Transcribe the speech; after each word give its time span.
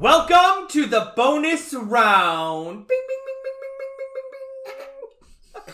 Welcome 0.00 0.66
to 0.68 0.86
the 0.86 1.12
bonus 1.14 1.74
round. 1.74 2.88
Bing, 2.88 3.00
bing, 5.54 5.64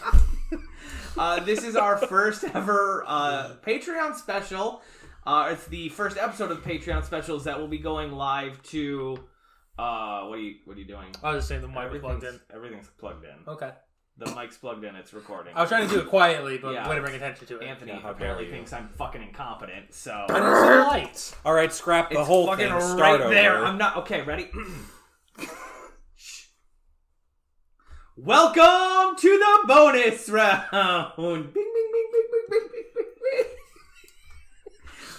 bing, 0.50 0.62
uh, 1.16 1.44
this 1.44 1.62
is 1.62 1.76
our 1.76 1.96
first 1.96 2.42
ever 2.42 3.04
uh, 3.06 3.52
Patreon 3.64 4.16
special. 4.16 4.82
Uh, 5.24 5.50
it's 5.52 5.68
the 5.68 5.90
first 5.90 6.16
episode 6.16 6.50
of 6.50 6.64
Patreon 6.64 7.04
specials 7.04 7.44
that 7.44 7.56
will 7.56 7.68
be 7.68 7.78
going 7.78 8.10
live 8.10 8.60
to. 8.64 9.16
Uh, 9.78 10.24
what 10.24 10.40
are 10.40 10.42
you 10.42 10.56
What 10.64 10.76
are 10.76 10.80
you 10.80 10.86
doing? 10.86 11.14
I 11.22 11.30
was 11.30 11.38
just 11.38 11.48
saying 11.48 11.62
the 11.62 11.68
mic 11.68 12.00
plugged 12.00 12.24
in. 12.24 12.40
Everything's 12.52 12.88
plugged 12.98 13.24
in. 13.24 13.36
Okay. 13.46 13.70
The 14.18 14.34
mic's 14.34 14.56
plugged 14.56 14.82
in. 14.82 14.96
It's 14.96 15.12
recording. 15.12 15.52
I 15.54 15.60
was 15.60 15.68
trying 15.68 15.86
to 15.88 15.94
do 15.94 16.00
it 16.00 16.08
quietly, 16.08 16.56
but 16.56 16.72
Yeah. 16.72 16.88
way 16.88 16.94
to 16.96 17.02
bring 17.02 17.14
attention 17.14 17.46
to 17.48 17.58
it. 17.58 17.64
Anthony 17.66 17.92
Yeah, 17.92 18.00
how 18.00 18.10
apparently 18.12 18.46
you. 18.46 18.50
thinks 18.50 18.72
I'm 18.72 18.88
fucking 18.96 19.22
incompetent. 19.22 19.92
So 19.92 20.10
I 20.28 20.32
didn't 20.32 20.54
see 20.56 20.68
the 20.68 20.84
lights. 20.84 21.36
All 21.44 21.52
right, 21.52 21.70
scrap 21.70 22.08
the 22.10 22.20
it's 22.20 22.26
whole 22.26 22.46
fucking 22.46 22.66
thing. 22.70 22.80
Start 22.80 22.98
right 23.00 23.20
over. 23.20 23.34
there. 23.34 23.62
I'm 23.64 23.76
not 23.76 23.98
okay. 23.98 24.22
Ready? 24.22 24.50
Welcome 28.16 29.16
to 29.18 29.38
the 29.38 29.64
bonus 29.66 30.28
round. 30.30 30.62
Bing, 31.16 31.42
bing, 31.42 31.52
bing, 31.52 31.52
bing, 31.52 32.26
bing, 32.32 32.46
bing, 32.50 32.68
bing, 32.72 32.84
bing, 32.94 33.04
bing. 33.22 33.44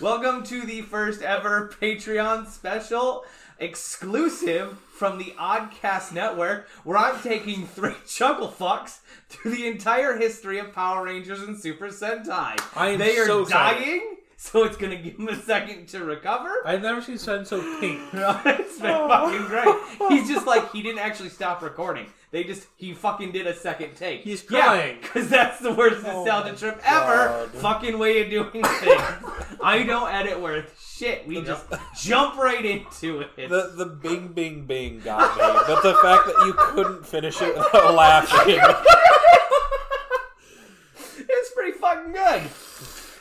Welcome 0.01 0.43
to 0.45 0.61
the 0.65 0.81
first 0.81 1.21
ever 1.21 1.69
Patreon 1.79 2.47
special 2.47 3.25
exclusive 3.59 4.79
from 4.97 5.19
the 5.19 5.35
Oddcast 5.37 6.11
Network, 6.11 6.67
where 6.83 6.97
I'm 6.97 7.21
taking 7.21 7.67
three 7.67 7.93
chuckle 8.07 8.49
fucks 8.49 8.99
through 9.29 9.51
the 9.51 9.67
entire 9.67 10.17
history 10.17 10.57
of 10.57 10.73
Power 10.73 11.05
Rangers 11.05 11.41
and 11.41 11.57
Super 11.57 11.89
Sentai. 11.89 12.59
I 12.75 12.89
am 12.89 12.99
they 12.99 13.17
are 13.17 13.25
so 13.27 13.45
dying, 13.45 14.17
so 14.39 14.63
it's 14.63 14.77
gonna 14.77 14.95
give 14.95 15.15
him 15.15 15.27
a 15.29 15.35
second 15.35 15.87
to 15.87 16.05
recover. 16.05 16.51
I've 16.63 16.83
never 16.83 17.01
seen 17.01 17.17
Sun 17.17 17.45
so 17.45 17.59
pink. 17.79 17.99
it's 18.13 18.79
been 18.79 19.07
fucking 19.07 19.45
great. 19.47 19.75
He's 20.09 20.27
just 20.29 20.45
like 20.45 20.71
he 20.71 20.83
didn't 20.83 20.99
actually 20.99 21.29
stop 21.29 21.63
recording. 21.63 22.05
They 22.29 22.43
just 22.43 22.67
he 22.75 22.93
fucking 22.93 23.31
did 23.31 23.47
a 23.47 23.55
second 23.55 23.95
take. 23.95 24.21
He's 24.21 24.43
crying. 24.43 24.99
because 25.01 25.27
that's 25.27 25.59
the 25.59 25.73
worst 25.73 26.03
nostalgia 26.03 26.51
oh 26.51 26.55
trip 26.55 26.79
ever. 26.85 27.15
God. 27.15 27.49
Fucking 27.49 27.97
way 27.97 28.21
of 28.21 28.29
doing 28.29 28.51
things. 28.51 29.01
I 29.63 29.83
don't 29.87 30.13
edit 30.13 30.39
worth 30.39 30.71
shit. 30.87 31.25
We 31.25 31.41
just 31.41 31.65
jump 31.95 32.37
right 32.37 32.63
into 32.63 33.21
it. 33.21 33.49
The 33.49 33.73
the 33.75 33.87
Bing 33.87 34.33
Bing 34.33 34.65
Bing 34.65 34.99
got 34.99 35.35
me, 35.35 35.41
but 35.41 35.81
the 35.81 35.95
fact 35.95 36.27
that 36.27 36.45
you 36.45 36.53
couldn't 36.55 37.07
finish 37.07 37.41
it 37.41 37.57
without 37.57 37.95
laughing. 37.95 38.59
it's 41.17 41.51
pretty 41.55 41.71
fucking 41.71 42.13
good. 42.13 42.43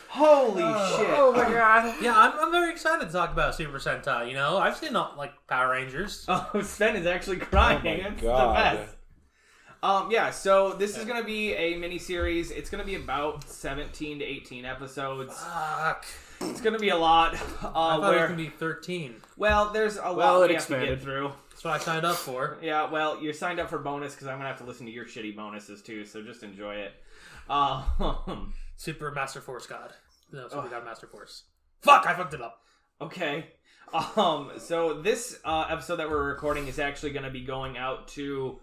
Holy 0.08 0.62
shit! 0.62 1.14
Oh 1.18 1.32
my 1.34 1.50
god. 1.50 1.94
Yeah, 2.02 2.14
I'm, 2.16 2.32
I'm 2.38 2.50
very 2.52 2.70
excited 2.72 3.06
to 3.06 3.12
talk 3.12 3.32
about 3.32 3.54
Super 3.54 3.78
Sentai. 3.78 4.28
You 4.28 4.34
know, 4.34 4.56
I've 4.58 4.76
seen 4.76 4.92
not 4.92 5.16
like 5.16 5.32
Power 5.48 5.70
Rangers. 5.72 6.24
Oh, 6.28 6.60
Sven 6.62 6.96
is 6.96 7.06
actually 7.06 7.38
crying. 7.38 7.80
Oh 7.80 7.84
my 7.84 8.08
it's 8.10 8.22
God. 8.22 8.48
the 8.76 8.78
best. 8.82 8.96
Um, 9.82 10.10
yeah, 10.10 10.30
so 10.30 10.72
this 10.72 10.96
is 10.96 11.04
gonna 11.04 11.22
be 11.24 11.52
a 11.52 11.76
mini 11.76 11.98
series. 11.98 12.50
It's 12.50 12.70
gonna 12.70 12.84
be 12.84 12.94
about 12.96 13.48
seventeen 13.48 14.18
to 14.20 14.24
eighteen 14.24 14.64
episodes. 14.64 15.34
Fuck. 15.38 16.06
It's 16.40 16.60
gonna 16.60 16.78
be 16.78 16.88
a 16.90 16.96
lot. 16.96 17.34
Uh, 17.34 17.38
I 17.38 17.96
thought 17.96 18.14
it 18.14 18.20
was 18.20 18.30
gonna 18.30 18.36
be 18.36 18.48
13. 18.48 19.16
well, 19.36 19.70
there's 19.72 19.96
a 19.96 20.02
Well, 20.12 20.40
lot 20.40 20.44
it 20.44 20.48
we 20.48 20.54
have 20.54 20.66
to 20.66 20.86
get 20.86 21.00
through. 21.02 21.32
That's 21.50 21.64
what 21.64 21.74
I 21.74 21.78
signed 21.78 22.04
up 22.04 22.16
for. 22.16 22.58
Yeah, 22.62 22.90
well, 22.90 23.22
you're 23.22 23.32
signed 23.32 23.58
up 23.60 23.70
for 23.70 23.78
bonus 23.78 24.14
because 24.14 24.26
I'm 24.28 24.36
gonna 24.38 24.48
have 24.48 24.58
to 24.58 24.64
listen 24.64 24.84
to 24.86 24.92
your 24.92 25.04
shitty 25.06 25.34
bonuses 25.36 25.82
too. 25.82 26.04
So 26.04 26.20
just 26.22 26.42
enjoy 26.42 26.74
it. 26.76 26.92
Um, 27.48 28.52
Super 28.76 29.10
Master 29.10 29.40
Force 29.40 29.66
God. 29.66 29.92
No, 30.32 30.48
Super 30.48 30.66
Oh. 30.66 30.70
God 30.70 30.84
Master 30.84 31.06
Force. 31.06 31.44
Fuck, 31.82 32.06
I 32.06 32.14
fucked 32.14 32.34
it 32.34 32.42
up. 32.42 32.60
okay. 33.00 33.50
Um, 34.16 34.50
so 34.58 35.00
this 35.00 35.38
uh, 35.44 35.66
episode 35.70 35.96
that 35.96 36.10
we're 36.10 36.24
recording 36.26 36.66
is 36.66 36.80
actually 36.80 37.12
gonna 37.12 37.30
be 37.30 37.44
going 37.44 37.78
out 37.78 38.08
to 38.08 38.58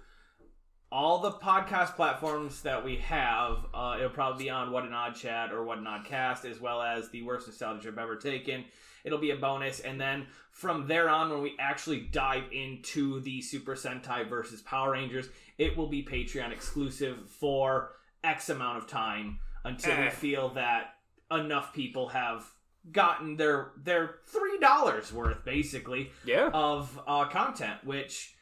all 0.92 1.20
the 1.22 1.32
podcast 1.32 1.96
platforms 1.96 2.62
that 2.64 2.84
we 2.84 2.98
have. 2.98 3.66
Uh, 3.74 3.96
it'll 3.98 4.10
probably 4.10 4.44
be 4.44 4.50
on 4.50 4.72
What 4.74 4.84
an 4.84 4.92
Odd 4.94 5.16
Chat 5.16 5.54
or 5.54 5.64
What 5.64 5.78
an 5.78 5.88
Odd 5.88 6.04
Cast, 6.04 6.44
as 6.44 6.60
well 6.60 6.82
as 6.82 7.10
the 7.10 7.22
worst 7.24 7.48
nostalgia 7.48 7.88
I've 7.88 7.98
ever 7.98 8.18
taken. 8.18 8.66
It'll 9.06 9.18
be 9.18 9.32
a 9.32 9.38
bonus, 9.38 9.80
and 9.80 10.00
then 10.00 10.28
from 10.52 10.88
there 10.88 11.08
on, 11.10 11.30
when 11.32 11.42
we 11.42 11.56
actually 11.58 12.02
dive 12.02 12.44
into 12.52 13.22
the 13.22 13.42
Super 13.42 13.76
Sentai 13.76 14.28
versus 14.30 14.62
Power 14.62 14.92
Rangers, 14.92 15.30
it 15.58 15.78
will 15.78 15.88
be 15.88 16.04
Patreon 16.04 16.52
exclusive 16.52 17.30
for 17.30 17.94
X 18.26 18.50
amount 18.50 18.78
of 18.78 18.88
time 18.88 19.40
until 19.64 19.96
we 19.98 20.04
Eh. 20.08 20.10
feel 20.10 20.50
that 20.50 20.96
enough 21.32 21.74
people 21.74 22.10
have 22.10 22.46
gotten 22.92 23.38
their 23.38 23.72
their 23.78 24.16
three 24.28 24.60
dollars 24.60 25.12
worth, 25.14 25.44
basically 25.46 26.12
Yeah. 26.26 26.50
of 26.54 27.00
uh, 27.08 27.26
content, 27.26 27.84
which 27.84 28.36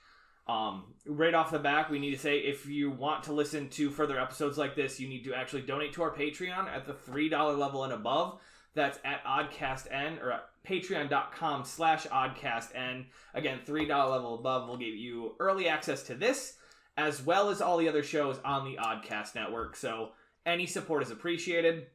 um, 0.47 0.95
right 1.05 1.33
off 1.35 1.51
the 1.51 1.59
back, 1.59 1.89
we 1.89 1.99
need 1.99 2.11
to 2.11 2.17
say 2.19 2.39
if 2.39 2.65
you 2.65 2.89
want 2.89 3.23
to 3.25 3.31
listen 3.33 3.69
to 3.69 3.89
further 3.91 4.19
episodes 4.19 4.57
like 4.57 4.75
this, 4.75 4.99
you 4.99 5.07
need 5.07 5.23
to 5.23 5.33
actually 5.33 5.61
donate 5.61 5.93
to 5.93 6.01
our 6.03 6.11
Patreon 6.13 6.67
at 6.67 6.85
the 6.85 6.93
$3 6.93 7.57
level 7.57 7.83
and 7.83 7.93
above. 7.93 8.41
That's 8.73 8.99
at 9.05 9.23
OddcastN 9.23 10.21
or 10.21 10.31
at 10.31 10.45
patreon.com 10.67 11.63
slash 11.63 12.05
OddcastN. 12.07 13.05
Again, 13.33 13.59
$3 13.65 13.87
level 14.09 14.35
above 14.39 14.67
will 14.67 14.77
give 14.77 14.95
you 14.95 15.35
early 15.39 15.67
access 15.69 16.03
to 16.03 16.15
this 16.15 16.57
as 16.97 17.21
well 17.21 17.49
as 17.49 17.61
all 17.61 17.77
the 17.77 17.87
other 17.87 18.03
shows 18.03 18.39
on 18.43 18.65
the 18.65 18.77
Oddcast 18.77 19.35
network. 19.35 19.75
So 19.75 20.09
any 20.45 20.65
support 20.65 21.03
is 21.03 21.11
appreciated. 21.11 21.87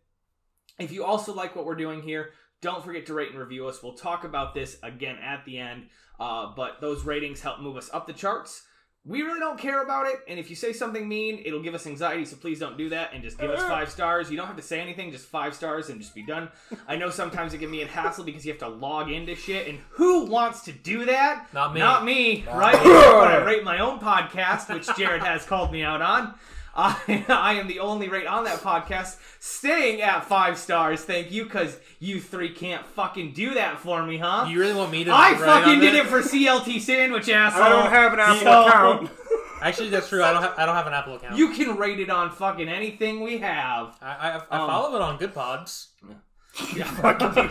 If 0.78 0.92
you 0.92 1.04
also 1.04 1.34
like 1.34 1.56
what 1.56 1.64
we're 1.64 1.74
doing 1.74 2.02
here, 2.02 2.30
don't 2.60 2.84
forget 2.84 3.06
to 3.06 3.14
rate 3.14 3.30
and 3.30 3.38
review 3.38 3.66
us. 3.66 3.82
We'll 3.82 3.94
talk 3.94 4.24
about 4.24 4.54
this 4.54 4.78
again 4.82 5.16
at 5.22 5.44
the 5.44 5.58
end. 5.58 5.88
Uh, 6.18 6.52
but 6.56 6.80
those 6.80 7.04
ratings 7.04 7.40
help 7.40 7.60
move 7.60 7.76
us 7.76 7.90
up 7.92 8.06
the 8.06 8.12
charts. 8.12 8.62
We 9.08 9.22
really 9.22 9.38
don't 9.38 9.56
care 9.56 9.84
about 9.84 10.06
it, 10.08 10.16
and 10.26 10.36
if 10.36 10.50
you 10.50 10.56
say 10.56 10.72
something 10.72 11.08
mean, 11.08 11.40
it'll 11.44 11.62
give 11.62 11.76
us 11.76 11.86
anxiety. 11.86 12.24
So 12.24 12.34
please 12.34 12.58
don't 12.58 12.76
do 12.76 12.88
that, 12.88 13.10
and 13.14 13.22
just 13.22 13.38
give 13.38 13.50
us 13.50 13.62
five 13.62 13.88
stars. 13.88 14.32
You 14.32 14.36
don't 14.36 14.48
have 14.48 14.56
to 14.56 14.62
say 14.62 14.80
anything, 14.80 15.12
just 15.12 15.26
five 15.26 15.54
stars, 15.54 15.90
and 15.90 16.00
just 16.00 16.12
be 16.12 16.26
done. 16.26 16.48
I 16.88 16.96
know 16.96 17.10
sometimes 17.10 17.54
it 17.54 17.58
can 17.58 17.70
be 17.70 17.82
a 17.82 17.86
hassle 17.86 18.24
because 18.24 18.44
you 18.44 18.50
have 18.50 18.58
to 18.62 18.68
log 18.68 19.08
into 19.08 19.36
shit, 19.36 19.68
and 19.68 19.78
who 19.90 20.24
wants 20.24 20.62
to 20.62 20.72
do 20.72 21.04
that? 21.04 21.46
Not 21.54 21.72
me. 21.72 21.78
Not 21.78 22.04
me, 22.04 22.44
right? 22.52 22.74
Except 22.74 22.84
when 23.16 23.28
I 23.28 23.44
rate 23.44 23.62
my 23.62 23.78
own 23.78 24.00
podcast, 24.00 24.74
which 24.74 24.88
Jared 24.96 25.22
has 25.22 25.44
called 25.44 25.70
me 25.70 25.84
out 25.84 26.02
on. 26.02 26.34
I, 26.76 27.24
I 27.28 27.54
am 27.54 27.68
the 27.68 27.80
only 27.80 28.08
rate 28.08 28.26
on 28.26 28.44
that 28.44 28.60
podcast, 28.60 29.16
staying 29.40 30.02
at 30.02 30.24
five 30.26 30.58
stars. 30.58 31.02
Thank 31.02 31.30
you, 31.32 31.44
because 31.44 31.78
you 32.00 32.20
three 32.20 32.50
can't 32.50 32.84
fucking 32.84 33.32
do 33.32 33.54
that 33.54 33.80
for 33.80 34.04
me, 34.04 34.18
huh? 34.18 34.46
You 34.48 34.60
really 34.60 34.74
want 34.74 34.90
me 34.92 35.04
to? 35.04 35.10
I 35.12 35.34
fucking 35.34 35.80
did 35.80 35.94
there? 35.94 36.02
it 36.04 36.08
for 36.08 36.20
CLT 36.20 36.80
Sandwich, 36.80 37.28
asshole. 37.30 37.62
I 37.62 37.68
don't 37.70 37.90
have 37.90 38.12
an 38.12 38.20
Apple 38.20 38.36
So- 38.40 38.66
account. 38.68 39.10
Actually, 39.62 39.88
that's 39.88 40.10
true. 40.10 40.22
I 40.22 40.32
don't 40.34 40.42
have. 40.42 40.52
I 40.58 40.66
don't 40.66 40.74
have 40.74 40.86
an 40.86 40.92
Apple 40.92 41.14
account. 41.14 41.38
You 41.38 41.48
can 41.54 41.78
rate 41.78 41.98
it 41.98 42.10
on 42.10 42.30
fucking 42.30 42.68
anything 42.68 43.22
we 43.22 43.38
have. 43.38 43.96
I, 44.02 44.06
I, 44.10 44.42
I 44.50 44.58
Um, 44.60 44.68
follow 44.68 44.94
it 44.96 45.00
on 45.02 45.16
Good 45.16 45.34
Pods. 45.34 45.88
Yeah. 46.74 46.84
piece. 46.84 47.50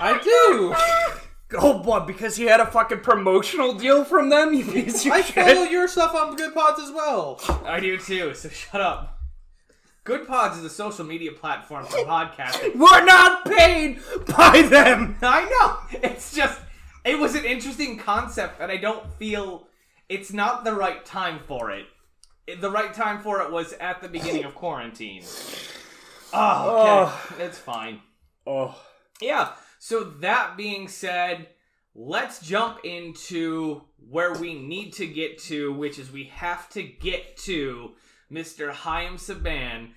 I 0.00 0.20
do. 0.22 1.20
Oh, 1.58 1.78
what? 1.82 2.06
Because 2.06 2.36
he 2.36 2.44
had 2.44 2.60
a 2.60 2.66
fucking 2.66 3.00
promotional 3.00 3.74
deal 3.74 4.04
from 4.04 4.28
them? 4.28 4.54
You 4.54 4.64
piece 4.72 5.04
of 5.06 5.12
I 5.12 5.20
shit. 5.22 5.34
follow 5.46 5.64
your 5.68 5.88
stuff 5.88 6.14
on 6.14 6.36
Good 6.36 6.54
Pods 6.54 6.80
as 6.80 6.90
well. 6.90 7.40
I 7.64 7.80
do 7.80 7.98
too, 7.98 8.34
so 8.34 8.48
shut 8.48 8.80
up. 8.80 9.18
Good 10.04 10.26
Pods 10.26 10.58
is 10.58 10.64
a 10.64 10.70
social 10.70 11.04
media 11.04 11.32
platform 11.32 11.84
for 11.86 11.98
podcasting. 11.98 12.74
We're 12.76 13.04
not 13.04 13.44
paid 13.44 14.00
by 14.26 14.62
them. 14.62 15.16
I 15.22 15.44
know. 15.44 16.00
It's 16.02 16.34
just 16.34 16.60
it 17.04 17.18
was 17.18 17.34
an 17.34 17.44
interesting 17.44 17.98
concept 17.98 18.60
and 18.60 18.70
I 18.72 18.76
don't 18.78 19.12
feel 19.14 19.66
it's 20.08 20.32
not 20.32 20.64
the 20.64 20.72
right 20.72 21.04
time 21.04 21.40
for 21.46 21.70
it. 21.70 21.86
It- 22.46 22.60
The 22.60 22.70
right 22.70 22.92
time 22.92 23.20
for 23.22 23.40
it 23.42 23.52
was 23.52 23.74
at 23.74 24.02
the 24.02 24.08
beginning 24.08 24.44
of 24.44 24.54
quarantine. 24.54 25.22
Ah, 26.34 26.64
oh, 26.66 27.24
okay. 27.34 27.44
It's 27.44 27.58
fine. 27.58 28.00
Oh. 28.46 28.74
Yeah. 29.20 29.50
So 29.84 30.04
that 30.20 30.56
being 30.56 30.86
said, 30.86 31.48
let's 31.92 32.38
jump 32.38 32.84
into 32.84 33.82
where 34.08 34.32
we 34.32 34.54
need 34.54 34.92
to 34.92 35.08
get 35.08 35.38
to, 35.38 35.72
which 35.72 35.98
is 35.98 36.12
we 36.12 36.26
have 36.26 36.68
to 36.70 36.84
get 36.84 37.36
to 37.38 37.90
Mr. 38.30 38.70
Chaim 38.70 39.16
Saban 39.16 39.88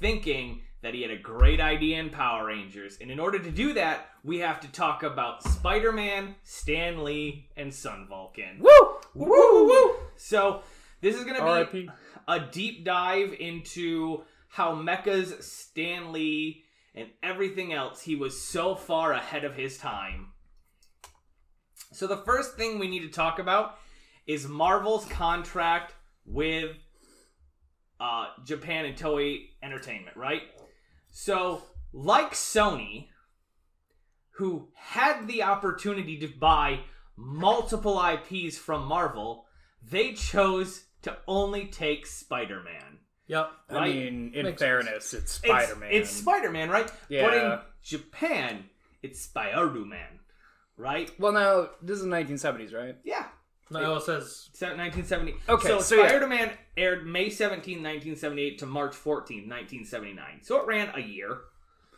thinking 0.00 0.62
that 0.82 0.92
he 0.92 1.02
had 1.02 1.12
a 1.12 1.16
great 1.16 1.60
idea 1.60 2.00
in 2.00 2.10
Power 2.10 2.46
Rangers. 2.46 2.98
And 3.00 3.12
in 3.12 3.20
order 3.20 3.38
to 3.38 3.52
do 3.52 3.74
that, 3.74 4.08
we 4.24 4.40
have 4.40 4.58
to 4.58 4.72
talk 4.72 5.04
about 5.04 5.44
Spider-Man, 5.44 6.34
Stan 6.42 7.04
Lee, 7.04 7.48
and 7.56 7.72
Sun 7.72 8.08
Vulcan. 8.08 8.58
Woo! 8.58 8.96
Woo! 9.14 9.68
Woo! 9.68 9.94
So 10.16 10.62
this 11.00 11.14
is 11.14 11.22
gonna 11.22 11.38
be 11.38 11.42
R.I.P. 11.42 11.90
a 12.26 12.40
deep 12.40 12.84
dive 12.84 13.32
into 13.38 14.24
how 14.48 14.74
Mecha's 14.74 15.46
Stan 15.46 16.12
Lee 16.12 16.64
and 16.98 17.10
everything 17.22 17.72
else 17.72 18.02
he 18.02 18.16
was 18.16 18.42
so 18.42 18.74
far 18.74 19.12
ahead 19.12 19.44
of 19.44 19.54
his 19.54 19.78
time. 19.78 20.32
So 21.92 22.06
the 22.06 22.16
first 22.16 22.56
thing 22.56 22.78
we 22.78 22.88
need 22.88 23.00
to 23.00 23.08
talk 23.08 23.38
about 23.38 23.78
is 24.26 24.46
Marvel's 24.46 25.06
contract 25.06 25.94
with 26.26 26.76
uh, 28.00 28.26
Japan 28.44 28.84
and 28.84 28.96
Toei 28.96 29.48
Entertainment, 29.62 30.16
right? 30.16 30.42
So, 31.10 31.62
like 31.92 32.32
Sony, 32.32 33.08
who 34.32 34.68
had 34.74 35.26
the 35.26 35.42
opportunity 35.42 36.18
to 36.18 36.28
buy 36.28 36.80
multiple 37.16 38.00
IPs 38.00 38.56
from 38.58 38.84
Marvel, 38.84 39.46
they 39.82 40.12
chose 40.12 40.84
to 41.02 41.16
only 41.26 41.66
take 41.66 42.06
Spider 42.06 42.62
Man. 42.62 42.87
Yep. 43.28 43.52
I 43.70 43.74
Right. 43.74 43.94
mean, 43.94 44.32
in 44.34 44.44
Makes 44.46 44.60
fairness, 44.62 45.14
it's 45.14 45.32
Spider 45.32 45.76
Man. 45.76 45.90
It's, 45.92 46.10
Spider 46.10 46.50
Man, 46.50 46.70
right? 46.70 46.90
Yeah. 47.08 47.22
But 47.26 47.34
in 47.34 47.58
Japan, 47.82 48.64
it's 49.02 49.20
Spider 49.20 49.68
Man, 49.84 50.20
right? 50.76 51.10
well, 51.20 51.32
now 51.32 51.70
this 51.82 51.98
is 51.98 52.04
1970s, 52.06 52.72
right? 52.74 52.96
Yeah. 53.04 53.26
No, 53.70 53.96
it 53.96 54.02
says 54.04 54.48
1970. 54.60 55.34
Okay, 55.48 55.68
so, 55.68 55.80
so 55.80 55.96
yeah. 55.96 56.08
Spider-Man 56.08 56.52
aired 56.76 57.06
May 57.06 57.28
17, 57.28 57.76
1978 57.82 58.58
to 58.60 58.66
March 58.66 58.94
14, 58.96 59.46
1979. 59.46 60.40
So 60.42 60.60
it 60.60 60.66
ran 60.66 60.90
a 60.94 61.00
year. 61.00 61.38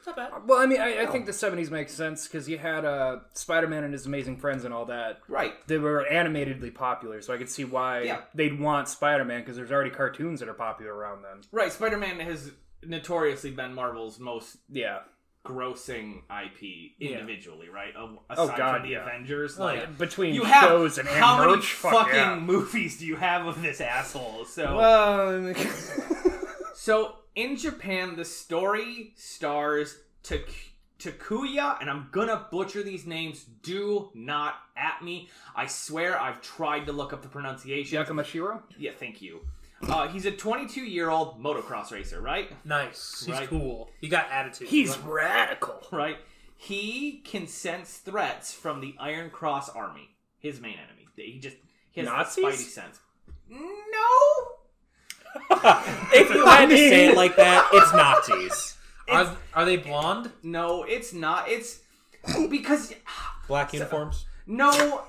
It's 0.00 0.06
not 0.06 0.16
bad. 0.16 0.30
Well, 0.46 0.58
I 0.58 0.66
mean, 0.66 0.80
I, 0.80 1.02
I 1.02 1.06
think 1.06 1.26
the 1.26 1.32
70s 1.32 1.70
makes 1.70 1.92
sense 1.92 2.26
because 2.26 2.48
you 2.48 2.58
had 2.58 2.84
uh, 2.84 3.18
Spider 3.34 3.68
Man 3.68 3.84
and 3.84 3.92
his 3.92 4.06
amazing 4.06 4.38
friends 4.38 4.64
and 4.64 4.74
all 4.74 4.86
that. 4.86 5.20
Right. 5.28 5.52
They 5.68 5.78
were 5.78 6.06
animatedly 6.06 6.70
popular, 6.70 7.20
so 7.22 7.32
I 7.34 7.36
could 7.38 7.50
see 7.50 7.64
why 7.64 8.02
Yeah. 8.02 8.20
they'd 8.34 8.58
want 8.58 8.88
Spider 8.88 9.24
Man 9.24 9.40
because 9.40 9.56
there's 9.56 9.70
already 9.70 9.90
cartoons 9.90 10.40
that 10.40 10.48
are 10.48 10.54
popular 10.54 10.94
around 10.94 11.22
then. 11.22 11.42
Right. 11.52 11.70
Spider-Man 11.72 12.18
has 12.20 12.50
notoriously 12.82 13.50
been 13.50 13.74
Marvel's 13.74 14.18
most 14.18 14.56
Yeah. 14.70 15.00
grossing 15.46 16.22
IP 16.30 16.92
individually, 17.00 17.68
right? 17.68 17.94
A- 17.94 17.98
Oh, 18.00 18.22
Aside 18.30 18.56
God, 18.58 18.74
from 18.80 18.82
the 18.88 18.94
yeah. 18.94 19.02
Avengers. 19.06 19.58
Like, 19.58 19.80
yeah. 19.80 19.86
Between 19.86 20.34
you 20.34 20.44
have 20.44 20.62
shows 20.68 20.96
and, 20.98 21.08
and 21.08 21.18
how 21.18 21.38
many 21.40 21.56
merch, 21.56 21.72
fuck 21.72 21.92
fucking 21.92 22.14
yeah. 22.14 22.38
movies 22.38 22.98
do 22.98 23.06
you 23.06 23.16
have 23.16 23.46
of 23.46 23.60
this 23.62 23.80
asshole? 23.80 24.44
So 24.46 24.76
Well, 24.76 25.54
So 26.74 27.16
in 27.34 27.56
Japan, 27.56 28.16
the 28.16 28.24
story 28.24 29.12
stars 29.16 29.98
Tak- 30.22 30.72
Takuya, 30.98 31.80
and 31.80 31.88
I'm 31.88 32.08
gonna 32.12 32.46
butcher 32.50 32.82
these 32.82 33.06
names. 33.06 33.44
Do 33.62 34.10
not 34.14 34.56
at 34.76 35.02
me. 35.02 35.30
I 35.56 35.66
swear 35.66 36.20
I've 36.20 36.42
tried 36.42 36.84
to 36.86 36.92
look 36.92 37.12
up 37.14 37.22
the 37.22 37.28
pronunciation. 37.28 37.96
Yakamashiro? 38.04 38.62
Yeah, 38.78 38.92
thank 38.98 39.22
you. 39.22 39.40
Uh, 39.82 40.08
he's 40.08 40.26
a 40.26 40.30
22 40.30 40.82
year 40.82 41.08
old 41.08 41.42
motocross 41.42 41.90
racer, 41.90 42.20
right? 42.20 42.50
Nice. 42.66 43.24
He's 43.24 43.34
Right. 43.34 43.48
cool. 43.48 43.90
He 44.02 44.08
got 44.08 44.30
attitude. 44.30 44.68
He's 44.68 44.90
Right. 44.98 45.10
radical. 45.10 45.82
Right. 45.90 46.18
He 46.54 47.22
can 47.24 47.46
sense 47.46 47.96
threats 47.96 48.52
from 48.52 48.82
the 48.82 48.94
Iron 49.00 49.30
Cross 49.30 49.70
Army, 49.70 50.10
his 50.38 50.60
main 50.60 50.76
enemy. 50.78 51.08
He 51.16 51.38
just 51.38 51.56
he 51.92 52.00
has 52.02 52.08
Nazis? 52.10 52.36
the 52.44 52.50
Spidey 52.50 52.68
sense. 52.68 53.00
No. 53.48 54.52
if 56.12 56.30
you 56.34 56.44
had 56.46 56.68
to 56.70 56.76
say 56.76 57.08
it 57.08 57.16
like 57.16 57.36
that, 57.36 57.68
it's 57.72 57.92
Nazis. 57.92 58.76
Are, 59.08 59.36
are 59.54 59.64
they 59.64 59.76
blonde? 59.76 60.30
No, 60.42 60.84
it's 60.84 61.12
not. 61.12 61.48
It's 61.48 61.80
because 62.48 62.94
Black 63.48 63.72
uniforms, 63.72 64.26
no, 64.46 65.02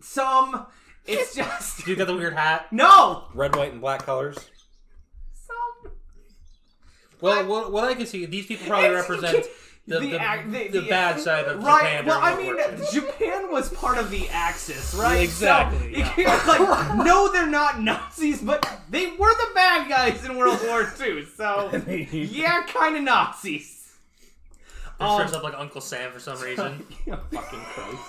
some. 0.00 0.66
It's 1.04 1.34
just 1.36 1.84
Do 1.84 1.90
you 1.90 1.96
got 1.96 2.06
the 2.06 2.14
weird 2.14 2.34
hat? 2.34 2.72
no. 2.72 3.24
red, 3.34 3.56
white, 3.56 3.72
and 3.72 3.80
black 3.80 4.04
colors. 4.04 4.36
Some. 5.32 5.92
Well, 7.20 7.44
what, 7.46 7.72
what 7.72 7.84
I 7.84 7.94
can 7.94 8.06
see, 8.06 8.24
these 8.26 8.46
people 8.46 8.66
probably 8.68 8.90
It's- 8.90 9.08
represent 9.08 9.46
the, 9.86 9.98
the 9.98 10.10
the, 10.10 10.68
the- 10.70 10.80
the 10.80 10.88
bad 10.88 11.18
side 11.20 11.46
of 11.46 11.62
Right. 11.62 11.82
Japan. 11.98 12.06
well, 12.06 12.20
I 12.22 12.36
mean. 12.36 12.56
Japan 12.92 13.50
was 13.50 13.68
part 13.70 13.98
of 13.98 14.10
the 14.10 14.28
Axis, 14.28 14.94
right? 14.94 15.20
Exactly, 15.22 16.02
So, 16.04 16.12
yeah. 16.18 16.42
like, 16.46 16.96
no, 17.04 17.32
they're 17.32 17.46
not 17.48 17.80
Nazis, 17.80 18.40
but 18.42 18.64
they 18.90 19.08
were 19.08 19.34
the 19.34 19.48
bad 19.54 19.88
guys 19.88 20.24
in 20.24 20.36
World 20.36 20.60
War 20.68 20.82
II. 21.04 21.24
So, 21.36 21.70
yeah, 22.12 22.62
kind 22.68 22.96
of 22.96 23.02
Nazis. 23.02 23.80
They're 24.98 25.08
um, 25.08 25.20
up 25.34 25.42
like 25.42 25.54
Uncle 25.58 25.80
Sam 25.80 26.12
for 26.12 26.20
some 26.20 26.40
reason. 26.40 26.86
Yeah, 27.06 27.16
fucking 27.32 27.58
Christ. 27.58 28.02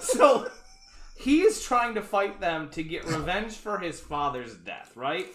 So 0.00 0.50
he 1.16 1.42
is 1.42 1.62
trying 1.62 1.94
to 1.94 2.02
fight 2.02 2.40
them 2.40 2.68
to 2.70 2.82
get 2.82 3.04
revenge 3.04 3.52
for 3.54 3.78
his 3.78 4.00
father's 4.00 4.54
death, 4.56 4.90
right? 4.96 5.26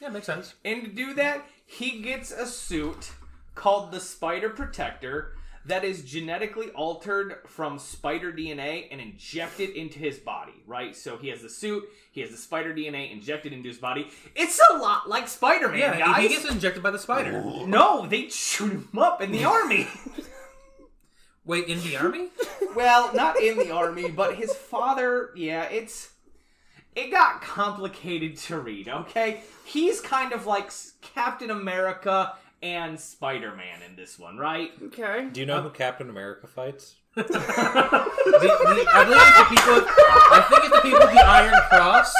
yeah, 0.00 0.08
makes 0.08 0.24
sense. 0.26 0.54
And 0.64 0.84
to 0.84 0.88
do 0.88 1.12
that, 1.14 1.44
he 1.66 2.00
gets 2.00 2.30
a 2.30 2.46
suit 2.46 3.10
called 3.56 3.90
the 3.90 3.98
Spider 3.98 4.50
Protector 4.50 5.32
that 5.66 5.84
is 5.84 6.04
genetically 6.04 6.68
altered 6.70 7.38
from 7.46 7.78
spider 7.78 8.32
DNA 8.32 8.86
and 8.90 9.00
injected 9.00 9.70
into 9.70 9.98
his 9.98 10.16
body, 10.16 10.52
right? 10.64 10.94
So 10.94 11.16
he 11.16 11.28
has 11.28 11.42
the 11.42 11.48
suit, 11.48 11.84
he 12.12 12.20
has 12.20 12.30
the 12.30 12.36
spider 12.36 12.72
DNA 12.72 13.10
injected 13.12 13.52
into 13.52 13.68
his 13.68 13.78
body. 13.78 14.08
It's 14.36 14.60
a 14.72 14.76
lot 14.76 15.08
like 15.08 15.26
Spider 15.26 15.68
Man, 15.68 15.80
Yeah, 15.80 15.98
guys. 15.98 16.22
he 16.22 16.28
gets 16.28 16.48
injected 16.48 16.84
by 16.84 16.92
the 16.92 16.98
spider. 17.00 17.42
no, 17.66 18.06
they 18.06 18.28
shoot 18.28 18.70
him 18.70 18.88
up 18.96 19.20
in 19.20 19.32
the 19.32 19.44
army. 19.44 19.88
Wait, 21.44 21.66
in 21.66 21.80
the 21.82 21.96
army? 21.96 22.28
well, 22.76 23.12
not 23.14 23.40
in 23.40 23.56
the 23.56 23.70
army, 23.72 24.08
but 24.08 24.36
his 24.36 24.52
father, 24.52 25.30
yeah, 25.36 25.64
it's 25.64 26.10
it 26.94 27.10
got 27.10 27.42
complicated 27.42 28.36
to 28.36 28.58
read, 28.58 28.88
okay? 28.88 29.42
He's 29.64 30.00
kind 30.00 30.32
of 30.32 30.46
like 30.46 30.72
Captain 31.02 31.50
America 31.50 32.32
and 32.62 32.98
Spider-Man 32.98 33.82
in 33.88 33.96
this 33.96 34.18
one, 34.18 34.36
right? 34.38 34.70
Okay. 34.84 35.28
Do 35.32 35.40
you 35.40 35.46
know 35.46 35.58
um, 35.58 35.64
who 35.64 35.70
Captain 35.70 36.08
America 36.10 36.46
fights? 36.46 36.96
The- 37.16 37.22
the- 37.22 38.86
I 38.92 39.04
believe 39.04 39.22
it's 39.22 39.38
the 39.38 39.44
people. 39.48 39.86
I 40.32 40.46
think 40.50 40.64
it's 40.64 40.74
the 40.76 40.80
people 40.82 41.02
of 41.02 41.10
the 41.14 41.20
Iron 41.24 41.54
Cross, 41.70 42.14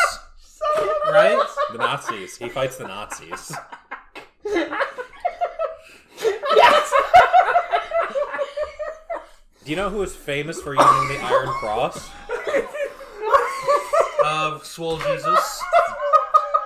right? 1.11 1.39
The 1.73 1.79
Nazis. 1.79 2.37
He 2.39 2.49
fights 2.49 2.77
the 2.79 2.87
Nazis. 2.87 3.53
Yes. 6.57 6.93
Do 9.65 9.71
you 9.71 9.77
know 9.77 9.91
who 9.91 10.03
is 10.03 10.15
famous 10.15 10.61
for 10.63 10.75
using 10.75 11.09
the 11.09 11.19
Iron 11.23 11.49
Cross? 11.49 12.09
Of 14.25 14.65
Swole 14.65 14.99
Jesus. 14.99 15.63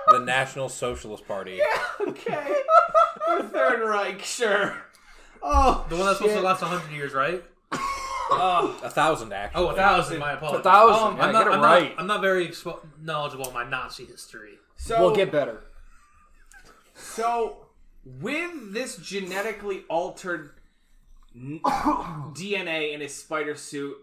The 0.07 0.19
National 0.19 0.67
Socialist 0.67 1.25
Party. 1.25 1.61
okay. 2.01 2.55
The 3.39 3.47
Third 3.49 3.87
Reich, 3.87 4.21
sure. 4.21 4.75
Oh, 5.43 5.85
The 5.89 5.95
one 5.95 6.05
that's 6.05 6.17
supposed 6.17 6.33
to 6.33 6.37
shit. 6.39 6.43
last 6.43 6.61
hundred 6.61 6.91
years, 6.95 7.13
right? 7.13 7.43
Oh, 8.33 8.79
A 8.83 8.89
thousand, 8.89 9.33
actually. 9.33 9.61
Oh, 9.63 9.67
a 9.69 9.75
thousand. 9.75 10.19
My 10.19 10.33
apologies. 10.33 10.59
A 10.61 10.63
thousand. 10.63 11.07
Um, 11.07 11.17
yeah, 11.17 11.23
I'm 11.25 11.33
not. 11.33 11.43
get 11.45 11.51
it 11.51 11.55
I'm 11.55 11.61
right. 11.61 11.89
not. 11.89 11.99
I'm 11.99 12.07
not 12.07 12.21
very 12.21 12.47
expo- 12.47 12.79
knowledgeable 13.01 13.47
on 13.47 13.53
my 13.53 13.67
Nazi 13.69 14.05
history. 14.05 14.53
so 14.77 14.99
we'll 15.01 15.15
get 15.15 15.31
better. 15.31 15.63
So, 16.95 17.65
with 18.05 18.73
this 18.73 18.95
genetically 18.97 19.83
altered 19.89 20.51
DNA 21.35 22.93
in 22.93 23.01
his 23.01 23.13
spider 23.15 23.55
suit, 23.55 23.97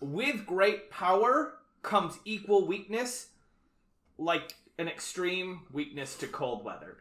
with 0.00 0.46
great 0.46 0.90
power 0.90 1.54
comes 1.82 2.18
equal 2.24 2.66
weakness, 2.66 3.28
like 4.18 4.54
an 4.78 4.88
extreme 4.88 5.62
weakness 5.72 6.16
to 6.16 6.26
cold 6.26 6.64
weather. 6.64 6.96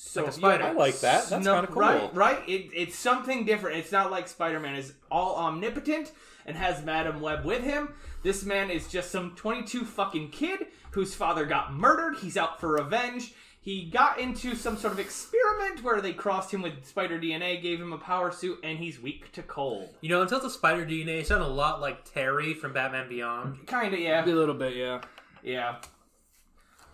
So 0.00 0.22
Like 0.22 0.30
a 0.30 0.36
if 0.36 0.40
you. 0.40 0.66
I 0.66 0.72
like 0.72 1.00
that. 1.00 1.28
That's 1.28 1.44
no, 1.44 1.54
kind 1.54 1.64
of 1.66 1.72
cool. 1.72 1.82
Right, 1.82 2.14
right. 2.14 2.48
It, 2.48 2.70
it's 2.72 2.96
something 2.96 3.44
different. 3.44 3.78
It's 3.78 3.90
not 3.90 4.10
like 4.10 4.28
Spider 4.28 4.60
Man 4.60 4.76
is 4.76 4.94
all 5.10 5.34
omnipotent 5.36 6.12
and 6.46 6.56
has 6.56 6.84
Madam 6.84 7.20
Web 7.20 7.44
with 7.44 7.62
him. 7.62 7.92
This 8.22 8.44
man 8.44 8.70
is 8.70 8.88
just 8.88 9.10
some 9.10 9.34
22 9.34 9.84
fucking 9.84 10.30
kid 10.30 10.66
whose 10.92 11.14
father 11.14 11.44
got 11.44 11.74
murdered. 11.74 12.16
He's 12.18 12.36
out 12.36 12.60
for 12.60 12.72
revenge. 12.72 13.34
He 13.60 13.84
got 13.84 14.18
into 14.18 14.54
some 14.54 14.76
sort 14.76 14.92
of 14.92 15.00
experiment 15.00 15.82
where 15.82 16.00
they 16.00 16.12
crossed 16.12 16.54
him 16.54 16.62
with 16.62 16.86
spider 16.86 17.18
DNA, 17.20 17.60
gave 17.60 17.80
him 17.80 17.92
a 17.92 17.98
power 17.98 18.30
suit, 18.30 18.60
and 18.62 18.78
he's 18.78 19.00
weak 19.00 19.30
to 19.32 19.42
cold. 19.42 19.90
You 20.00 20.08
know, 20.10 20.22
until 20.22 20.40
the 20.40 20.48
spider 20.48 20.86
DNA, 20.86 21.20
it 21.20 21.26
sounded 21.26 21.46
a 21.46 21.48
lot 21.48 21.80
like 21.80 22.10
Terry 22.10 22.54
from 22.54 22.72
Batman 22.72 23.08
Beyond. 23.08 23.66
Kinda, 23.66 23.98
yeah. 23.98 24.24
A 24.24 24.26
little 24.26 24.54
bit, 24.54 24.74
yeah. 24.74 25.00
Yeah. 25.42 25.76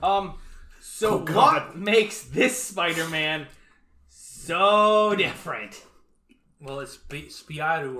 Um, 0.02 0.34
so 0.86 1.14
Oh, 1.14 1.18
God. 1.20 1.68
what 1.68 1.76
makes 1.78 2.24
this 2.24 2.62
Spider 2.62 3.08
Man 3.08 3.46
so 4.08 5.14
different? 5.16 5.82
Well, 6.60 6.80
it's 6.80 6.92
Sp- 7.00 7.28
Spider-Man. 7.30 7.94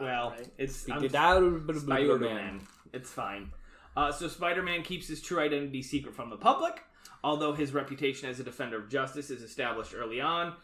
Well, 0.00 0.30
right? 0.30 0.48
it's 0.58 0.76
Spider-Man. 0.76 1.80
Spider-Man. 1.80 2.60
It's 2.92 3.10
fine. 3.10 3.50
Uh, 3.96 4.10
so 4.12 4.26
Spider-Man 4.28 4.82
keeps 4.82 5.06
his 5.08 5.20
true 5.22 5.38
identity 5.40 5.82
secret 5.82 6.14
from 6.14 6.30
the 6.30 6.36
public, 6.36 6.82
although 7.22 7.52
his 7.52 7.72
reputation 7.72 8.28
as 8.28 8.40
a 8.40 8.44
defender 8.44 8.78
of 8.78 8.88
justice 8.88 9.30
is 9.30 9.42
established 9.42 9.94
early 9.96 10.20
on. 10.20 10.54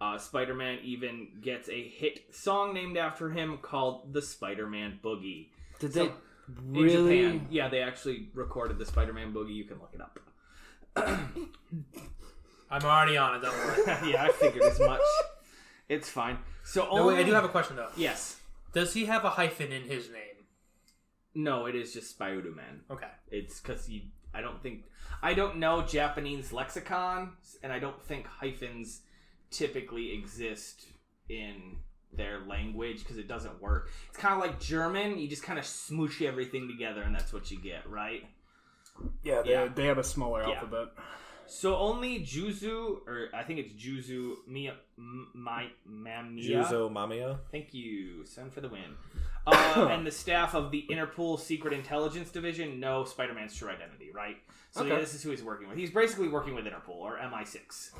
Uh, 0.00 0.18
Spider-Man 0.18 0.78
even 0.82 1.28
gets 1.40 1.68
a 1.68 1.88
hit 1.88 2.34
song 2.34 2.74
named 2.74 2.96
after 2.96 3.30
him 3.30 3.58
called 3.58 4.12
"The 4.12 4.22
Spider-Man 4.22 4.98
Boogie." 5.02 5.48
Did 5.78 5.92
So, 5.94 6.04
they 6.06 6.12
In 6.64 6.72
really? 6.84 7.22
Japan, 7.22 7.46
yeah, 7.50 7.68
they 7.68 7.82
actually 7.82 8.28
recorded 8.34 8.78
the 8.78 8.86
Spider-Man 8.86 9.32
Boogie. 9.32 9.54
You 9.54 9.64
can 9.64 9.78
look 9.78 9.90
it 9.94 10.00
up. 10.00 10.18
I'm 12.70 12.82
already 12.84 13.16
on 13.16 13.36
it. 13.36 13.42
Don't 13.42 13.54
worry. 13.56 13.82
yeah, 14.12 14.24
I 14.24 14.32
figured 14.32 14.62
as 14.64 14.78
much. 14.80 15.00
It's 15.88 16.08
fine. 16.08 16.38
So 16.64 16.88
No, 16.94 17.06
wait, 17.08 17.18
I 17.18 17.22
do 17.24 17.32
have 17.32 17.44
a 17.44 17.48
question 17.48 17.76
though. 17.76 17.88
yes. 17.96 18.36
Does 18.72 18.94
he 18.94 19.06
have 19.06 19.24
a 19.24 19.30
hyphen 19.30 19.72
in 19.72 19.82
his 19.82 20.08
name? 20.10 20.44
No, 21.34 21.66
it 21.66 21.74
is 21.74 21.92
just 21.92 22.10
Spider-Man. 22.10 22.82
Okay. 22.90 23.08
It's 23.30 23.60
because 23.60 23.88
you. 23.88 24.02
I 24.32 24.40
don't 24.40 24.62
think. 24.62 24.84
I 25.22 25.34
don't 25.34 25.56
know 25.58 25.82
Japanese 25.82 26.52
lexicon, 26.52 27.32
and 27.64 27.72
I 27.72 27.78
don't 27.80 28.00
think 28.04 28.26
hyphens 28.26 29.00
typically 29.50 30.12
exist 30.12 30.86
in 31.28 31.76
their 32.12 32.40
language 32.46 33.00
because 33.00 33.16
it 33.18 33.26
doesn't 33.26 33.60
work. 33.60 33.90
It's 34.08 34.16
kind 34.18 34.34
of 34.34 34.40
like 34.40 34.60
German. 34.60 35.18
You 35.18 35.26
just 35.28 35.42
kind 35.42 35.58
of 35.58 35.64
smoosh 35.64 36.24
everything 36.24 36.68
together, 36.68 37.02
and 37.02 37.12
that's 37.14 37.32
what 37.32 37.50
you 37.50 37.58
get, 37.60 37.88
right? 37.90 38.22
Yeah, 39.22 39.42
they, 39.42 39.50
Yeah. 39.50 39.68
they 39.74 39.86
have 39.86 39.98
a 39.98 40.04
smaller 40.04 40.42
Yeah. 40.42 40.54
alphabet. 40.54 40.88
So 41.46 41.76
only 41.76 42.20
Juzu, 42.20 43.06
or 43.08 43.28
I 43.34 43.42
think 43.42 43.58
it's 43.58 43.72
Juzu 43.72 44.36
Mia, 44.46 44.74
M- 44.96 45.30
my 45.34 45.66
Mamiya. 45.88 46.64
Juzo 46.64 46.88
Mamiya. 46.92 47.40
Thank 47.50 47.74
you. 47.74 48.24
Sven 48.24 48.50
for 48.50 48.60
the 48.60 48.68
win. 48.68 48.96
Uh, 49.46 49.88
and 49.90 50.06
the 50.06 50.12
staff 50.12 50.54
of 50.54 50.70
the 50.70 50.86
Interpol 50.88 51.40
Secret 51.40 51.72
Intelligence 51.72 52.30
Division 52.30 52.78
know 52.78 53.04
Spider 53.04 53.34
Man's 53.34 53.56
true 53.56 53.68
identity, 53.68 54.10
right? 54.14 54.36
So 54.70 54.82
Okay. 54.82 54.90
yeah, 54.90 55.00
this 55.00 55.12
is 55.14 55.24
who 55.24 55.30
he's 55.30 55.42
working 55.42 55.68
with. 55.68 55.76
He's 55.76 55.90
basically 55.90 56.28
working 56.28 56.54
with 56.54 56.66
Interpol 56.66 56.90
or 56.96 57.18
MI6. 57.18 57.90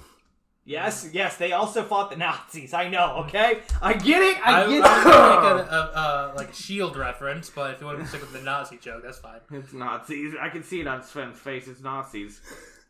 Yes, 0.64 1.08
yes, 1.12 1.36
they 1.36 1.52
also 1.52 1.82
fought 1.82 2.10
the 2.10 2.16
Nazis. 2.16 2.74
I 2.74 2.88
know, 2.88 3.24
okay? 3.26 3.60
I 3.80 3.94
get 3.94 4.22
it, 4.22 4.36
I 4.46 4.62
I, 4.62 4.64
I 4.64 4.68
get 4.68 4.80
was 4.82 5.04
gonna 5.04 5.54
it. 5.56 5.62
make 5.62 5.70
a, 5.70 5.74
a, 5.74 6.32
a 6.32 6.34
like 6.36 6.50
a 6.50 6.54
shield 6.54 6.96
reference, 6.96 7.50
but 7.50 7.74
if 7.74 7.80
you 7.80 7.86
want 7.86 7.98
to 7.98 8.06
stick 8.06 8.20
with 8.20 8.32
the 8.32 8.42
Nazi 8.42 8.76
joke, 8.76 9.02
that's 9.02 9.18
fine. 9.18 9.40
It's 9.50 9.72
Nazis. 9.72 10.34
I 10.40 10.48
can 10.50 10.62
see 10.62 10.80
it 10.80 10.86
on 10.86 11.02
Sven's 11.02 11.38
face. 11.38 11.66
It's 11.66 11.80
Nazis. 11.80 12.40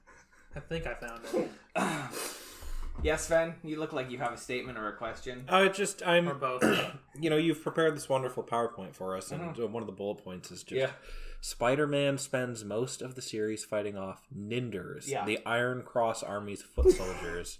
I 0.56 0.60
think 0.60 0.86
I 0.86 0.94
found 0.94 1.20
it, 1.32 1.50
Yes, 3.02 3.26
Sven, 3.28 3.54
you 3.64 3.78
look 3.78 3.92
like 3.94 4.10
you 4.10 4.18
have 4.18 4.32
a 4.32 4.36
statement 4.36 4.76
or 4.76 4.88
a 4.88 4.92
question. 4.92 5.44
I 5.48 5.68
just 5.68 6.06
I'm 6.06 6.26
both. 6.38 6.62
you 7.20 7.30
know 7.30 7.36
you've 7.36 7.62
prepared 7.62 7.96
this 7.96 8.08
wonderful 8.08 8.42
PowerPoint 8.42 8.94
for 8.94 9.16
us, 9.16 9.30
and 9.30 9.58
uh, 9.58 9.66
one 9.68 9.82
of 9.82 9.86
the 9.86 9.92
bullet 9.92 10.22
points 10.22 10.50
is 10.50 10.62
just 10.64 10.92
Spider-Man 11.40 12.18
spends 12.18 12.64
most 12.64 13.00
of 13.02 13.14
the 13.14 13.22
series 13.22 13.64
fighting 13.64 13.96
off 13.96 14.26
Ninders, 14.36 15.08
Yeah. 15.08 15.24
the 15.24 15.38
Iron 15.46 15.82
Cross 15.82 16.22
Army's 16.22 16.62
foot 16.62 16.90
soldiers. 16.96 17.58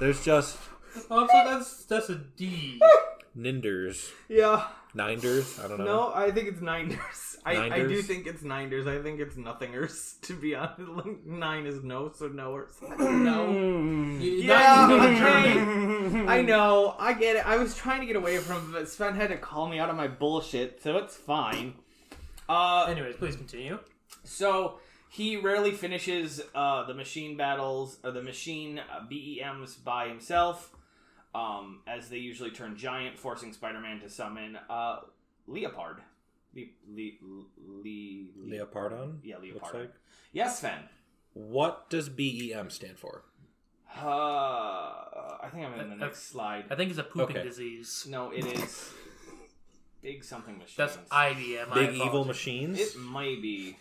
There's 0.00 0.24
just 0.24 0.58
oh, 1.10 1.26
so 1.26 1.50
that's 1.50 1.84
that's 1.86 2.08
a 2.10 2.16
D. 2.16 2.80
Ninders, 3.38 4.10
Yeah. 4.28 4.66
Ninders. 4.94 5.58
I 5.64 5.66
don't 5.68 5.78
know. 5.78 5.84
No, 5.84 6.12
I 6.14 6.30
think 6.30 6.48
it's 6.48 6.60
Ninders. 6.60 7.36
I, 7.46 7.70
I 7.70 7.78
do 7.78 8.02
think 8.02 8.26
it's 8.26 8.42
Ninders. 8.42 8.86
I 8.86 9.02
think 9.02 9.20
it's 9.20 9.36
Nothingers, 9.38 10.16
to 10.22 10.34
be 10.34 10.54
honest. 10.54 10.80
Like, 10.80 11.24
Nine 11.24 11.64
is 11.64 11.82
no, 11.82 12.12
so 12.14 12.28
knowers. 12.28 12.74
no. 12.98 13.50
Yeah, 14.20 14.88
okay. 14.90 16.26
I 16.28 16.42
know. 16.42 16.94
I 16.98 17.14
get 17.14 17.36
it. 17.36 17.46
I 17.46 17.56
was 17.56 17.74
trying 17.74 18.00
to 18.00 18.06
get 18.06 18.16
away 18.16 18.36
from 18.36 18.68
it, 18.68 18.72
but 18.72 18.88
Sven 18.88 19.14
had 19.14 19.30
to 19.30 19.38
call 19.38 19.66
me 19.66 19.78
out 19.78 19.88
on 19.88 19.96
my 19.96 20.08
bullshit, 20.08 20.82
so 20.82 20.98
it's 20.98 21.16
fine. 21.16 21.74
Uh, 22.52 22.86
Anyways, 22.90 23.16
please 23.16 23.36
continue. 23.36 23.78
so 24.24 24.78
he 25.08 25.36
rarely 25.36 25.72
finishes 25.72 26.40
uh, 26.54 26.84
the 26.86 26.94
machine 26.94 27.36
battles 27.36 27.98
or 28.04 28.10
the 28.10 28.22
machine 28.22 28.78
uh, 28.78 29.00
BEMs 29.10 29.82
by 29.82 30.08
himself, 30.08 30.70
um, 31.34 31.80
as 31.86 32.08
they 32.10 32.18
usually 32.18 32.50
turn 32.50 32.76
giant, 32.76 33.18
forcing 33.18 33.52
Spider-Man 33.52 34.00
to 34.00 34.08
summon 34.10 34.58
uh, 34.68 35.00
Leopard. 35.46 35.98
Le- 36.54 36.62
Le- 36.88 37.18
Le- 37.22 38.26
Le- 38.36 38.58
Leopardon. 38.66 39.18
Yeah, 39.22 39.36
looks 39.36 39.54
Leopard. 39.62 39.80
like. 39.80 39.92
Yes, 40.32 40.58
Sven. 40.60 40.80
What 41.32 41.88
does 41.88 42.10
BEM 42.10 42.68
stand 42.68 42.98
for? 42.98 43.22
Uh, 43.94 44.04
I 45.42 45.48
think 45.52 45.64
I'm 45.66 45.78
in 45.80 45.88
the 45.90 45.96
next 45.96 46.28
slide. 46.30 46.64
I 46.70 46.74
think 46.74 46.90
it's 46.90 46.98
a 46.98 47.02
pooping 47.04 47.36
Okay. 47.38 47.46
disease. 47.48 48.06
No, 48.08 48.30
it 48.30 48.44
is 48.46 48.90
big 50.02 50.24
something 50.24 50.58
machines. 50.58 50.76
That's 50.76 50.96
IBM. 51.10 51.70
I 51.70 51.74
Big 51.74 51.90
evil 51.94 52.06
apologize. 52.06 52.26
machines. 52.26 52.80
It 52.80 52.96
might 52.98 53.40
be. 53.40 53.76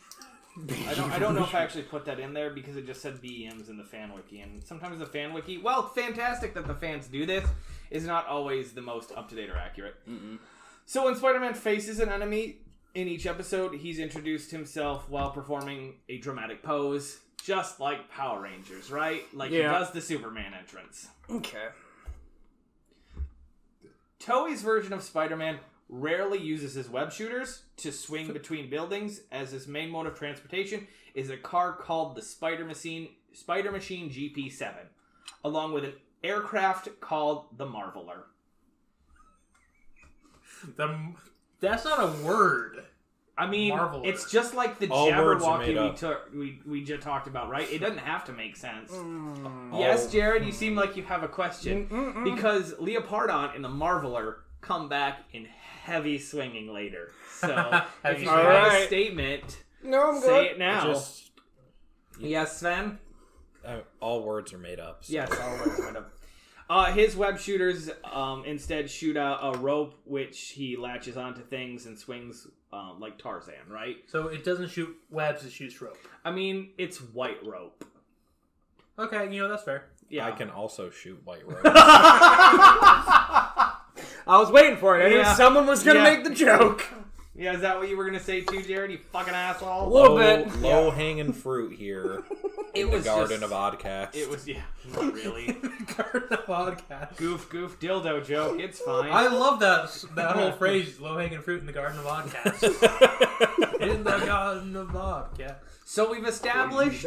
I 0.88 0.94
don't. 0.94 1.12
I 1.12 1.20
don't 1.20 1.34
know 1.36 1.44
if 1.44 1.56
I 1.56 1.60
actually 1.64 1.84
put 1.84 2.06
that 2.06 2.20
in 2.20 2.34
there 2.34 2.50
because 2.50 2.76
it 2.76 2.86
just 2.86 3.02
said 3.02 3.22
BEMs 3.22 3.70
in 3.70 3.78
the 3.78 3.84
fan 3.86 4.14
wiki, 4.14 4.42
and 4.42 4.64
sometimes 4.64 5.00
the 5.00 5.06
fan 5.06 5.34
wiki. 5.34 5.58
Well, 5.58 5.88
fantastic 5.88 6.54
that 6.56 6.68
the 6.68 6.76
fans 6.76 7.08
do 7.08 7.26
this. 7.26 7.48
Is 7.90 8.06
not 8.06 8.26
always 8.28 8.72
the 8.72 8.82
most 8.82 9.12
up 9.18 9.28
to 9.30 9.36
date 9.36 9.50
or 9.50 9.58
accurate. 9.58 9.96
So 10.86 11.06
when 11.06 11.16
Spider-Man 11.16 11.54
faces 11.56 12.00
an 12.00 12.08
enemy 12.10 12.58
in 12.96 13.08
each 13.10 13.26
episode, 13.26 13.76
he's 13.76 14.00
introduced 14.00 14.50
himself 14.52 15.10
while 15.10 15.30
performing 15.32 15.96
a 16.08 16.18
dramatic 16.18 16.64
pose, 16.64 17.20
just 17.44 17.80
like 17.82 18.10
Power 18.10 18.42
Rangers, 18.42 18.92
right? 18.92 19.24
Like 19.34 19.52
he 19.52 19.60
Yeah. 19.60 19.72
does 19.72 19.92
the 19.92 20.00
Superman 20.02 20.54
entrance. 20.54 21.08
Okay. 21.30 21.68
Toei's 24.20 24.62
version 24.62 24.94
of 24.94 25.02
Spider-Man 25.02 25.60
rarely 25.92 26.40
uses 26.40 26.74
his 26.74 26.90
web 26.90 27.12
shooters 27.12 27.64
to 27.78 27.92
swing 27.92 28.32
between 28.32 28.70
buildings, 28.70 29.22
as 29.32 29.52
his 29.52 29.68
main 29.68 29.90
mode 29.92 30.08
of 30.08 30.18
transportation 30.18 30.88
is 31.14 31.30
a 31.30 31.38
car 31.38 31.74
called 31.74 32.16
the 32.16 32.22
Spider 32.22 32.66
Machine 32.66 33.10
Spider 33.34 33.72
Machine 33.72 34.10
GP7, 34.10 34.74
along 35.44 35.74
with 35.74 35.84
an 35.84 35.94
aircraft 36.24 36.90
called 37.02 37.46
the 37.58 37.66
Marveler. 37.66 38.24
The, 40.78 41.14
that's 41.60 41.86
not 41.86 42.00
a 42.00 42.24
word. 42.24 42.84
I 43.38 43.48
mean, 43.48 43.74
Marveler. 43.74 44.06
it's 44.06 44.30
just 44.32 44.54
like 44.54 44.78
the 44.80 44.88
All 44.90 45.10
words 45.10 45.44
are 45.44 45.60
Jabberwocky 45.60 45.68
we 45.68 45.78
up. 45.78 45.96
took 45.98 46.30
we 46.34 46.60
we 46.66 46.84
just 46.84 47.02
talked 47.02 47.28
about, 47.28 47.50
right? 47.50 47.70
It 47.72 47.80
doesn't 47.80 47.98
have 47.98 48.26
to 48.26 48.34
make 48.34 48.56
sense. 48.56 48.92
Mm. 48.92 49.78
Yes, 49.80 50.06
Oh. 50.08 50.12
Jared, 50.12 50.46
you 50.46 50.52
seem 50.52 50.76
like 50.76 50.96
you 50.96 51.04
have 51.04 51.24
a 51.24 51.28
question 51.28 51.88
mm, 51.88 51.92
mm, 51.92 52.14
mm. 52.16 52.36
because 52.36 52.74
Leopardon 52.76 53.56
in 53.56 53.62
the 53.62 53.70
Marveler 53.70 54.36
come 54.62 54.88
back 54.90 55.20
in 55.34 55.46
heavy 55.46 56.18
swinging 56.18 56.74
later. 56.74 57.12
So 57.40 57.48
if 57.74 57.84
Heavy 58.04 58.22
you 58.24 58.28
swinging. 58.30 58.46
have 58.46 58.74
a 58.74 58.86
statement, 58.86 59.64
No, 59.84 60.12
I'm 60.12 60.22
say 60.22 60.46
it 60.48 60.60
now. 60.60 60.86
Just 60.86 61.32
yes, 62.20 62.58
Sven. 62.60 63.00
uh, 63.66 63.78
all 64.00 64.24
words 64.24 64.54
are 64.54 64.58
made 64.60 64.80
up. 64.80 65.04
so- 65.04 65.14
Yes, 65.14 65.32
all 65.40 65.58
words 65.58 65.80
right 65.80 65.96
up. 65.96 66.14
Uh, 66.70 66.86
his 66.94 67.18
web 67.18 67.38
shooters 67.38 67.90
um, 68.10 68.46
instead 68.46 68.90
shoot 68.90 69.18
a, 69.18 69.44
a 69.48 69.58
rope 69.58 70.00
which 70.06 70.40
he 70.52 70.78
latches 70.78 71.18
onto 71.18 71.42
things 71.42 71.86
and 71.86 72.00
swings 72.00 72.48
um, 72.72 72.98
like 72.98 73.18
Tarzan, 73.18 73.56
right? 73.70 73.98
So 74.08 74.28
it 74.28 74.46
doesn't 74.46 74.70
shoot 74.70 74.96
webs; 75.10 75.44
it 75.44 75.52
shoots 75.52 75.82
rope. 75.82 75.98
I 76.24 76.32
mean, 76.32 76.70
it's 76.78 77.00
white 77.02 77.46
rope. 77.46 77.84
Okay, 78.98 79.34
you 79.34 79.42
know 79.42 79.50
that's 79.50 79.64
fair. 79.64 79.90
Yeah. 80.10 80.26
I 80.28 80.32
can 80.32 80.50
also 80.50 80.90
shoot 80.90 81.20
white 81.26 81.46
rose. 81.46 81.62
I 84.28 84.38
was 84.40 84.52
waiting 84.52 84.78
for 84.78 85.00
it. 85.00 85.06
I 85.06 85.10
knew 85.10 85.18
Yeah. 85.18 85.34
someone 85.36 85.66
was 85.68 85.84
gonna 85.84 86.00
Yeah. 86.00 86.16
make 86.16 86.24
the 86.24 86.30
joke. 86.32 86.86
Yeah, 87.34 87.54
is 87.54 87.62
that 87.62 87.80
what 87.80 87.88
you 87.88 87.96
were 87.96 88.04
gonna 88.06 88.20
say 88.20 88.42
too, 88.42 88.62
Jared? 88.62 88.92
You 88.92 88.98
fucking 89.14 89.34
asshole. 89.34 89.88
A 89.88 89.90
little 89.90 90.16
low, 90.18 90.44
bit. 90.44 90.56
low 90.62 90.92
hanging 90.92 91.32
fruit 91.32 91.72
here 91.74 92.24
It 92.74 92.82
in 92.84 92.90
the 92.92 92.98
was 92.98 93.06
Garden 93.06 93.40
just- 93.40 93.52
of 93.54 93.58
Oddcast. 93.58 94.16
It 94.16 94.30
was 94.30 94.46
yeah, 94.48 94.62
not 94.94 95.14
really. 95.14 95.46
Garden 95.98 96.28
of 96.30 96.46
podcast. 96.46 97.16
goof, 97.16 97.50
goof, 97.50 97.80
dildo 97.80 98.24
joke. 98.24 98.60
It's 98.60 98.80
fine. 98.80 99.10
I 99.12 99.28
love 99.28 99.62
that 99.62 99.90
that 100.16 100.36
whole 100.36 100.52
phrase: 100.52 101.00
"low 101.00 101.18
hanging 101.18 101.40
fruit 101.42 101.62
in 101.62 101.66
the 101.68 101.72
garden 101.74 102.00
of 102.00 102.06
podcast." 102.06 103.80
in 103.80 104.04
the 104.04 104.18
garden 104.26 104.76
of 104.76 104.88
podcast. 104.90 105.56
so 105.86 106.12
we've 106.12 106.28
established 106.28 107.06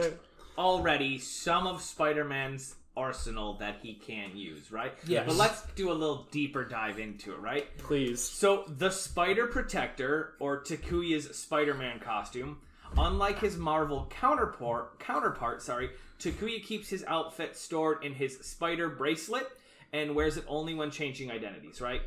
already 0.56 1.18
some 1.18 1.66
of 1.66 1.82
Spider-Man's 1.82 2.76
arsenal 2.96 3.54
that 3.58 3.76
he 3.82 3.94
can 3.94 4.36
use, 4.36 4.70
right? 4.70 4.92
Yes. 5.06 5.24
But 5.26 5.36
let's 5.36 5.62
do 5.74 5.90
a 5.90 5.94
little 5.94 6.26
deeper 6.30 6.64
dive 6.64 6.98
into 6.98 7.32
it, 7.32 7.40
right? 7.40 7.76
Please. 7.78 8.22
So 8.22 8.64
the 8.66 8.90
Spider 8.90 9.46
Protector, 9.46 10.34
or 10.38 10.62
Takuya's 10.62 11.36
Spider-Man 11.36 12.00
costume, 12.00 12.58
unlike 12.96 13.40
his 13.40 13.56
Marvel 13.56 14.06
counterpart, 14.10 14.98
counterpart, 15.00 15.62
sorry, 15.62 15.90
Takuya 16.18 16.62
keeps 16.62 16.88
his 16.88 17.04
outfit 17.06 17.56
stored 17.56 18.04
in 18.04 18.14
his 18.14 18.38
Spider 18.38 18.88
bracelet 18.88 19.46
and 19.92 20.14
wears 20.14 20.36
it 20.36 20.44
only 20.48 20.74
when 20.74 20.90
changing 20.90 21.30
identities, 21.30 21.80
right? 21.80 22.02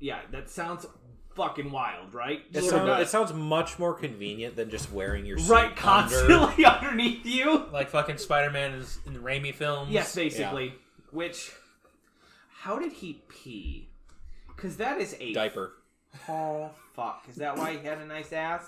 Yeah, 0.00 0.20
that 0.32 0.50
sounds 0.50 0.86
fucking 1.34 1.70
wild, 1.70 2.12
right? 2.14 2.40
It, 2.50 2.52
Just 2.54 2.70
sound- 2.70 3.02
it 3.02 3.08
sounds 3.08 3.32
much 3.32 3.78
more 3.78 3.94
convenient 3.94 4.56
than 4.56 4.70
just 4.70 4.92
wearing 4.92 5.24
your 5.26 5.38
suit 5.38 5.50
right 5.50 5.64
under- 5.66 5.74
constantly 5.76 6.64
underneath 6.64 7.24
you. 7.26 7.66
Like 7.72 7.88
fucking 7.90 8.18
Spider-Man 8.18 8.72
is 8.74 8.98
in 9.06 9.14
the 9.14 9.18
Raimi 9.20 9.54
films. 9.54 9.90
Yes, 9.90 10.14
basically. 10.14 10.74
Which, 11.10 11.52
how 12.60 12.78
did 12.78 12.92
he 12.92 13.22
pee? 13.28 13.88
Because 14.48 14.76
that 14.76 15.00
is 15.00 15.16
a 15.20 15.32
diaper. 15.32 15.72
Oh 16.28 16.70
fuck! 16.94 17.24
Is 17.28 17.36
that 17.36 17.56
why 17.56 17.72
he 17.76 17.86
had 17.86 17.98
a 17.98 18.06
nice 18.06 18.32
ass? 18.32 18.64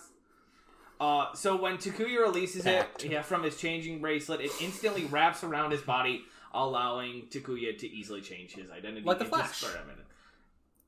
Uh, 1.01 1.33
so 1.35 1.57
when 1.57 1.77
Takuya 1.77 2.21
releases 2.21 2.63
Packed. 2.63 3.05
it, 3.05 3.13
yeah, 3.13 3.23
from 3.23 3.43
his 3.43 3.57
changing 3.57 4.01
bracelet, 4.01 4.41
it 4.41 4.51
instantly 4.61 5.05
wraps 5.07 5.43
around 5.45 5.73
his 5.73 5.83
body, 5.83 6.23
allowing 6.55 7.27
Takuya 7.31 7.77
to 7.79 7.87
easily 7.91 8.21
change 8.23 8.53
his 8.55 8.71
identity. 8.71 9.05
Like 9.05 9.19
the 9.19 9.25
into 9.25 9.37
Flash. 9.37 9.57
Spider-Man. 9.59 9.97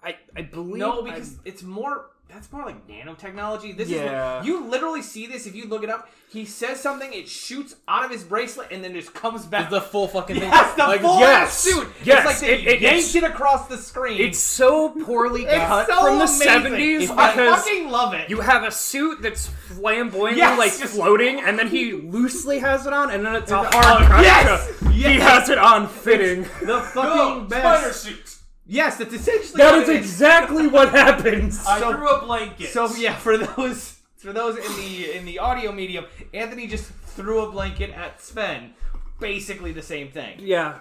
I 0.02 0.16
I 0.36 0.42
believe. 0.42 0.76
No, 0.76 1.02
because 1.02 1.36
it's 1.44 1.62
more. 1.62 2.10
That's 2.28 2.50
more 2.50 2.64
like 2.64 2.88
nanotechnology. 2.88 3.76
This 3.76 3.88
Yeah. 3.88 4.40
is 4.40 4.46
you 4.48 4.64
literally 4.66 5.00
see 5.00 5.28
this 5.28 5.46
if 5.46 5.54
you 5.54 5.68
look 5.68 5.84
it 5.84 5.90
up. 5.90 6.08
He 6.28 6.44
says 6.44 6.80
something, 6.80 7.12
it 7.12 7.28
shoots 7.28 7.76
out 7.86 8.04
of 8.04 8.10
his 8.10 8.24
bracelet, 8.24 8.72
and 8.72 8.82
then 8.82 8.94
just 8.94 9.14
comes 9.14 9.46
back. 9.46 9.62
It's 9.62 9.70
the 9.70 9.80
full 9.80 10.08
fucking 10.08 10.40
thing. 10.40 10.50
Yes, 10.50 10.74
the 10.74 10.82
like, 10.82 11.00
full 11.02 11.20
yes, 11.20 11.56
suit. 11.56 11.86
yes, 12.02 12.18
it's 12.18 12.26
like 12.26 12.40
they 12.40 12.54
it- 12.58 12.66
it- 12.66 12.80
yanked 12.80 13.14
it 13.14 13.22
across 13.22 13.68
the 13.68 13.78
screen. 13.78 14.20
it's 14.20 14.40
so 14.40 14.88
poorly 14.88 15.44
It's 15.44 15.54
cut 15.54 15.86
so 15.86 15.94
from 16.04 16.18
the 16.18 16.24
amazing. 16.24 16.46
seventies 16.48 17.10
I 17.12 17.30
because 17.30 17.64
fucking 17.64 17.90
love 17.90 18.12
it. 18.14 18.28
you 18.28 18.40
have 18.40 18.64
a 18.64 18.72
suit 18.72 19.22
that's 19.22 19.46
flamboyantly 19.46 20.38
Yes, 20.38 20.58
like 20.58 20.76
just- 20.76 20.94
floating, 20.96 21.38
and 21.40 21.56
then 21.56 21.68
he 21.68 21.92
loosely 21.92 22.58
has 22.58 22.86
it 22.88 22.92
on, 22.92 23.12
and 23.12 23.24
then 23.24 23.36
it's 23.36 23.52
a 23.52 23.62
hard 23.62 24.04
cut. 24.08 24.22
yes! 24.24 24.66
to- 24.80 24.90
He 24.90 25.02
has 25.20 25.48
it 25.48 25.58
on 25.58 25.86
fitting. 25.86 26.42
the 26.64 26.80
fucking 26.92 27.46
best. 27.46 28.02
suit. 28.02 28.35
Yes, 28.66 28.96
that's 28.96 29.14
essentially 29.14 29.58
That 29.58 29.72
what 29.72 29.82
is 29.84 29.88
it 29.88 29.96
exactly 29.96 30.66
what 30.76 30.90
happens. 30.90 31.64
I 31.66 31.78
So- 31.80 31.92
threw 31.92 32.08
a 32.08 32.24
blanket. 32.24 32.68
So 32.70 32.88
yeah, 32.96 33.14
for 33.16 33.38
those 33.38 33.98
for 34.16 34.32
those 34.32 34.56
in 34.56 34.76
the 34.76 35.16
in 35.16 35.24
the 35.24 35.38
audio 35.38 35.72
medium, 35.72 36.06
Anthony 36.34 36.66
just 36.66 36.84
threw 36.90 37.40
a 37.40 37.50
blanket 37.50 37.90
at 37.90 38.20
Sven. 38.20 38.74
Basically 39.20 39.72
the 39.72 39.82
same 39.82 40.10
thing. 40.10 40.38
Yeah, 40.40 40.80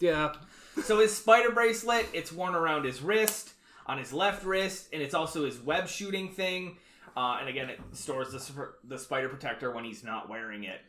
yeah. 0.00 0.32
So 0.82 0.98
his 1.00 1.14
spider 1.16 1.50
bracelet, 1.50 2.08
it's 2.12 2.32
worn 2.32 2.54
around 2.54 2.84
his 2.84 3.02
wrist, 3.02 3.52
on 3.86 3.98
his 3.98 4.12
left 4.12 4.44
wrist, 4.44 4.88
and 4.92 5.00
it's 5.02 5.14
also 5.14 5.44
his 5.44 5.58
web 5.60 5.88
shooting 5.88 6.28
thing. 6.30 6.76
Uh, 7.16 7.38
and 7.40 7.48
again, 7.48 7.68
it 7.68 7.80
stores 7.92 8.30
the, 8.32 8.38
sp- 8.38 8.78
the 8.84 8.98
spider 8.98 9.28
protector 9.28 9.70
when 9.72 9.84
he's 9.84 10.02
not 10.04 10.28
wearing 10.28 10.64
it. 10.64 10.80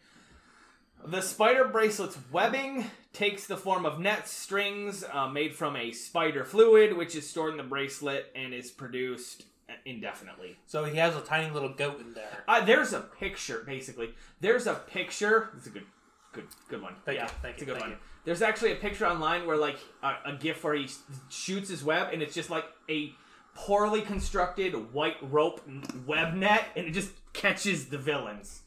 The 1.06 1.22
spider 1.22 1.66
bracelet's 1.66 2.18
webbing 2.32 2.86
takes 3.14 3.48
the 3.48 3.58
form 3.58 3.86
of 3.86 4.00
nets, 4.00 4.32
strings 4.32 5.04
uh, 5.12 5.28
made 5.28 5.56
from 5.56 5.76
a 5.76 5.92
spider 5.92 6.44
fluid, 6.44 6.96
which 6.96 7.16
is 7.16 7.28
stored 7.28 7.52
in 7.52 7.58
the 7.58 7.64
bracelet 7.64 8.32
and 8.36 8.54
is 8.54 8.70
produced 8.70 9.46
indefinitely. 9.86 10.58
So 10.66 10.84
he 10.84 10.98
has 10.98 11.16
a 11.16 11.22
tiny 11.22 11.52
little 11.52 11.70
goat 11.70 12.00
in 12.00 12.14
there. 12.14 12.44
Uh, 12.48 12.64
there's 12.66 12.94
a 12.94 13.02
picture, 13.02 13.64
basically. 13.66 14.14
There's 14.42 14.68
a 14.68 14.76
picture. 14.76 15.50
It's 15.58 15.68
a 15.68 15.70
good, 15.70 15.86
good, 16.34 16.48
good 16.68 16.82
one. 16.82 16.96
Thank 17.06 17.18
yeah, 17.18 17.26
you, 17.26 17.32
thank 17.42 17.54
it's 17.56 17.64
a 17.64 17.66
good 17.66 17.80
one. 17.80 17.92
you. 17.92 17.98
There's 18.26 18.42
actually 18.42 18.74
a 18.74 18.76
picture 18.76 19.08
online 19.08 19.48
where 19.48 19.58
like 19.58 19.78
a, 20.04 20.16
a 20.26 20.34
gif 20.34 20.64
where 20.64 20.76
he 20.76 20.88
shoots 21.30 21.70
his 21.70 21.84
web, 21.84 22.10
and 22.12 22.22
it's 22.22 22.36
just 22.36 22.50
like 22.50 22.66
a 22.90 23.14
poorly 23.56 24.02
constructed 24.02 24.94
white 24.94 25.18
rope 25.22 25.62
web 26.06 26.34
net, 26.34 26.66
and 26.76 26.88
it 26.88 26.92
just 26.92 27.12
catches 27.34 27.88
the 27.88 27.98
villains. 27.98 28.62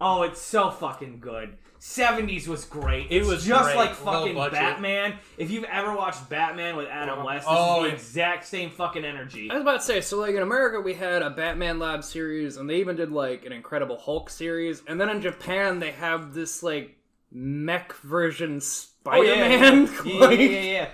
Oh, 0.00 0.22
it's 0.22 0.40
so 0.40 0.70
fucking 0.70 1.20
good. 1.20 1.56
70s 1.80 2.48
was 2.48 2.64
great. 2.64 3.06
It 3.10 3.24
was 3.24 3.44
just 3.44 3.64
great. 3.64 3.76
like 3.76 4.04
Low 4.04 4.12
fucking 4.12 4.34
budget. 4.34 4.52
Batman. 4.54 5.14
If 5.38 5.50
you've 5.50 5.64
ever 5.64 5.94
watched 5.94 6.28
Batman 6.28 6.76
with 6.76 6.88
Adam 6.88 7.22
West, 7.24 7.46
this 7.46 7.54
Oh, 7.56 7.76
is 7.76 7.82
the 7.82 7.88
it- 7.88 7.94
exact 7.94 8.46
same 8.46 8.70
fucking 8.70 9.04
energy. 9.04 9.50
I 9.50 9.54
was 9.54 9.62
about 9.62 9.80
to 9.80 9.86
say, 9.86 10.00
so 10.00 10.18
like 10.18 10.34
in 10.34 10.42
America 10.42 10.80
we 10.80 10.94
had 10.94 11.22
a 11.22 11.30
Batman 11.30 11.78
Lab 11.78 12.02
series, 12.02 12.56
and 12.56 12.68
they 12.68 12.76
even 12.76 12.96
did 12.96 13.12
like 13.12 13.44
an 13.46 13.52
Incredible 13.52 13.98
Hulk 13.98 14.30
series, 14.30 14.82
and 14.86 15.00
then 15.00 15.08
in 15.08 15.20
Japan 15.20 15.78
they 15.78 15.92
have 15.92 16.34
this 16.34 16.62
like 16.62 16.96
mech 17.30 17.92
version 17.94 18.56
Oh, 18.56 18.60
Spider-Man. 18.60 19.88
Yeah, 20.04 20.12
yeah, 20.12 20.20
like, 20.26 20.38
yeah, 20.38 20.44
yeah, 20.46 20.60
yeah. 20.72 20.88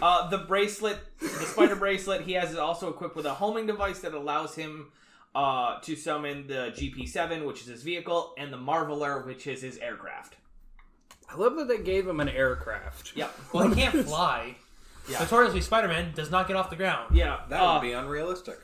Uh, 0.00 0.28
the 0.30 0.38
bracelet, 0.38 0.98
the 1.20 1.26
spider 1.28 1.76
bracelet, 1.76 2.22
he 2.22 2.32
has 2.34 2.52
it 2.52 2.58
also 2.58 2.88
equipped 2.88 3.16
with 3.16 3.26
a 3.26 3.34
homing 3.34 3.66
device 3.66 3.98
that 4.00 4.14
allows 4.14 4.54
him 4.54 4.92
uh, 5.38 5.78
to 5.80 5.94
summon 5.94 6.46
the 6.48 6.72
GP7, 6.76 7.46
which 7.46 7.60
is 7.62 7.66
his 7.68 7.82
vehicle, 7.82 8.34
and 8.36 8.52
the 8.52 8.56
Marveler, 8.56 9.24
which 9.24 9.46
is 9.46 9.62
his 9.62 9.78
aircraft. 9.78 10.34
I 11.30 11.36
love 11.36 11.54
that 11.56 11.68
they 11.68 11.78
gave 11.78 12.08
him 12.08 12.20
an 12.20 12.28
aircraft. 12.28 13.12
Yep. 13.16 13.30
Well, 13.52 13.68
he 13.68 13.80
can't 13.80 14.04
fly. 14.04 14.56
Yeah. 15.08 15.20
Notoriously, 15.20 15.60
Spider-Man 15.60 16.12
does 16.14 16.30
not 16.30 16.48
get 16.48 16.56
off 16.56 16.70
the 16.70 16.76
ground. 16.76 17.14
Yeah. 17.14 17.40
That 17.48 17.60
uh, 17.60 17.74
would 17.74 17.82
be 17.82 17.92
unrealistic. 17.92 18.58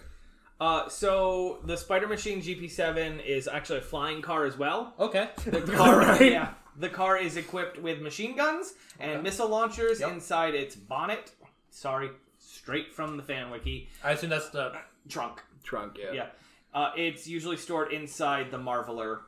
uh, 0.60 0.88
so 0.88 1.58
the 1.64 1.76
Spider 1.76 2.06
Machine 2.08 2.42
GP7 2.42 3.24
is 3.24 3.46
actually 3.48 3.78
a 3.78 3.82
flying 3.82 4.20
car 4.20 4.44
as 4.44 4.58
well. 4.58 4.94
Okay. 4.98 5.28
The 5.46 5.60
car, 5.76 6.02
Alright. 6.02 6.32
yeah. 6.32 6.48
The 6.76 6.88
car 6.88 7.16
is 7.16 7.36
equipped 7.36 7.78
with 7.80 8.00
machine 8.00 8.34
guns 8.36 8.74
and 8.98 9.22
missile 9.22 9.48
launchers 9.48 10.00
Yep. 10.00 10.10
inside 10.12 10.54
its 10.54 10.74
bonnet. 10.74 11.30
Sorry, 11.70 12.10
straight 12.40 12.92
from 12.92 13.16
the 13.16 13.22
fan 13.22 13.50
wiki. 13.50 13.88
I 14.02 14.10
assume 14.12 14.30
that's 14.30 14.48
the. 14.50 14.72
Trunk. 15.08 15.40
Trunk, 15.62 15.98
yeah. 15.98 16.12
Yeah. 16.12 16.26
Uh, 16.74 16.90
it's 16.96 17.26
usually 17.28 17.56
stored 17.56 17.92
inside 17.92 18.50
the 18.50 18.58
Marveler, 18.58 19.20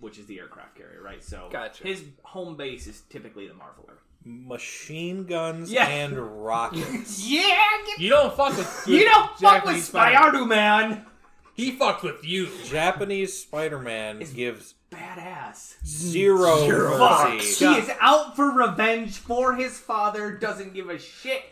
which 0.00 0.18
is 0.18 0.26
the 0.26 0.38
aircraft 0.38 0.76
carrier, 0.76 1.00
right? 1.02 1.24
So 1.24 1.48
Gotcha. 1.50 1.84
his 1.84 2.04
home 2.22 2.56
base 2.56 2.86
is 2.86 3.00
typically 3.08 3.46
the 3.48 3.54
Marveler. 3.54 3.94
Machine 4.24 5.24
guns 5.24 5.72
Yeah. 5.72 5.86
and 5.88 6.16
rockets. 6.44 7.24
Yeah, 7.26 7.66
You 7.98 8.10
don't 8.10 8.36
fuck 8.36 8.56
with. 8.56 8.84
you 8.86 9.04
don't 9.04 9.26
fuck 9.38 9.64
with 9.64 9.74
Japanese 9.74 9.84
Spider- 9.84 10.16
Spider 10.16 10.44
Man. 10.44 11.06
He 11.54 11.72
fucked 11.72 12.02
with 12.02 12.24
you. 12.24 12.48
Japanese 12.64 13.38
Spider-Man 13.42 14.20
gives 14.34 14.74
Badass. 14.90 15.74
zero 15.84 16.56
Fuck. 16.98 17.34
mercy. 17.34 17.66
He 17.66 17.74
is 17.74 17.90
out 18.00 18.36
for 18.36 18.50
revenge 18.50 19.18
for 19.18 19.54
his 19.54 19.78
father. 19.78 20.32
Doesn't 20.32 20.72
give 20.72 20.88
a 20.88 20.98
shit 20.98 21.42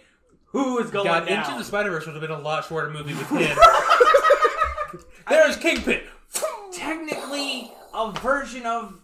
who 0.47 0.79
is 0.79 0.91
going 0.91 1.05
God, 1.07 1.27
down. 1.29 1.45
Into 1.45 1.59
the 1.59 1.65
Spider 1.65 1.91
Verse 1.91 2.07
would 2.07 2.15
have 2.15 2.23
been 2.23 2.31
a 2.31 2.41
lot 2.41 2.65
shorter 2.65 2.89
movie 2.89 3.13
with 3.15 3.29
him. 3.29 3.59
There's 5.31 5.57
Kingpin. 5.57 6.03
Technically, 6.73 7.73
a 7.95 8.13
version 8.13 8.67
of 8.67 9.01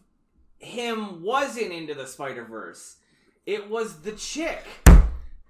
him 0.59 1.23
wasn't 1.23 1.73
into 1.73 1.95
the 1.95 2.07
Spider 2.07 2.45
Verse. 2.45 2.97
It 3.47 3.71
was 3.71 4.01
the 4.03 4.12
chick. 4.12 4.65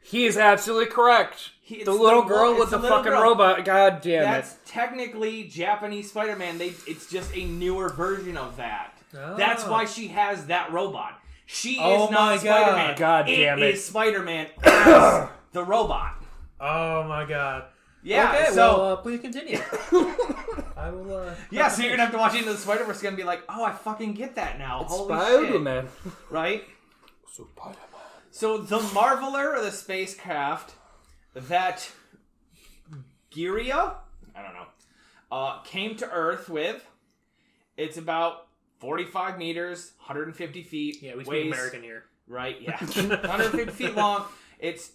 He 0.02 0.24
is 0.26 0.36
absolutely 0.36 0.86
correct. 0.92 1.50
He- 1.60 1.82
the 1.82 1.92
little 1.92 2.22
the 2.22 2.28
girl 2.28 2.58
with 2.58 2.70
the 2.70 2.78
the 2.78 2.88
fucking 2.88 3.10
girl. 3.10 3.22
robot. 3.22 3.64
God 3.64 4.00
damn 4.02 4.22
That's 4.22 4.52
it. 4.52 4.58
That's 4.58 4.70
technically 4.70 5.44
Japanese 5.44 6.10
Spider-Man. 6.10 6.58
They 6.58 6.74
it's 6.86 7.10
just 7.10 7.34
a 7.34 7.44
newer 7.44 7.88
version 7.88 8.36
of 8.36 8.56
that. 8.58 8.92
That's 9.12 9.64
Oh. 9.64 9.72
why 9.72 9.84
she 9.86 10.08
has 10.08 10.46
that 10.46 10.72
robot. 10.72 11.18
She 11.46 11.78
Oh 11.80 12.04
is 12.04 12.10
not 12.10 12.40
Spider-Man. 12.40 12.96
God 12.98 13.26
damn 13.26 13.58
it. 13.58 13.74
is 13.74 13.84
Spider-Man 13.84 14.46
the 14.62 15.64
robot. 15.64 16.22
Oh 16.60 17.02
my 17.04 17.24
god. 17.24 17.64
Yeah. 18.02 18.32
okay, 18.32 18.46
so 18.54 18.78
well, 18.78 18.92
uh, 18.92 18.96
please 18.96 19.20
continue. 19.20 19.58
I 20.86 20.90
will. 20.90 21.16
Uh, 21.16 21.34
yeah, 21.50 21.68
so 21.68 21.82
you're 21.82 21.92
gonna 21.92 22.02
have 22.04 22.12
to 22.12 22.18
watch 22.18 22.34
Into 22.34 22.52
the 22.52 22.58
Spider-Verse 22.58 23.02
and 23.04 23.16
be 23.16 23.24
like, 23.24 23.42
oh, 23.48 23.64
I 23.64 23.72
fucking 23.72 24.14
get 24.14 24.36
that 24.36 24.58
now. 24.58 24.84
Holy 24.84 25.14
shit! 25.14 25.28
Spider-Man. 25.48 25.88
Right. 26.30 26.64
So 28.30 28.58
the 28.58 28.78
Marveler 28.78 29.56
or 29.56 29.62
the 29.62 29.72
spacecraft 29.72 30.74
that 31.34 31.90
Giria, 33.30 33.94
I 34.34 34.42
don't 34.42 34.54
know, 34.54 34.66
uh, 35.32 35.60
came 35.62 35.96
to 35.96 36.10
Earth 36.10 36.48
with. 36.48 36.86
It's 37.76 37.98
about 37.98 38.46
45 38.78 39.38
meters, 39.38 39.92
150 39.98 40.62
feet. 40.62 41.02
yeah, 41.02 41.14
we 41.14 41.24
speak 41.24 41.30
weighs- 41.32 41.52
American 41.52 41.82
here. 41.82 42.04
Right, 42.28 42.60
yeah. 42.60 42.76
150 42.80 43.72
feet 43.72 43.94
long. 43.94 44.24
It's 44.58 44.92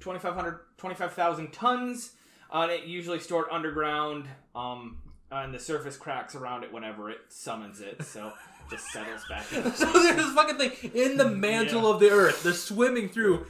2,500, 0.00 0.60
25,000 0.76 1.52
tons. 1.52 2.12
Uh, 2.52 2.62
and 2.62 2.72
it 2.72 2.84
usually 2.84 3.20
stored 3.20 3.46
underground. 3.50 4.26
Um, 4.54 4.98
and 5.32 5.54
the 5.54 5.58
surface 5.58 5.96
cracks 5.96 6.34
around 6.34 6.64
it 6.64 6.72
whenever 6.72 7.10
it 7.10 7.20
summons 7.28 7.80
it, 7.80 8.02
so 8.04 8.28
it 8.28 8.32
just 8.70 8.86
settles 8.92 9.22
back. 9.28 9.52
in. 9.52 9.72
So 9.72 9.90
there's 9.92 10.16
this 10.16 10.32
fucking 10.34 10.56
thing 10.58 10.90
in 10.94 11.16
the 11.16 11.28
mantle 11.28 11.90
of 11.90 12.00
the 12.00 12.10
earth. 12.10 12.42
They're 12.42 12.52
swimming 12.52 13.08
through. 13.08 13.46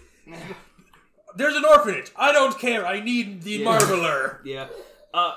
There's 1.37 1.55
an 1.57 1.65
orphanage. 1.65 2.11
I 2.17 2.33
don't 2.33 2.59
care. 2.59 2.87
I 2.87 3.01
need 3.01 3.43
the 3.43 3.53
Yeah. 3.53 3.67
Marveler. 3.79 4.39
Yeah. 4.45 4.67
Uh, 5.15 5.37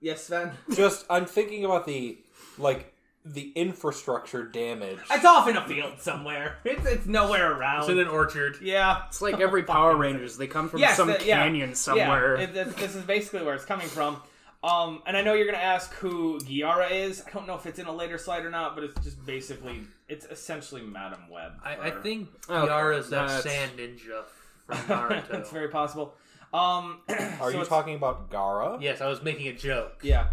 yes, 0.00 0.24
Sven. 0.24 0.52
Just 0.74 1.04
I'm 1.10 1.26
thinking 1.26 1.64
about 1.64 1.86
the 1.86 2.18
like 2.58 2.92
the 3.26 3.52
infrastructure 3.54 4.44
damage. 4.44 4.98
It's 5.10 5.24
off 5.24 5.48
in 5.48 5.56
a 5.56 5.66
field 5.66 6.00
somewhere. 6.00 6.58
It's 6.64 6.84
it's 6.86 7.06
nowhere 7.06 7.52
around. 7.52 7.80
It's 7.82 7.88
in 7.90 7.98
an 7.98 8.08
orchard. 8.08 8.56
yeah. 8.62 9.02
It's 9.08 9.20
like 9.22 9.40
every 9.40 9.62
Power 9.64 9.96
Rangers. 9.96 10.36
They 10.36 10.46
come 10.46 10.68
from 10.68 10.80
Yes, 10.80 10.96
some 10.96 11.08
that- 11.08 11.24
yeah. 11.24 11.42
canyon 11.42 11.74
somewhere. 11.74 12.36
Yeah, 12.36 12.42
it, 12.44 12.54
this, 12.54 12.74
this 12.74 12.94
is 12.96 13.02
basically 13.04 13.42
where 13.44 13.54
it's 13.54 13.64
coming 13.64 13.86
from. 13.88 14.16
Um, 14.64 15.02
and 15.06 15.14
I 15.14 15.20
know 15.22 15.34
you're 15.34 15.44
gonna 15.46 15.58
ask 15.58 15.92
who 15.94 16.38
Giara 16.40 16.90
is. 16.90 17.22
I 17.26 17.30
don't 17.30 17.46
know 17.46 17.54
if 17.54 17.66
it's 17.66 17.78
in 17.78 17.84
a 17.86 17.92
later 17.92 18.16
slide 18.16 18.46
or 18.46 18.50
not, 18.50 18.74
but 18.74 18.84
it's 18.84 18.98
just 19.04 19.24
basically 19.26 19.82
it's 20.08 20.24
essentially 20.26 20.80
Madam 20.80 21.28
Web. 21.30 21.52
I, 21.62 21.76
I 21.76 21.90
for- 21.90 22.00
think 22.00 22.28
Okay, 22.48 22.72
Yara's 22.72 23.10
that 23.10 23.42
sand 23.42 23.72
ninja 23.78 24.24
from 24.66 24.76
Naruto. 25.10 25.34
it's 25.34 25.50
very 25.50 25.68
possible. 25.68 26.14
Um, 26.54 27.00
Are 27.08 27.52
so 27.52 27.58
you 27.58 27.64
talking 27.66 27.94
about 27.96 28.30
Gaara? 28.30 28.80
yes, 28.80 29.00
I 29.02 29.08
was 29.08 29.22
making 29.22 29.48
a 29.48 29.52
joke. 29.52 30.00
Yeah, 30.02 30.28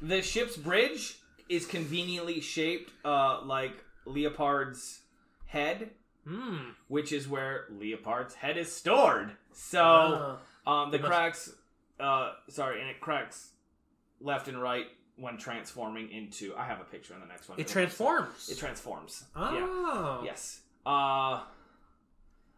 the 0.00 0.22
ship's 0.22 0.56
bridge 0.56 1.18
is 1.50 1.66
conveniently 1.66 2.40
shaped 2.40 2.90
uh, 3.04 3.42
like 3.44 3.84
Leopard's 4.06 5.00
head, 5.46 5.90
Hmm. 6.26 6.70
which 6.88 7.12
is 7.12 7.28
where 7.28 7.66
Leopard's 7.78 8.32
head 8.34 8.56
is 8.56 8.72
stored. 8.72 9.32
So. 9.52 10.38
Ah. 10.66 10.82
Um, 10.84 10.90
the 10.90 10.98
must- 10.98 11.08
cracks, 11.10 11.52
uh, 12.00 12.32
sorry, 12.48 12.80
and 12.80 12.88
it 12.88 12.98
cracks 12.98 13.50
left 14.24 14.48
and 14.48 14.60
right 14.60 14.86
when 15.16 15.36
transforming 15.36 16.10
into. 16.10 16.54
I 16.56 16.64
have 16.64 16.80
a 16.80 16.84
picture 16.84 17.14
on 17.14 17.20
the 17.20 17.26
next 17.26 17.48
one. 17.48 17.60
It 17.60 17.68
transforms. 17.68 18.48
It 18.48 18.58
transforms. 18.58 19.24
Yeah. 19.36 19.42
Oh. 19.42 20.22
Yes. 20.24 20.60
Uh, 20.84 21.42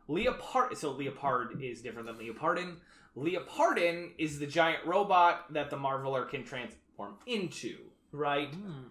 Leopard. 0.09 0.76
So 0.79 0.92
Leopard 0.92 1.61
is 1.61 1.83
different 1.83 2.07
than 2.07 2.16
Leopardon. 2.16 2.76
Leopardon 3.16 4.11
is 4.18 4.38
the 4.38 4.46
giant 4.46 4.85
robot 4.87 5.52
that 5.52 5.70
the 5.70 5.76
Marveler 5.76 6.29
can 6.29 6.44
transform 6.44 7.14
into, 7.26 7.76
right? 8.12 8.55
Hmm. 8.55 8.88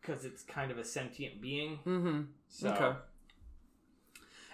Because 0.00 0.24
it's 0.24 0.42
kind 0.42 0.70
of 0.70 0.78
a 0.78 0.84
sentient 0.84 1.40
being. 1.42 1.80
mm-hmm. 1.84 2.20
So. 2.48 2.68
Okay. 2.70 2.98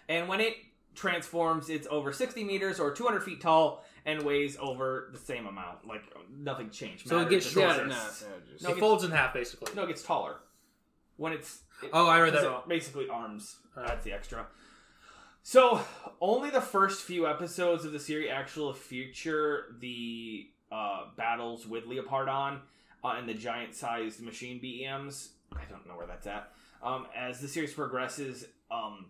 And 0.09 0.28
when 0.28 0.40
it 0.40 0.54
transforms, 0.94 1.68
it's 1.70 1.87
over 1.90 2.12
60 2.12 2.44
meters 2.44 2.78
or 2.80 2.92
200 2.92 3.22
feet 3.22 3.40
tall 3.40 3.85
and 4.06 4.22
weighs 4.22 4.56
over 4.60 5.08
the 5.12 5.18
same 5.18 5.46
amount. 5.46 5.86
Like, 5.86 6.02
nothing 6.36 6.70
changed. 6.70 7.08
So 7.08 7.16
it 7.16 7.18
Matter 7.20 7.30
gets 7.30 7.44
just 7.44 7.54
shorter. 7.54 7.74
shorter. 7.74 7.88
no, 7.88 7.98
No, 8.68 8.68
it 8.74 8.76
it 8.76 8.80
folds 8.80 9.04
in 9.04 9.10
half, 9.10 9.32
basically. 9.34 9.72
No, 9.74 9.84
it 9.84 9.88
gets 9.88 10.02
taller. 10.02 10.36
When 11.16 11.32
it's. 11.32 11.60
It, 11.82 11.90
Oh, 11.92 12.06
I 12.06 12.20
read 12.20 12.34
that 12.34 12.44
it 12.44 12.48
wrong. 12.48 12.62
Basically, 12.68 13.08
arms. 13.08 13.56
Uh. 13.76 13.86
That's 13.86 14.04
the 14.04 14.12
extra. 14.12 14.46
So 15.42 15.80
only 16.20 16.50
the 16.50 16.60
first 16.60 17.02
few 17.02 17.26
episodes 17.26 17.84
of 17.84 17.92
the 17.92 18.00
series 18.00 18.30
actually 18.30 18.74
feature 18.74 19.74
the 19.78 20.46
uh, 20.72 21.06
battles 21.16 21.66
with 21.66 21.84
Leopardon 21.84 22.60
uh, 23.04 23.08
and 23.18 23.28
the 23.28 23.34
giant-sized 23.34 24.20
machine 24.22 24.58
BEMs. 24.60 25.28
I 25.52 25.64
don't 25.68 25.86
know 25.86 25.96
where 25.96 26.06
that's 26.06 26.26
at. 26.26 26.50
Um, 26.82 27.06
as 27.14 27.40
the 27.40 27.48
series 27.48 27.74
progresses, 27.74 28.46
um, 28.70 29.06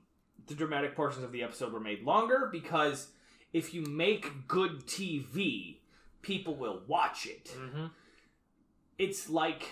the 0.46 0.54
dramatic 0.54 0.96
portions 0.96 1.24
of 1.24 1.30
the 1.32 1.42
episode 1.42 1.72
were 1.72 1.80
made 1.80 2.02
longer 2.02 2.48
because 2.50 3.08
if 3.54 3.72
you 3.72 3.80
make 3.86 4.46
good 4.46 4.84
TV, 4.86 5.76
people 6.20 6.54
will 6.56 6.82
watch 6.86 7.24
it. 7.26 7.50
Mm-hmm. 7.56 7.86
It's 8.98 9.30
like 9.30 9.68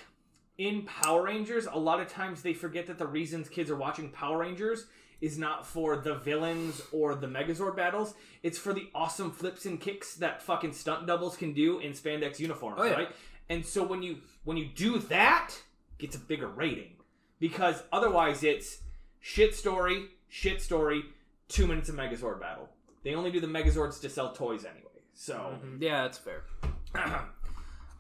in 0.59 0.83
Power 0.83 1.25
Rangers, 1.25 1.66
a 1.71 1.79
lot 1.79 2.01
of 2.01 2.09
times 2.09 2.42
they 2.42 2.55
forget 2.55 2.87
that 2.87 2.99
the 2.99 3.07
reasons 3.07 3.49
kids 3.49 3.71
are 3.71 3.77
watching 3.77 4.09
Power 4.11 4.38
Rangers 4.38 4.87
is 5.21 5.38
not 5.38 5.64
for 5.66 5.97
the 5.97 6.14
villains 6.16 6.83
or 6.90 7.14
the 7.14 7.29
Megazord 7.29 7.77
battles. 7.77 8.14
It's 8.42 8.59
for 8.59 8.73
the 8.73 8.88
awesome 8.95 9.31
flips 9.31 9.66
and 9.66 9.81
kicks 9.81 10.14
that 10.16 10.42
fucking 10.42 10.73
stunt 10.73 11.07
doubles 11.07 11.37
can 11.37 11.53
do 11.53 11.79
in 11.79 11.92
spandex 11.92 12.38
uniforms, 12.40 12.79
Oh, 12.81 12.85
yeah. 12.85 12.92
right? 12.95 13.09
And 13.49 13.64
so 13.64 13.85
when 13.85 14.03
you 14.03 14.16
when 14.45 14.57
you 14.57 14.66
do 14.75 14.99
that, 14.99 15.51
it 15.99 16.03
gets 16.03 16.16
a 16.16 16.18
bigger 16.18 16.49
rating 16.49 16.95
because 17.38 17.83
otherwise 17.92 18.42
it's 18.42 18.79
shit 19.21 19.55
story, 19.55 20.07
shit 20.29 20.61
story, 20.61 21.03
two 21.49 21.66
minutes 21.66 21.88
of 21.88 21.95
Megazord 21.97 22.40
battle. 22.40 22.68
They 23.05 23.15
only 23.15 23.31
do 23.31 23.41
the 23.41 23.47
Megazords 23.47 24.01
to 24.03 24.09
sell 24.11 24.33
toys 24.33 24.65
anyway. 24.65 24.88
So. 25.15 25.59
Yeah, 25.81 26.03
that's 26.03 26.19
fair. 26.19 26.43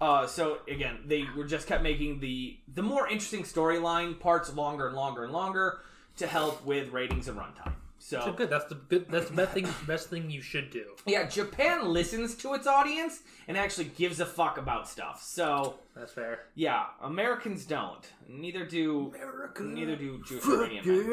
Uh, 0.00 0.26
so 0.26 0.58
again, 0.68 0.98
they 1.06 1.24
were 1.36 1.44
just 1.44 1.68
kept 1.68 1.80
making 1.80 2.18
the 2.18 2.58
the 2.74 2.82
more 2.82 3.06
interesting 3.06 3.44
storyline 3.44 4.18
parts 4.18 4.52
longer 4.52 4.88
and 4.88 4.96
longer 4.96 5.22
and 5.22 5.32
longer 5.32 5.78
to 6.16 6.26
help 6.26 6.64
with 6.66 6.88
ratings 6.90 7.28
and 7.28 7.38
runtime. 7.38 7.72
So 8.00 8.20
So 8.20 8.32
good. 8.32 8.50
That's 8.50 8.64
the 8.64 8.74
good. 8.74 9.06
That's 9.08 9.28
the 9.30 9.36
best 9.36 9.52
thing. 9.52 9.68
Best 9.86 10.10
thing 10.10 10.28
you 10.28 10.40
should 10.42 10.70
do. 10.70 10.86
yeah, 11.06 11.28
Japan 11.28 11.86
listens 11.86 12.34
to 12.38 12.54
its 12.54 12.66
audience 12.66 13.20
and 13.46 13.56
actually 13.56 13.84
gives 13.96 14.18
a 14.18 14.26
fuck 14.26 14.58
about 14.58 14.88
stuff. 14.88 15.22
So 15.22 15.76
That's 15.94 16.10
fair. 16.10 16.46
yeah, 16.56 16.86
Americans 17.00 17.64
don't. 17.64 18.04
Neither 18.28 18.66
do 18.66 19.14
neither 19.60 19.94
do 19.94 20.20
Jewish 20.26 20.44
Iranian 20.44 21.12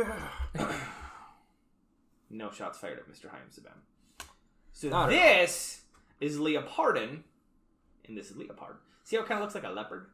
men. 0.56 0.68
No 2.30 2.52
shots 2.52 2.78
fired 2.78 3.00
at 3.00 3.08
Mr. 3.10 3.30
Haim 3.30 3.42
Saban. 3.52 4.26
So 4.74 4.90
Not 4.90 5.12
at 5.12 5.16
this 5.38 5.82
is 6.20 6.38
Leopardon, 6.38 7.22
and 8.08 8.18
this 8.18 8.30
is 8.32 8.38
Leopard. 8.38 8.78
See 9.04 9.16
how 9.16 9.24
it 9.24 9.28
kind 9.28 9.40
of 9.40 9.44
looks 9.44 9.56
like 9.56 9.64
a 9.64 9.70
leopard? 9.70 10.08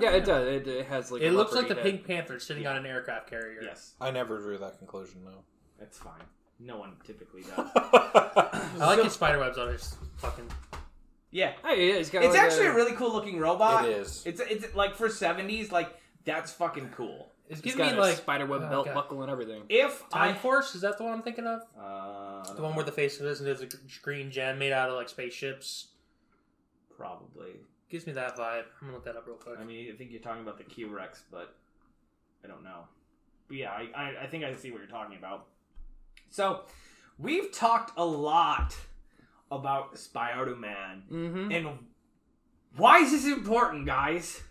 Yeah, 0.00 0.10
it 0.12 0.24
does. 0.24 0.46
It, 0.46 0.68
it 0.68 0.86
has 0.86 1.10
like. 1.10 1.22
It 1.22 1.28
a 1.28 1.30
looks 1.36 1.52
like 1.54 1.66
leopardy 1.66 1.68
the 1.68 1.74
head. 1.74 1.82
Pink 1.84 2.06
Panther 2.06 2.38
sitting 2.38 2.66
on 2.66 2.76
an 2.76 2.86
aircraft 2.86 3.28
carrier. 3.30 3.60
Yes, 3.62 3.94
I 4.00 4.10
never 4.10 4.38
drew 4.38 4.58
that 4.58 4.78
conclusion, 4.78 5.22
though. 5.24 5.42
that's 5.78 5.98
fine. 5.98 6.22
No 6.60 6.76
one 6.78 6.92
typically 7.04 7.42
does. 7.56 7.70
I 7.74 8.76
like 8.78 8.98
So- 8.98 9.04
his 9.04 9.12
spider 9.14 9.38
webs 9.38 9.58
on 9.58 9.68
his 9.72 9.96
fucking. 10.18 10.48
yeah, 11.30 11.52
Hey, 11.64 11.88
yeah, 11.88 11.94
it's 11.94 12.10
got 12.10 12.22
it's 12.24 12.34
like 12.34 12.42
actually 12.42 12.66
a, 12.66 12.72
a 12.72 12.74
really 12.74 12.92
cool 12.92 13.12
looking 13.12 13.38
robot. 13.38 13.84
It 13.86 13.92
is. 13.92 14.22
It's 14.26 14.40
it's 14.40 14.74
like 14.74 14.94
for 14.94 15.08
seventies, 15.08 15.72
like 15.72 15.88
that's 16.24 16.52
fucking 16.52 16.90
cool. 16.90 17.27
It's 17.48 17.60
It's 17.60 17.74
giving 17.74 17.86
me 17.86 17.98
a 17.98 18.00
like 18.00 18.16
spider 18.16 18.46
web 18.46 18.62
oh, 18.64 18.68
belt 18.68 18.86
God. 18.86 18.94
buckle 18.94 19.22
and 19.22 19.30
everything. 19.30 19.62
If 19.68 20.08
Time 20.10 20.34
I 20.34 20.38
Force. 20.38 20.74
Is 20.74 20.82
that 20.82 20.98
the 20.98 21.04
one 21.04 21.12
I'm 21.14 21.22
thinking 21.22 21.46
of? 21.46 21.62
uh, 21.80 22.52
The 22.54 22.62
one 22.62 22.74
where 22.74 22.84
the 22.84 22.92
face 22.92 23.18
of 23.20 23.26
it 23.26 23.30
is 23.30 23.40
and 23.40 23.46
there's 23.48 23.62
a 23.62 23.68
green 24.02 24.30
gem 24.30 24.58
made 24.58 24.72
out 24.72 24.90
of 24.90 24.96
like 24.96 25.08
spaceships. 25.08 25.88
probably. 26.96 27.52
Gives 27.88 28.06
me 28.06 28.12
that 28.12 28.36
vibe. 28.36 28.64
I'm 28.80 28.88
gonna 28.88 28.92
look 28.94 29.04
that 29.06 29.16
up 29.16 29.26
real 29.26 29.36
quick. 29.36 29.58
I 29.58 29.64
mean, 29.64 29.90
I 29.90 29.96
think 29.96 30.10
you're 30.10 30.20
talking 30.20 30.42
about 30.42 30.58
the 30.58 30.64
Q 30.64 30.88
Rex, 30.94 31.22
but 31.30 31.54
I 32.44 32.48
don't 32.48 32.62
know. 32.62 32.80
But 33.48 33.56
yeah, 33.56 33.70
I, 33.70 33.88
I, 33.94 34.22
I 34.24 34.26
think 34.26 34.44
I 34.44 34.52
see 34.54 34.70
what 34.70 34.80
you're 34.80 34.88
talking 34.90 35.16
about. 35.16 35.46
So, 36.28 36.60
we've 37.18 37.50
talked 37.50 37.92
a 37.96 38.04
lot 38.04 38.76
about 39.50 39.96
Spider 39.96 40.54
Man. 40.54 41.02
Mm-hmm. 41.10 41.52
And 41.52 41.68
why 42.76 42.98
is 42.98 43.10
this 43.12 43.24
important, 43.24 43.86
guys? 43.86 44.42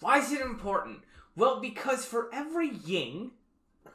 Why 0.00 0.18
is 0.20 0.32
it 0.32 0.40
important? 0.40 1.00
Well, 1.34 1.60
because 1.60 2.04
for 2.04 2.28
every 2.32 2.68
yin, 2.68 3.32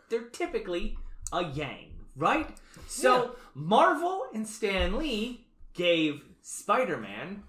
they're 0.09 0.29
typically 0.29 0.97
a 1.31 1.43
yang, 1.43 1.91
right? 2.15 2.49
So 2.87 3.35
Marvel 3.53 4.25
and 4.33 4.47
Stan 4.47 4.97
Lee 4.97 5.45
gave 5.73 6.23
Spider 6.41 6.97
Man. 6.97 7.43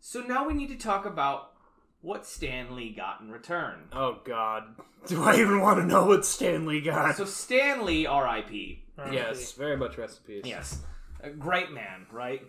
So 0.00 0.20
now 0.20 0.46
we 0.46 0.54
need 0.54 0.68
to 0.70 0.76
talk 0.76 1.04
about 1.06 1.52
what 2.00 2.26
Stan 2.26 2.74
Lee 2.74 2.90
got 2.90 3.20
in 3.20 3.30
return. 3.30 3.88
Oh 3.92 4.18
God, 4.24 4.76
do 5.06 5.22
I 5.22 5.34
even 5.34 5.60
want 5.60 5.78
to 5.78 5.86
know 5.86 6.06
what 6.06 6.24
Stan 6.24 6.66
Lee 6.66 6.80
got? 6.80 7.16
So 7.16 7.24
Stan 7.24 7.84
Lee, 7.84 8.06
R.I.P. 8.06 8.84
Yes, 9.12 9.52
very 9.52 9.76
much 9.76 9.98
recipes. 9.98 10.42
Yes, 10.44 10.80
a 11.22 11.30
great 11.30 11.70
man, 11.70 12.06
right? 12.10 12.42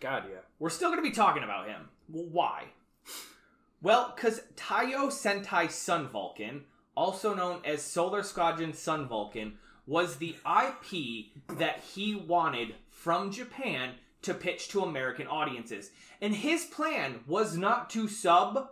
God, 0.00 0.24
yeah. 0.30 0.40
We're 0.58 0.70
still 0.70 0.90
going 0.90 1.02
to 1.02 1.08
be 1.08 1.14
talking 1.14 1.42
about 1.42 1.68
him. 1.68 1.88
Well, 2.10 2.26
why? 2.30 2.64
Well, 3.86 4.12
because 4.16 4.40
Taiyo 4.56 5.12
Sentai 5.12 5.70
Sun 5.70 6.08
Vulcan, 6.08 6.64
also 6.96 7.34
known 7.34 7.60
as 7.64 7.82
Solar 7.82 8.24
Squadron 8.24 8.72
Sun 8.72 9.06
Vulcan, 9.06 9.58
was 9.86 10.16
the 10.16 10.34
IP 10.44 11.26
that 11.56 11.78
he 11.94 12.16
wanted 12.16 12.74
from 12.90 13.30
Japan 13.30 13.92
to 14.22 14.34
pitch 14.34 14.66
to 14.70 14.80
American 14.80 15.28
audiences. 15.28 15.92
And 16.20 16.34
his 16.34 16.64
plan 16.64 17.20
was 17.28 17.56
not 17.56 17.88
to 17.90 18.08
sub 18.08 18.70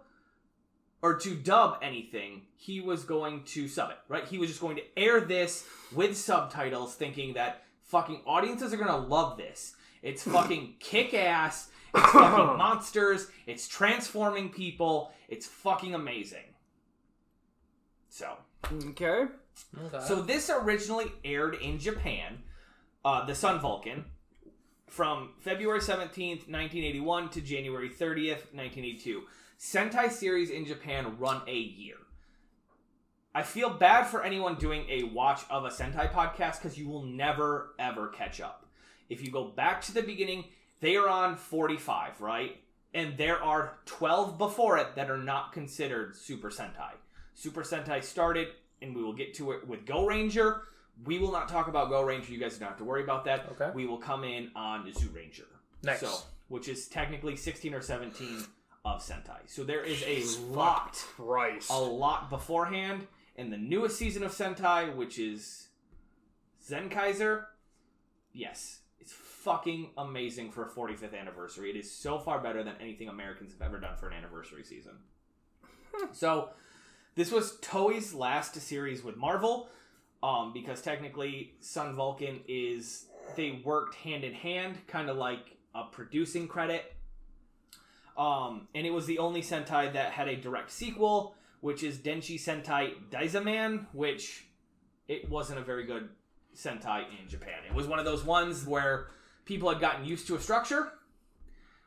or 1.01 1.17
to 1.19 1.37
dub 1.37 1.79
anything. 1.81 2.47
He 2.57 2.81
was 2.81 3.05
going 3.05 3.45
to 3.45 3.69
sub 3.69 3.91
it, 3.91 3.99
right? 4.09 4.27
He 4.27 4.39
was 4.39 4.49
just 4.49 4.61
going 4.61 4.79
to 4.79 4.99
air 4.99 5.21
this 5.21 5.65
with 5.95 6.17
subtitles, 6.17 6.97
thinking 6.97 7.35
that 7.35 7.63
fucking 7.85 8.23
audiences 8.27 8.73
are 8.73 8.79
going 8.79 8.89
to 8.89 8.97
love 8.97 9.37
this. 9.37 9.77
It's 10.03 10.23
fucking 10.25 10.75
kick 10.81 11.15
ass. 11.15 11.69
It's 11.95 12.11
fucking 12.13 12.57
monsters. 12.59 13.29
It's 13.47 13.69
transforming 13.69 14.51
people. 14.51 15.13
It's 15.29 15.47
fucking 15.47 15.95
amazing. 15.95 16.45
So, 18.09 18.37
Okay. 18.73 19.27
Okay. 19.85 20.05
so 20.07 20.23
this 20.23 20.51
originally 20.51 21.13
aired 21.25 21.55
in 21.57 21.79
Japan, 21.79 22.39
uh, 23.05 23.25
the 23.27 23.35
Sun 23.35 23.61
Vulcan, 23.61 24.05
from 24.89 25.31
February 25.41 25.81
17th, 25.81 26.49
1981 26.49 27.29
to 27.31 27.41
January 27.41 27.89
30th, 27.91 28.53
1982. 28.55 29.23
Sentai 29.59 30.11
series 30.11 30.51
in 30.51 30.65
Japan 30.67 31.19
run 31.19 31.43
a 31.47 31.57
year. 31.57 31.97
I 33.35 33.43
feel 33.43 33.71
bad 33.71 34.05
for 34.05 34.23
anyone 34.23 34.55
doing 34.57 34.85
a 34.89 35.03
watch 35.05 35.41
of 35.51 35.65
a 35.65 35.69
Sentai 35.71 36.11
podcast 36.13 36.63
because 36.63 36.79
you 36.79 36.89
will 36.89 37.03
never 37.05 37.75
ever 37.79 38.09
catch 38.09 38.41
up. 38.41 38.67
If 39.09 39.25
you 39.25 39.31
go 39.31 39.45
back 39.49 39.83
to 39.83 39.93
the 39.95 40.03
beginning, 40.03 40.45
they 40.81 40.97
are 40.97 41.09
on 41.09 41.37
45, 41.37 42.21
right? 42.21 42.57
And 42.93 43.17
there 43.17 43.43
are 43.43 43.79
12 43.87 44.39
before 44.39 44.79
it 44.79 44.95
that 44.97 45.11
are 45.11 45.19
not 45.19 45.53
considered 45.53 46.15
Super 46.17 46.51
Sentai. 46.51 46.93
Super 47.35 47.63
Sentai 47.63 48.03
started, 48.03 48.49
and 48.81 48.95
we 48.95 49.03
will 49.03 49.13
get 49.13 49.35
to 49.35 49.53
it 49.53 49.67
with 49.67 49.85
Go 49.85 50.07
Ranger. 50.07 50.63
We 51.05 51.19
will 51.19 51.33
not 51.33 51.49
talk 51.49 51.67
about 51.67 51.91
Go 51.91 52.03
Ranger. 52.03 52.33
You 52.33 52.39
guys 52.39 52.57
don't 52.57 52.69
have 52.69 52.79
to 52.79 52.85
worry 52.85 53.03
about 53.03 53.25
that. 53.25 53.49
Okay. 53.53 53.71
We 53.75 53.87
will 53.87 53.99
come 53.99 54.23
in 54.23 54.51
on 54.55 54.87
Zyuranger. 54.93 55.47
Nice. 55.83 56.01
So, 56.01 56.19
which 56.49 56.69
is 56.69 56.87
technically 56.87 57.37
16 57.37 57.75
or 57.75 57.81
17 57.81 58.45
of 58.85 59.03
Sentai. 59.03 59.39
So 59.47 59.65
there 59.65 59.83
is 59.83 60.05
a 60.07 60.23
lot 60.53 60.93
Christ. 61.17 61.71
a 61.71 61.79
lot 61.79 62.31
beforehand. 62.31 63.07
And 63.37 63.53
the 63.53 63.57
newest 63.57 63.99
season 63.99 64.23
of 64.23 64.31
Sentai, 64.33 64.95
which 64.95 65.19
is 65.19 65.69
Zenkaiger, 66.69 67.47
yes, 68.33 68.81
fucking 69.45 69.91
amazing 69.99 70.51
for 70.51 70.65
a 70.65 70.69
45th 70.69 71.19
anniversary. 71.19 71.71
It 71.71 71.77
is 71.77 71.91
so 71.91 72.19
far 72.19 72.41
better 72.41 72.65
than 72.65 72.75
anything 72.81 73.09
Americans 73.09 73.53
have 73.53 73.61
ever 73.61 73.79
done 73.79 73.97
for 73.97 74.09
an 74.09 74.15
anniversary 74.15 74.65
season. 74.65 74.93
so, 76.13 76.49
this 77.15 77.31
was 77.31 77.59
Toei's 77.61 78.15
last 78.15 78.57
series 78.57 79.05
with 79.05 79.17
Marvel, 79.17 79.69
um, 80.23 80.53
because 80.53 80.81
technically 80.81 81.55
Sun 81.61 81.95
Vulcan 81.95 82.41
is 82.49 83.07
they 83.37 83.61
worked 83.65 83.95
hand 83.97 84.25
in 84.25 84.33
hand, 84.33 84.79
kind 84.87 85.09
of 85.09 85.17
like 85.17 85.57
a 85.75 85.85
producing 85.85 86.49
credit. 86.49 86.95
Um, 88.17 88.69
and 88.75 88.87
it 88.87 88.91
was 88.91 89.07
the 89.07 89.19
only 89.19 89.43
Sentai 89.43 89.93
that 89.93 90.13
had 90.13 90.29
a 90.29 90.37
direct 90.37 90.71
sequel, 90.71 91.35
which 91.61 91.83
is 91.83 91.99
Denshi 91.99 92.37
Sentai 92.37 92.95
Daizaman, 93.11 93.87
which 93.93 94.47
it 95.07 95.29
wasn't 95.29 95.59
a 95.59 95.63
very 95.63 95.85
good 95.85 96.09
Sentai 96.57 97.05
in 97.21 97.29
Japan. 97.29 97.59
It 97.69 97.75
was 97.75 97.87
one 97.87 97.99
of 97.99 98.05
those 98.05 98.25
ones 98.25 98.67
where 98.67 99.09
people 99.45 99.69
had 99.69 99.81
gotten 99.81 100.05
used 100.05 100.27
to 100.29 100.37
a 100.37 100.41
structure. 100.41 100.93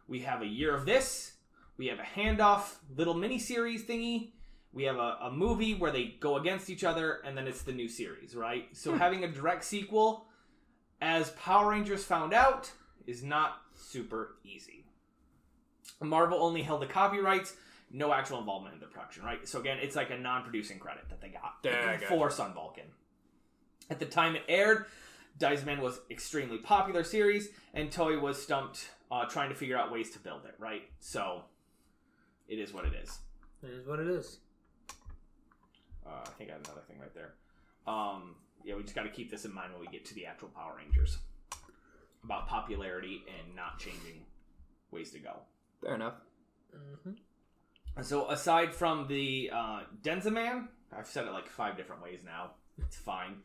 We 0.07 0.19
have 0.19 0.41
a 0.41 0.45
year 0.45 0.75
of 0.75 0.85
this. 0.85 1.33
We 1.77 1.87
have 1.87 1.99
a 1.99 2.03
handoff 2.03 2.75
little 2.95 3.13
mini 3.13 3.39
series 3.39 3.85
thingy. 3.85 4.31
We 4.73 4.83
have 4.83 4.97
a, 4.97 5.17
a 5.23 5.31
movie 5.31 5.73
where 5.73 5.91
they 5.91 6.15
go 6.19 6.37
against 6.37 6.69
each 6.69 6.83
other, 6.83 7.21
and 7.25 7.37
then 7.37 7.47
it's 7.47 7.63
the 7.63 7.71
new 7.71 7.87
series, 7.87 8.35
right? 8.35 8.67
So 8.73 8.91
hmm. 8.91 8.97
having 8.97 9.23
a 9.23 9.27
direct 9.27 9.63
sequel, 9.63 10.25
as 11.01 11.31
Power 11.31 11.71
Rangers 11.71 12.03
found 12.03 12.33
out, 12.33 12.71
is 13.05 13.23
not 13.23 13.61
super 13.75 14.35
easy. 14.43 14.85
Marvel 16.01 16.43
only 16.43 16.61
held 16.61 16.81
the 16.81 16.87
copyrights, 16.87 17.55
no 17.91 18.13
actual 18.13 18.39
involvement 18.39 18.75
in 18.75 18.79
the 18.79 18.85
production, 18.85 19.23
right? 19.23 19.47
So 19.47 19.59
again, 19.59 19.77
it's 19.81 19.95
like 19.95 20.11
a 20.11 20.17
non-producing 20.17 20.79
credit 20.79 21.09
that 21.09 21.21
they 21.21 21.29
got 21.29 21.55
Yeah, 21.63 21.85
I 21.89 21.93
gotcha. 21.93 22.07
for 22.07 22.29
Sun 22.29 22.53
Vulcan. 22.53 22.85
At 23.89 23.99
the 23.99 24.05
time 24.05 24.35
it 24.35 24.43
aired, 24.47 24.85
Daisman 25.37 25.79
was 25.79 25.99
extremely 26.09 26.57
popular 26.57 27.03
series, 27.03 27.49
and 27.73 27.91
Toei 27.91 28.19
was 28.19 28.41
stumped 28.41 28.89
uh, 29.11 29.25
trying 29.25 29.49
to 29.49 29.55
figure 29.55 29.77
out 29.77 29.91
ways 29.91 30.11
to 30.11 30.19
build 30.19 30.45
it. 30.45 30.55
Right, 30.57 30.83
so 30.99 31.43
it 32.47 32.59
is 32.59 32.73
what 32.73 32.85
it 32.85 32.93
is. 32.93 33.19
It 33.63 33.69
is 33.69 33.87
what 33.87 33.99
it 33.99 34.07
is. 34.07 34.39
Uh, 36.05 36.21
I 36.25 36.29
think 36.37 36.49
I 36.49 36.53
have 36.53 36.63
another 36.63 36.81
thing 36.87 36.99
right 36.99 37.13
there. 37.13 37.33
Um, 37.85 38.35
yeah, 38.63 38.75
we 38.75 38.83
just 38.83 38.95
got 38.95 39.03
to 39.03 39.09
keep 39.09 39.29
this 39.29 39.45
in 39.45 39.53
mind 39.53 39.71
when 39.71 39.81
we 39.81 39.87
get 39.87 40.05
to 40.05 40.15
the 40.15 40.25
actual 40.25 40.49
Power 40.49 40.75
Rangers 40.77 41.17
about 42.23 42.47
popularity 42.47 43.23
and 43.27 43.55
not 43.55 43.79
changing 43.79 44.25
ways 44.91 45.11
to 45.11 45.19
go. 45.19 45.39
Fair 45.81 45.95
enough. 45.95 46.15
Mm-hmm. 46.75 48.03
So 48.03 48.29
aside 48.29 48.73
from 48.73 49.07
the 49.07 49.49
uh, 49.53 49.79
Denzaman, 50.01 50.67
I've 50.95 51.07
said 51.07 51.25
it 51.25 51.31
like 51.31 51.47
five 51.47 51.77
different 51.77 52.03
ways 52.03 52.19
now. 52.25 52.51
It's 52.77 52.95
fine. 52.95 53.37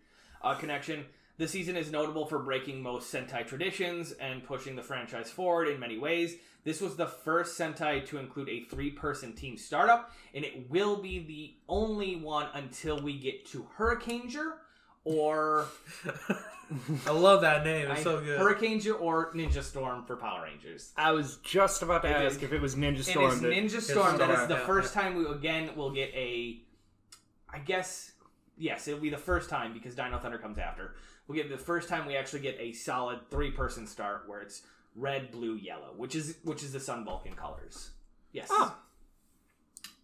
Uh, 0.43 0.55
connection. 0.55 1.07
The 1.39 1.49
season 1.49 1.77
is 1.77 1.91
notable 1.91 2.27
for 2.27 2.39
breaking 2.39 2.83
most 2.83 3.13
Sentai 3.13 3.47
traditions 3.47 4.13
and 4.13 4.45
pushing 4.45 4.77
the 4.77 4.83
franchise 4.83 5.31
forward 5.31 5.69
in 5.69 5.81
many 5.81 5.99
ways. 5.99 6.37
This 6.65 6.81
was 6.81 6.95
the 6.97 7.07
first 7.07 7.59
Sentai 7.59 8.07
to 8.07 8.19
include 8.19 8.49
a 8.49 8.61
three-person 8.65 9.33
team 9.33 9.57
startup, 9.57 10.13
and 10.35 10.45
it 10.45 10.71
will 10.71 10.97
be 10.97 11.19
the 11.21 11.55
only 11.69 12.17
one 12.17 12.47
until 12.55 13.01
we 13.01 13.19
get 13.19 13.47
to 13.47 13.67
Hurricaneger 13.79 14.53
or 15.05 15.67
I 17.07 17.11
love 17.11 17.41
that 17.41 17.65
name. 17.65 17.91
It's 17.91 18.01
I- 18.01 18.05
so 18.05 18.21
good. 18.21 18.39
Hurricaneger 18.39 19.01
or 19.01 19.33
Ninja 19.33 19.63
Storm 19.63 20.05
for 20.05 20.17
Power 20.17 20.45
Rangers. 20.45 20.93
I 20.97 21.11
was 21.13 21.39
just 21.39 21.83
about 21.83 22.03
to 22.03 22.09
It 22.09 22.13
ask 22.13 22.37
is- 22.37 22.43
if 22.45 22.53
it 22.53 22.61
was 22.61 22.77
Ninja 22.77 23.03
Storm. 23.03 23.33
is 23.33 23.41
that- 23.41 23.53
Ninja 23.53 23.81
Storm. 23.81 24.19
That 24.19 24.31
is 24.31 24.49
the 24.49 24.55
yeah, 24.55 24.67
first 24.67 24.95
time 24.95 25.17
we 25.17 25.27
again 25.27 25.71
will 25.77 25.91
get 25.91 26.11
a. 26.15 26.61
I 27.53 27.59
guess 27.59 28.13
yes, 28.57 28.87
it'll 28.87 29.01
be 29.01 29.11
the 29.11 29.19
first 29.19 29.51
time 29.51 29.73
because 29.73 29.95
Dino 29.95 30.19
Thunder 30.19 30.39
comes 30.39 30.59
after. 30.59 30.95
We'll 31.27 31.37
get 31.37 31.51
the 31.51 31.59
first 31.59 31.89
time 31.89 32.07
we 32.07 32.17
actually 32.17 32.41
get 32.41 32.57
a 32.59 32.73
solid 32.73 33.21
three-person 33.31 33.87
start 33.87 34.25
where 34.27 34.41
it's 34.41 34.63
red, 34.95 35.31
blue, 35.31 35.55
yellow, 35.55 35.95
which 35.97 36.15
is 36.15 36.37
which 36.45 36.63
is 36.63 36.73
the 36.73 36.81
Sun 36.81 37.05
Vulcan 37.05 37.35
colors. 37.35 37.91
Yes. 38.33 38.49
Ah. 38.51 38.79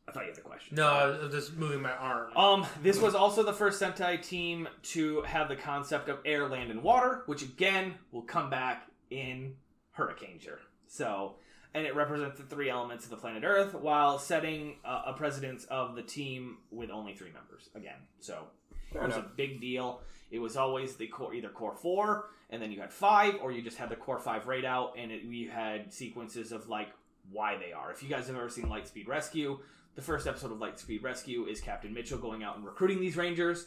I 0.07 0.11
thought 0.11 0.23
you 0.23 0.31
had 0.31 0.39
a 0.39 0.41
question. 0.41 0.77
no, 0.77 0.87
I 0.87 1.07
was 1.07 1.35
just 1.35 1.55
moving 1.55 1.83
my 1.83 1.93
arm. 1.93 2.35
Um, 2.35 2.67
this 2.83 2.99
was 2.99 3.15
also 3.15 3.43
the 3.43 3.53
first 3.53 3.81
Sentai 3.81 4.23
team 4.23 4.67
to 4.85 5.21
have 5.23 5.51
the 5.51 5.57
concept 5.57 6.09
of 6.09 6.21
air, 6.25 6.49
land, 6.49 6.71
and 6.71 6.83
water, 6.83 7.25
which 7.27 7.43
again 7.43 7.95
will 8.11 8.23
come 8.23 8.49
back 8.49 8.87
in 9.11 9.57
Hurricaneger. 9.99 10.59
So, 10.87 11.35
and 11.75 11.87
it 11.87 11.95
represents 11.95 12.39
the 12.39 12.45
three 12.45 12.71
elements 12.71 13.05
of 13.05 13.11
the 13.11 13.19
planet 13.19 13.43
Earth 13.45 13.75
while 13.75 14.19
setting 14.19 14.77
uh, 14.83 15.03
a 15.07 15.13
precedence 15.13 15.67
of 15.67 15.95
the 15.95 16.03
team 16.03 16.57
with 16.71 16.89
only 16.91 17.13
three 17.15 17.31
members 17.31 17.69
again. 17.75 17.99
So, 18.21 18.47
Fair 18.93 19.03
it 19.03 19.07
was 19.07 19.17
enough. 19.17 19.27
a 19.27 19.37
big 19.37 19.61
deal. 19.61 20.01
It 20.31 20.39
was 20.39 20.57
always 20.57 20.97
the 20.97 21.07
core, 21.07 21.35
either 21.35 21.49
core 21.49 21.75
four, 21.75 22.29
and 22.51 22.61
then 22.61 22.71
you 22.71 22.81
had 22.81 22.93
five, 22.93 23.37
or 23.43 23.51
you 23.53 23.63
just 23.63 23.79
had 23.79 23.89
the 23.89 23.97
core 23.97 24.19
five 24.19 24.47
right 24.47 24.65
out, 24.65 24.95
and 24.99 25.11
it, 25.11 25.27
we 25.27 25.47
had 25.47 25.93
sequences 25.93 26.53
of 26.53 26.69
like 26.69 26.89
why 27.31 27.57
they 27.57 27.73
are. 27.73 27.91
If 27.91 28.03
you 28.03 28.09
guys 28.09 28.27
have 28.27 28.37
ever 28.37 28.49
seen 28.49 28.67
Lightspeed 28.67 29.09
Rescue, 29.09 29.59
the 29.95 30.03
first 30.03 30.27
episode 30.27 30.53
of 30.53 30.59
Lightspeed 30.59 31.03
Rescue 31.03 31.47
is 31.47 31.61
Captain 31.61 31.93
Mitchell 31.93 32.19
going 32.19 32.43
out 32.43 32.57
and 32.57 32.65
recruiting 32.65 33.01
these 33.01 33.17
Rangers. 33.17 33.67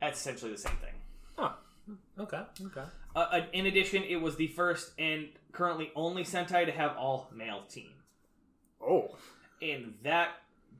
That's 0.00 0.18
essentially 0.18 0.52
the 0.52 0.58
same 0.58 0.76
thing. 0.76 0.94
Okay, 2.18 2.42
okay. 2.66 2.84
Uh, 3.16 3.18
uh, 3.18 3.40
in 3.54 3.64
addition, 3.64 4.02
it 4.02 4.16
was 4.16 4.36
the 4.36 4.48
first 4.48 4.92
and 4.98 5.28
currently 5.52 5.90
only 5.96 6.22
Sentai 6.22 6.66
to 6.66 6.72
have 6.72 6.96
all 6.98 7.30
male 7.34 7.62
team, 7.66 7.92
oh, 8.86 9.16
and 9.62 9.94
that 10.02 10.30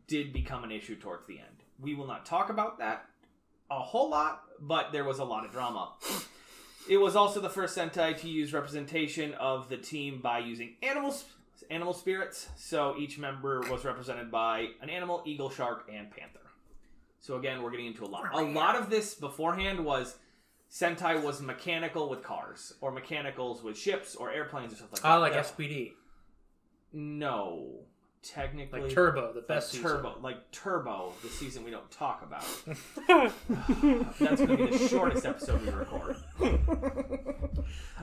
did 0.07 0.35
become 0.35 0.65
an 0.65 0.71
issue 0.71 0.97
towards 0.97 1.27
the 1.27 1.39
end. 1.39 1.65
We 1.81 1.95
will 1.95 2.07
not 2.07 2.27
talk 2.27 2.51
about 2.51 2.79
that 2.81 3.07
a 3.71 3.81
whole 3.81 4.11
lot, 4.11 4.43
but 4.61 4.93
there 4.93 5.05
was 5.05 5.19
a 5.19 5.25
lot 5.25 5.45
of 5.45 5.53
drama. 5.53 5.93
It 6.89 6.97
was 6.97 7.17
also 7.17 7.41
the 7.41 7.51
first 7.51 7.77
Sentai 7.77 8.19
to 8.21 8.29
use 8.29 8.53
representation 8.53 9.35
of 9.35 9.69
the 9.69 9.77
team 9.77 10.21
by 10.23 10.39
using 10.39 10.77
animals, 10.83 11.25
animal 11.71 11.93
spirits. 11.93 12.49
So 12.57 12.95
each 12.99 13.19
member 13.19 13.61
was 13.71 13.85
represented 13.85 14.31
by 14.31 14.69
an 14.81 14.89
animal, 14.89 15.23
eagle, 15.27 15.51
shark, 15.51 15.89
and 15.93 16.11
panther. 16.11 16.41
So 17.21 17.37
again, 17.37 17.63
we're 17.63 17.71
getting 17.71 17.87
into 17.87 18.05
a 18.05 18.07
lot. 18.07 18.33
A 18.33 18.41
lot 18.41 18.75
of 18.77 18.89
this 18.89 19.15
beforehand 19.15 19.85
was 19.85 20.17
Sentai 20.71 21.23
was 21.23 21.41
mechanical 21.41 22.09
with 22.09 22.23
cars, 22.23 22.75
or 22.81 22.91
mechanicals 22.91 23.63
with 23.63 23.77
ships, 23.77 24.15
or 24.15 24.31
airplanes, 24.31 24.73
or 24.73 24.77
stuff 24.77 24.93
like 24.93 25.05
ah, 25.05 25.09
that. 25.09 25.15
I 25.15 25.19
like 25.19 25.33
Yeah. 25.33 25.43
SPD. 25.43 25.93
No, 26.93 27.81
technically, 28.33 28.83
Like 28.83 28.93
Turbo, 28.95 29.33
the 29.33 29.41
like 29.41 29.49
best 29.49 29.71
season. 29.71 29.85
Turbo, 29.89 30.17
like 30.21 30.51
Turbo, 30.53 31.13
the 31.23 31.29
season 31.29 31.65
we 31.65 31.71
don't 31.71 31.91
talk 31.91 32.23
about. 32.23 32.45
That's 34.19 34.41
going 34.41 34.49
to 34.49 34.67
be 34.67 34.77
the 34.77 34.89
shortest 34.89 35.25
episode 35.27 35.63
we 35.63 35.71
record. 35.71 36.17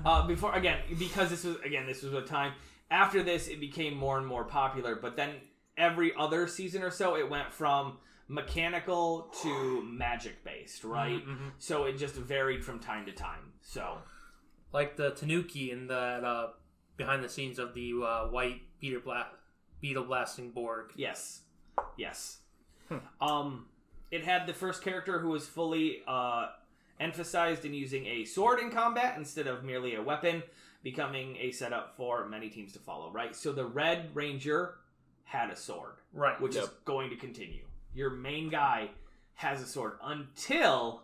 Uh, 0.06 0.28
before 0.28 0.54
again, 0.54 0.80
because 1.00 1.30
this 1.30 1.44
was 1.44 1.58
again 1.66 1.86
this 1.88 2.04
was 2.04 2.14
a 2.14 2.22
time 2.22 2.54
after 2.92 3.24
this 3.24 3.48
it 3.48 3.60
became 3.60 3.96
more 3.96 4.18
and 4.18 4.28
more 4.28 4.44
popular. 4.44 4.96
But 4.96 5.16
then 5.16 5.36
every 5.78 6.14
other 6.18 6.48
season 6.48 6.84
or 6.84 6.92
so, 6.92 7.16
it 7.16 7.30
went 7.30 7.52
from 7.52 7.98
mechanical 8.28 9.32
to 9.42 9.82
magic 9.84 10.44
based, 10.44 10.84
right? 10.84 11.26
Mhm. 11.26 11.52
So 11.58 11.86
it 11.86 11.98
just 11.98 12.16
varied 12.16 12.64
from 12.64 12.80
time 12.80 13.06
to 13.06 13.12
time. 13.12 13.54
So 13.62 13.98
Like 14.74 14.98
the 14.98 15.12
Tanuki 15.12 15.72
in 15.72 15.88
that 15.88 16.24
uh, 16.24 16.48
behind 16.98 17.24
the 17.24 17.30
scenes 17.30 17.60
of 17.60 17.74
the 17.74 17.94
uh, 18.04 18.28
white 18.28 18.62
beetle, 18.80 19.02
bla- 19.76 19.82
beetle 19.82 20.04
blasting 20.04 20.52
Borg. 20.52 20.92
Yes. 20.96 21.42
Yes. 21.98 22.38
Um, 23.20 23.66
it 24.12 24.24
had 24.24 24.48
the 24.48 24.54
first 24.54 24.84
character 24.84 25.20
who 25.20 25.30
was 25.30 25.48
fully 25.48 26.02
uh, 26.08 26.48
emphasized 27.00 27.66
in 27.66 27.74
using 27.74 28.06
a 28.06 28.26
sword 28.26 28.60
in 28.60 28.70
combat 28.72 29.16
instead 29.18 29.48
of 29.48 29.64
merely 29.64 29.96
a 29.96 30.02
weapon, 30.02 30.44
becoming 30.84 31.36
a 31.38 31.52
setup 31.52 31.96
for 31.98 32.28
many 32.28 32.50
teams 32.50 32.74
to 32.74 32.80
follow, 32.80 33.12
right? 33.12 33.36
So 33.36 33.52
the 33.52 33.66
Red 33.66 34.10
Ranger 34.14 34.76
had 35.24 35.50
a 35.50 35.56
sword, 35.56 35.96
Right. 36.14 36.40
which 36.40 36.56
is 36.56 36.70
going 36.86 37.10
to 37.10 37.16
continue. 37.16 37.66
Your 37.96 38.12
main 38.12 38.50
guy 38.50 38.90
has 39.34 39.62
a 39.62 39.66
sword 39.66 39.94
until 40.04 41.02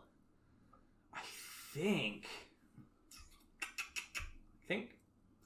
I 1.14 1.20
think 1.74 2.28
I 3.64 4.68
think 4.68 4.90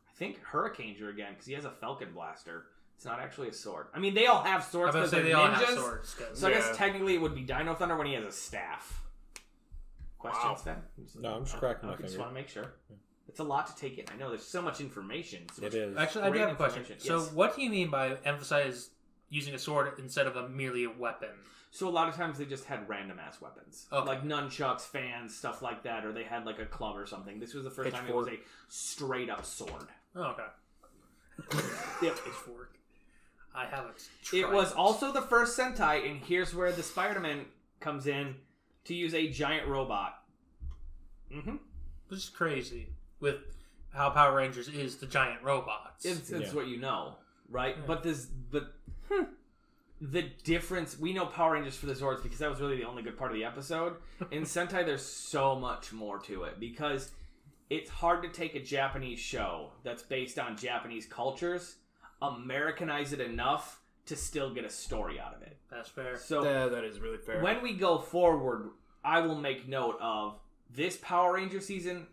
I 0.09 0.17
think 0.17 0.39
Hurricaneger 0.43 1.09
again 1.09 1.31
because 1.33 1.45
he 1.47 1.53
has 1.53 1.65
a 1.65 1.71
Falcon 1.71 2.09
blaster. 2.13 2.65
It's 2.95 3.05
not 3.05 3.19
actually 3.19 3.49
a 3.49 3.53
sword. 3.53 3.87
I 3.93 3.99
mean, 3.99 4.13
they 4.13 4.25
all 4.27 4.41
have 4.43 4.63
swords 4.63 4.95
was 4.95 5.11
because 5.11 5.11
gonna 5.11 5.11
say 5.11 5.17
they're 5.17 5.23
they 5.25 5.33
all 5.33 5.47
ninjas. 5.49 5.65
have 5.67 5.77
swords. 5.77 6.13
'cause- 6.13 6.39
So 6.39 6.47
I 6.47 6.51
guess 6.51 6.75
technically 6.77 7.15
it 7.15 7.21
would 7.21 7.35
be 7.35 7.41
Dino 7.41 7.75
Thunder 7.75 7.95
when 7.97 8.07
he 8.07 8.13
has 8.13 8.25
a 8.25 8.31
staff. 8.31 9.01
Questions, 10.17 10.45
Wow. 10.45 10.55
Sven? 10.55 10.83
No, 11.21 11.35
I'm 11.35 11.45
just 11.45 11.57
cracking 11.57 11.87
my 11.89 11.93
I 11.93 11.97
just 11.97 12.09
finger. 12.13 12.19
want 12.23 12.31
to 12.31 12.33
make 12.41 12.49
sure. 12.49 12.73
It's 13.27 13.39
a 13.39 13.43
lot 13.43 13.67
to 13.67 13.75
take 13.75 13.97
in. 13.97 14.05
I 14.11 14.15
know 14.17 14.29
there's 14.29 14.45
so 14.47 14.61
much 14.61 14.79
information. 14.79 15.47
So 15.49 15.61
It 15.61 15.65
much- 15.65 15.73
is. 15.75 15.97
Actually, 15.97 16.21
I 16.23 16.25
do 16.27 16.31
Great 16.31 16.41
have 16.41 16.51
a 16.51 16.55
question. 16.55 16.79
information, 16.81 17.05
So, 17.07 17.19
yes. 17.19 17.31
what 17.31 17.55
do 17.55 17.61
you 17.63 17.69
mean 17.69 17.89
by 17.89 18.15
emphasize 18.23 18.91
using 19.29 19.53
a 19.53 19.59
sword 19.59 19.93
instead 19.99 20.25
of 20.25 20.35
a 20.35 20.47
merely 20.49 20.85
a 20.85 20.89
weapon? 20.89 21.43
So 21.71 21.89
a 21.89 21.91
lot 21.91 22.07
of 22.07 22.15
times 22.15 22.37
they 22.37 22.45
just 22.45 22.63
had 22.65 22.87
random 22.87 23.19
ass 23.19 23.41
weapons, 23.41 23.87
Okay. 23.91 24.07
like 24.07 24.23
nunchucks, 24.23 24.81
fans, 24.81 25.35
stuff 25.37 25.61
like 25.61 25.83
that, 25.83 26.05
or 26.05 26.13
they 26.13 26.23
had 26.23 26.45
like 26.45 26.57
a 26.59 26.65
club 26.65 26.95
or 26.97 27.05
something. 27.05 27.39
This 27.39 27.53
was 27.53 27.65
the 27.65 27.69
first 27.71 27.93
time 27.93 28.07
it 28.07 28.15
was 28.15 28.29
a 28.29 28.39
straight 28.69 29.29
up 29.29 29.43
sword. 29.45 29.89
Oh, 30.15 30.23
okay. 30.27 30.45
Yep. 32.01 32.15
Pitchfork. 32.23 32.77
I 33.55 33.65
have 33.65 33.85
it. 33.85 34.35
It 34.35 34.49
was 34.49 34.73
also 34.73 35.11
the 35.11 35.21
first 35.21 35.57
Sentai, 35.57 36.09
and 36.09 36.19
here's 36.19 36.53
where 36.53 36.71
the 36.71 36.83
Spider-Man 36.83 37.45
comes 37.79 38.07
in 38.07 38.35
to 38.85 38.93
use 38.93 39.13
a 39.13 39.29
giant 39.29 39.67
robot. 39.67 40.15
Mm-hmm. 41.33 41.55
Which 42.07 42.19
is 42.19 42.29
crazy 42.29 42.89
with 43.19 43.37
how 43.93 44.09
Power 44.09 44.35
Rangers 44.35 44.67
is 44.67 44.97
the 44.97 45.05
giant 45.07 45.41
robots. 45.43 46.05
It's, 46.05 46.29
it's 46.29 46.49
Yeah. 46.49 46.53
what 46.55 46.67
you 46.67 46.77
know, 46.77 47.15
right? 47.49 47.75
Yeah. 47.77 47.83
But 47.87 48.03
this, 48.03 48.25
but 48.25 48.73
the 50.01 50.23
difference 50.43 50.99
we 50.99 51.13
know 51.13 51.25
Power 51.25 51.53
Rangers 51.53 51.75
for 51.75 51.85
the 51.85 51.93
Zords 51.93 52.21
because 52.21 52.39
that 52.39 52.49
was 52.49 52.59
really 52.59 52.77
the 52.77 52.83
only 52.87 53.01
good 53.01 53.17
part 53.17 53.31
of 53.31 53.37
the 53.37 53.45
episode. 53.45 53.95
In 54.31 54.43
Sentai, 54.43 54.85
there's 54.85 55.05
so 55.05 55.55
much 55.55 55.93
more 55.93 56.19
to 56.19 56.43
it 56.43 56.59
because 56.59 57.11
it's 57.69 57.89
hard 57.89 58.21
to 58.23 58.29
take 58.29 58.53
a 58.55 58.59
Japanese 58.59 59.19
show 59.19 59.71
that's 59.83 60.03
based 60.03 60.37
on 60.37 60.57
Japanese 60.57 61.05
cultures, 61.05 61.77
Americanize 62.21 63.13
it 63.13 63.19
enough 63.21 63.81
to 64.07 64.15
still 64.15 64.53
get 64.53 64.63
a 64.65 64.69
story 64.69 65.19
out 65.19 65.33
of 65.35 65.41
it. 65.41 65.57
That's 65.71 65.89
fair. 65.89 66.17
So 66.17 66.43
Yeah, 66.43 66.67
that 66.67 66.83
is 66.83 66.99
really 66.99 67.17
fair. 67.17 67.41
when 67.41 67.61
we 67.61 67.73
go 67.73 67.97
forward, 67.99 68.69
I 69.03 69.21
will 69.21 69.35
make 69.35 69.67
note 69.67 69.97
of 70.01 70.39
this 70.69 70.97
Power 70.97 71.33
Ranger 71.33 71.59
season 71.59 72.07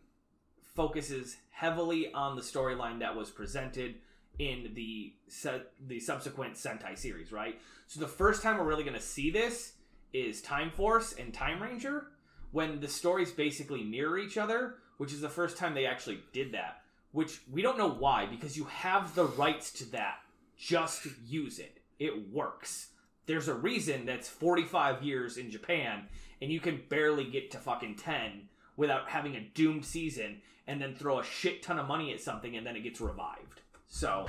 focuses 0.74 1.36
heavily 1.50 2.12
on 2.12 2.36
the 2.36 2.42
storyline 2.42 2.98
that 3.00 3.14
was 3.14 3.30
presented 3.30 3.96
in 4.38 4.72
the 4.74 5.12
se- 5.28 5.62
the 5.86 6.00
subsequent 6.00 6.54
Sentai 6.54 6.96
series, 6.96 7.30
right? 7.32 7.60
So 7.86 8.00
the 8.00 8.08
first 8.08 8.42
time 8.42 8.56
we're 8.58 8.64
really 8.64 8.84
going 8.84 8.96
to 8.96 9.00
see 9.00 9.30
this 9.30 9.74
is 10.12 10.40
Time 10.40 10.70
Force 10.70 11.12
and 11.12 11.32
Time 11.32 11.62
Ranger 11.62 12.06
when 12.50 12.80
the 12.80 12.88
stories 12.88 13.30
basically 13.32 13.82
mirror 13.82 14.18
each 14.18 14.36
other, 14.38 14.76
which 14.96 15.12
is 15.12 15.20
the 15.20 15.28
first 15.28 15.56
time 15.56 15.74
they 15.74 15.86
actually 15.86 16.20
did 16.32 16.52
that. 16.52 16.81
Which 17.12 17.42
we 17.50 17.62
don't 17.62 17.78
know 17.78 17.90
why 17.90 18.26
because 18.26 18.56
you 18.56 18.64
have 18.64 19.14
the 19.14 19.26
rights 19.26 19.70
to 19.74 19.90
that. 19.92 20.16
Just 20.56 21.06
use 21.26 21.58
it. 21.58 21.78
It 21.98 22.32
works 22.32 22.88
there's 23.26 23.48
a 23.48 23.54
reason 23.54 24.04
that's 24.06 24.28
45 24.28 25.02
years 25.02 25.36
in 25.36 25.50
Japan 25.50 26.06
and 26.40 26.50
you 26.50 26.60
can 26.60 26.82
barely 26.88 27.24
get 27.24 27.50
to 27.52 27.58
fucking 27.58 27.96
10 27.96 28.48
without 28.76 29.08
having 29.08 29.36
a 29.36 29.40
doomed 29.40 29.84
season 29.84 30.42
and 30.66 30.80
then 30.80 30.94
throw 30.94 31.20
a 31.20 31.24
shit 31.24 31.62
ton 31.62 31.78
of 31.78 31.86
money 31.86 32.12
at 32.12 32.20
something 32.20 32.56
and 32.56 32.66
then 32.66 32.76
it 32.76 32.80
gets 32.82 33.00
revived. 33.00 33.60
So 33.88 34.26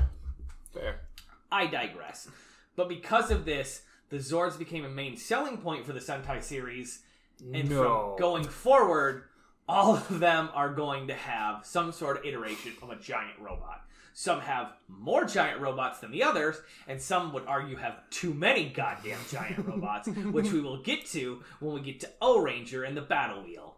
Fair. 0.73 1.01
I 1.51 1.67
digress. 1.67 2.27
But 2.75 2.89
because 2.89 3.31
of 3.31 3.45
this, 3.45 3.83
the 4.09 4.17
Zords 4.17 4.57
became 4.57 4.85
a 4.85 4.89
main 4.89 5.17
selling 5.17 5.57
point 5.57 5.85
for 5.85 5.93
the 5.93 5.99
Sentai 5.99 6.41
series, 6.41 7.03
and 7.53 7.69
No. 7.69 8.15
from 8.15 8.19
going 8.19 8.43
forward, 8.43 9.25
all 9.67 9.95
of 9.95 10.19
them 10.19 10.49
are 10.53 10.73
going 10.73 11.07
to 11.07 11.13
have 11.13 11.65
some 11.65 11.91
sort 11.91 12.17
of 12.17 12.25
iteration 12.25 12.73
of 12.81 12.89
a 12.89 12.95
giant 12.95 13.39
robot. 13.39 13.81
Some 14.15 14.41
have 14.41 14.73
more 14.87 15.25
giant 15.25 15.59
robots 15.59 15.99
than 15.99 16.11
the 16.11 16.23
others, 16.23 16.61
and 16.87 17.01
some 17.01 17.33
would 17.33 17.45
argue 17.47 17.77
have 17.77 18.07
too 18.11 18.33
many 18.33 18.69
goddamn 18.69 19.17
giant 19.31 19.57
robots, 19.65 20.07
which 20.07 20.51
we 20.51 20.61
will 20.61 20.81
get 20.83 21.05
to 21.07 21.41
when 21.59 21.73
we 21.73 21.81
get 21.81 21.99
to 22.01 22.09
O 22.21 22.39
Ranger 22.39 22.83
and 22.83 22.95
the 22.95 23.01
Battle 23.01 23.43
Wheel. 23.43 23.77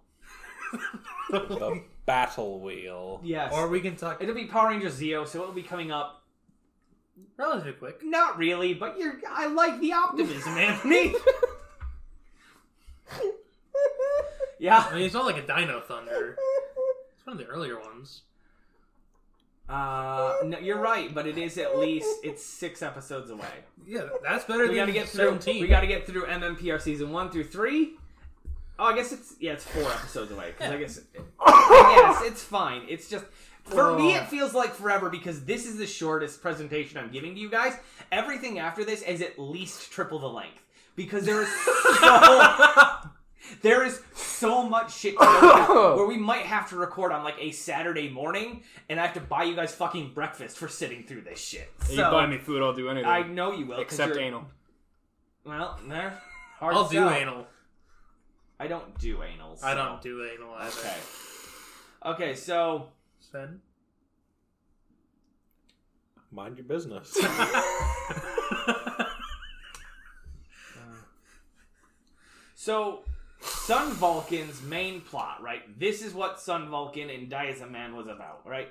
The 1.30 1.84
battle 2.06 2.60
wheel. 2.60 3.21
Yes. 3.24 3.54
Or 3.54 3.69
we 3.69 3.80
can 3.80 3.95
talk 3.95 4.21
It'll 4.21 4.36
be 4.36 4.45
Power 4.45 4.69
Ranger 4.69 4.89
Zeo, 4.89 5.26
so 5.26 5.41
it'll 5.41 5.54
be 5.54 5.63
coming 5.63 5.91
up. 5.91 6.24
relatively 7.38 7.74
quick. 7.74 8.02
Not 8.04 8.38
really, 8.38 8.74
but 8.74 8.98
you're. 8.98 9.21
I 9.30 9.48
like 9.48 9.80
the 9.80 9.93
optimism, 9.93 10.58
Anthony. 10.58 11.15
yeah. 14.60 14.88
I 14.89 14.96
mean, 14.96 15.04
it's 15.06 15.13
not 15.13 15.26
like 15.26 15.38
a 15.38 15.46
Dino 15.46 15.80
Thunder. 15.82 16.38
It's 17.15 17.26
one 17.26 17.34
of 17.34 17.46
the 17.46 17.46
earlier 17.52 17.80
ones. 17.80 18.22
Uh, 19.68 20.36
no, 20.46 20.60
you're 20.60 20.80
right, 20.80 21.13
but 21.13 21.26
it 21.26 21.38
is 21.39 21.58
at 21.58 21.78
least 21.80 22.08
it's 22.24 22.44
six 22.46 22.84
episodes 22.84 23.32
away. 23.32 23.48
Yeah, 23.88 24.08
that's 24.24 24.46
better 24.46 24.68
We 24.70 24.76
got 24.76 24.86
to 24.86 24.91
get 24.91 25.08
through. 25.08 25.26
17. 25.26 25.62
We 25.62 25.68
got 25.68 25.82
to 25.82 25.88
get 25.88 26.06
through 26.06 26.26
MMPR 26.28 26.80
season 26.80 27.12
one 27.12 27.32
through 27.32 27.46
three. 27.46 27.96
Oh, 28.78 28.86
I 28.86 28.96
guess 28.96 29.12
it's 29.12 29.34
yeah, 29.39 29.54
it's 29.54 29.63
four 29.63 29.84
episodes 29.91 30.32
away. 30.32 30.54
'cause 30.58 30.70
I 30.70 30.78
guess 30.78 31.00
yes, 31.48 32.22
it's 32.26 32.44
fine. 32.44 32.84
It's 32.88 33.10
just 33.10 33.26
for 33.63 33.98
me, 33.98 34.13
it 34.13 34.28
feels 34.28 34.54
like 34.54 34.76
forever 34.76 35.10
because 35.10 35.46
this 35.46 35.65
is 35.65 35.78
the 35.78 35.88
shortest 35.88 36.41
presentation 36.41 37.00
I'm 37.00 37.10
giving 37.10 37.34
to 37.34 37.39
you 37.39 37.50
guys. 37.50 37.74
Everything 38.12 38.60
after 38.60 38.84
this 38.86 39.02
is 39.02 39.22
at 39.22 39.39
least 39.39 39.91
triple 39.91 40.20
the 40.20 40.28
length 40.30 40.62
because 40.96 41.26
there 41.26 41.41
is 41.41 41.50
so 42.00 42.98
there 43.62 43.86
is 43.86 44.01
so 44.13 44.67
much 44.67 44.93
shit 44.95 45.17
to 45.17 45.25
where 45.95 46.05
we 46.05 46.17
might 46.17 46.45
have 46.45 46.69
to 46.69 46.75
record 46.75 47.12
on 47.12 47.23
like 47.23 47.36
a 47.39 47.51
Saturday 47.51 48.10
morning, 48.10 48.63
and 48.89 48.99
I 48.99 49.05
have 49.05 49.13
to 49.15 49.21
buy 49.21 49.43
you 49.43 49.55
guys 49.55 49.73
fucking 49.75 50.13
breakfast 50.13 50.58
for 50.58 50.67
sitting 50.67 51.03
through 51.03 51.21
this 51.21 51.39
shit. 51.39 51.71
you 51.89 51.97
buy 51.97 52.25
me 52.27 52.38
food, 52.38 52.62
I'll 52.63 52.73
do 52.73 52.89
anything. 52.89 53.10
I 53.10 53.23
know 53.23 53.51
you 53.53 53.65
will, 53.65 53.75
'cause 53.77 53.84
except 53.86 54.13
you're- 54.15 54.25
anal. 54.25 54.45
Well, 55.43 55.79
nah, 55.86 56.12
hard 56.60 56.75
I'll 56.75 56.86
to 56.86 56.91
do 56.91 56.97
sell. 56.97 57.10
anal. 57.10 57.47
I 58.60 58.67
don't 58.67 58.97
do 58.99 59.21
anal. 59.21 59.58
I 59.63 59.71
so- 59.71 59.75
don't 59.77 60.01
do 60.01 60.23
anal 60.25 60.53
either. 60.55 60.79
Okay. 60.79 60.97
Okay, 62.05 62.36
so 62.36 62.89
Sven? 63.19 63.62
Mind 66.31 66.58
your 66.58 66.65
business. 66.65 67.17
so 72.55 73.03
Sun 73.45 73.93
Vulcan's 73.93 74.62
main 74.62 75.01
plot, 75.01 75.41
right? 75.41 75.79
This 75.79 76.01
is 76.01 76.13
what 76.13 76.39
Sun 76.39 76.69
Vulcan 76.69 77.10
and 77.10 77.31
Diazaman 77.31 77.95
was 77.95 78.08
about, 78.08 78.41
right? 78.45 78.69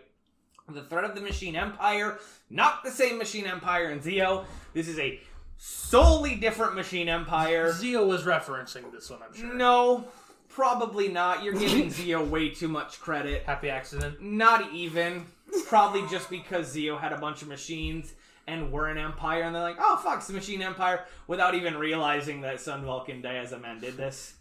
The 0.68 0.82
threat 0.82 1.04
of 1.04 1.14
the 1.14 1.20
Machine 1.20 1.56
Empire, 1.56 2.18
not 2.48 2.84
the 2.84 2.90
same 2.90 3.18
Machine 3.18 3.46
Empire 3.46 3.90
in 3.90 4.00
Zeo. 4.00 4.44
This 4.72 4.88
is 4.88 4.98
a 4.98 5.20
solely 5.56 6.36
different 6.36 6.74
Machine 6.74 7.08
Empire. 7.08 7.72
Zeo 7.72 8.06
was 8.06 8.22
referencing 8.22 8.90
this 8.92 9.10
one, 9.10 9.20
I'm 9.22 9.34
sure. 9.34 9.54
No, 9.54 10.04
probably 10.48 11.08
not. 11.08 11.42
You're 11.42 11.54
giving 11.54 11.86
Zeo 11.90 12.26
way 12.28 12.48
too 12.48 12.68
much 12.68 13.00
credit. 13.00 13.44
Happy 13.44 13.68
accident. 13.68 14.22
Not 14.22 14.72
even. 14.72 15.26
Probably 15.66 16.06
just 16.08 16.30
because 16.30 16.74
Zeo 16.74 16.98
had 16.98 17.12
a 17.12 17.18
bunch 17.18 17.42
of 17.42 17.48
machines 17.48 18.14
and 18.46 18.70
we're 18.72 18.88
an 18.88 18.98
empire, 18.98 19.42
and 19.42 19.54
they're 19.54 19.62
like, 19.62 19.78
oh, 19.78 19.96
fuck, 19.96 20.18
it's 20.18 20.26
the 20.26 20.34
Machine 20.34 20.62
Empire, 20.62 21.04
without 21.26 21.54
even 21.54 21.76
realizing 21.76 22.42
that 22.42 22.60
Sun 22.60 22.84
Vulcan 22.84 23.22
Diazaman 23.22 23.80
did 23.80 23.96
this. 23.96 24.34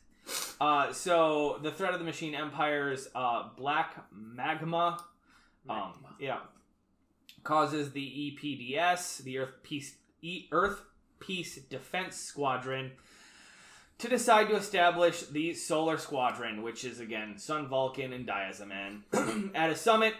Uh, 0.59 0.93
so, 0.93 1.59
the 1.61 1.71
threat 1.71 1.93
of 1.93 1.99
the 1.99 2.05
Machine 2.05 2.35
Empire's 2.35 3.09
uh, 3.13 3.49
black 3.57 4.05
magma, 4.11 5.03
um, 5.69 6.05
yeah, 6.19 6.39
causes 7.43 7.91
the 7.91 8.01
EPDS, 8.41 9.23
the 9.23 9.39
Earth 9.39 9.55
Peace, 9.63 9.95
e- 10.21 10.47
Earth 10.51 10.83
Peace 11.19 11.57
Defense 11.57 12.15
Squadron, 12.15 12.91
to 13.97 14.07
decide 14.07 14.47
to 14.49 14.55
establish 14.55 15.21
the 15.23 15.53
Solar 15.53 15.97
Squadron, 15.97 16.61
which 16.61 16.85
is 16.85 16.99
again 16.99 17.37
Sun 17.37 17.67
Vulcan 17.67 18.13
and 18.13 18.27
Diazaman, 18.27 19.51
at 19.55 19.69
a 19.69 19.75
summit. 19.75 20.13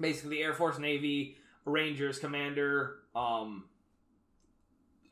Basically, 0.00 0.42
Air 0.42 0.54
Force, 0.54 0.78
Navy, 0.78 1.36
Rangers 1.64 2.18
commander 2.18 2.96
um, 3.14 3.64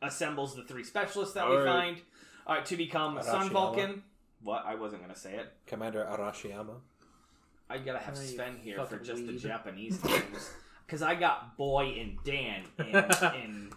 assembles 0.01 0.57
the 0.57 0.65
three 0.65 0.85
specialists 0.85 1.35
that 1.35 1.49
we 1.49 1.57
Alright. 1.57 1.67
find 1.67 2.03
uh, 2.49 2.61
to 2.63 2.77
become 2.77 3.21
Sun 3.23 3.49
Arashiyama. 3.49 3.53
Vulcan. 3.53 4.03
What? 4.43 4.65
I 4.67 4.75
wasn't 4.75 5.03
gonna 5.03 5.17
say 5.17 5.35
it. 5.35 5.53
Commander 5.67 6.07
Arashiyama. 6.11 6.77
I 7.71 7.79
gotta 7.79 7.99
have 7.99 8.17
Oh, 8.17 8.21
you 8.21 8.27
Sven 8.29 8.57
here 8.63 8.77
for 8.79 8.85
fucking 8.87 9.05
just 9.07 9.27
the 9.27 9.33
weeb. 9.33 9.41
Japanese 9.41 10.03
names. 10.05 10.51
Because 10.87 11.03
I 11.03 11.17
got 11.17 11.59
Boy 11.59 11.99
and 12.01 12.17
Dan 12.25 12.63
in, 12.79 12.87
in, 13.43 13.71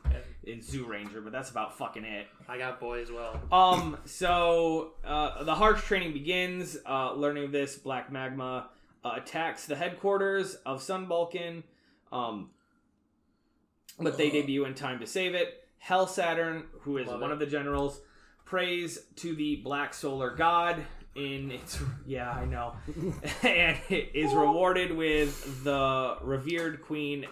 in 0.45 0.59
Zyuranger, 0.61 1.21
but 1.21 1.33
that's 1.33 1.49
about 1.49 1.77
fucking 1.77 2.05
it. 2.05 2.25
I 2.47 2.57
got 2.57 2.79
boy 2.79 3.01
as 3.01 3.11
well. 3.11 3.37
Um, 3.51 3.97
so 4.05 4.93
uh, 5.03 5.43
the 5.43 5.53
harsh 5.53 5.83
training 5.83 6.13
begins. 6.13 6.77
Uh, 6.87 7.11
learning 7.11 7.43
of 7.43 7.51
this, 7.51 7.75
Black 7.75 8.13
Magma 8.13 8.69
uh, 9.03 9.11
attacks 9.17 9.65
the 9.65 9.75
headquarters 9.75 10.55
of 10.65 10.81
Sun 10.81 11.07
Vulcan, 11.07 11.65
um, 12.13 12.51
but 13.99 14.17
they 14.17 14.29
debut 14.29 14.63
in 14.63 14.73
time 14.73 14.99
to 15.01 15.05
save 15.05 15.35
it. 15.35 15.67
Hell 15.79 16.07
Saturn, 16.07 16.63
who 16.83 16.97
is 16.97 17.07
Love 17.07 17.19
one 17.19 17.31
it. 17.31 17.33
of 17.33 17.39
the 17.39 17.45
generals, 17.45 17.99
prays 18.55 18.99
to 19.15 19.33
the 19.33 19.55
Black 19.63 19.93
Solar 19.93 20.29
God 20.29 20.83
in 21.15 21.51
its 21.51 21.79
yeah 22.05 22.29
I 22.31 22.43
know, 22.43 22.73
and 23.43 23.77
is 23.89 24.33
rewarded 24.33 24.91
with 24.95 25.63
the 25.63 26.17
revered 26.21 26.81
Queen. 26.81 27.25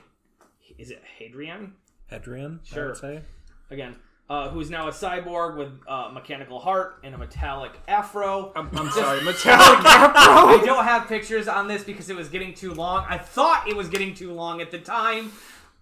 Is 0.77 0.91
it 0.91 1.03
Hadrian? 1.17 1.73
Hadrian, 2.07 2.61
I 2.63 2.73
Sure. 2.73 2.87
would 2.87 2.97
say. 2.97 3.21
again, 3.69 3.97
uh, 4.29 4.47
who's 4.49 4.69
now 4.69 4.87
a 4.87 4.91
cyborg 4.91 5.57
with 5.57 5.73
a 5.89 6.09
mechanical 6.09 6.57
heart 6.57 6.99
and 7.03 7.13
a 7.13 7.17
metallic 7.17 7.73
afro. 7.89 8.53
I'm, 8.55 8.69
I'm 8.77 8.89
sorry, 8.91 9.21
metallic 9.21 9.85
afro. 9.85 10.57
I 10.57 10.61
don't 10.65 10.85
have 10.85 11.07
pictures 11.09 11.49
on 11.49 11.67
this 11.67 11.83
because 11.83 12.09
it 12.09 12.15
was 12.15 12.29
getting 12.29 12.53
too 12.53 12.73
long. 12.73 13.05
I 13.09 13.17
thought 13.17 13.67
it 13.67 13.75
was 13.75 13.89
getting 13.89 14.13
too 14.13 14.31
long 14.31 14.61
at 14.61 14.71
the 14.71 14.79
time. 14.79 15.33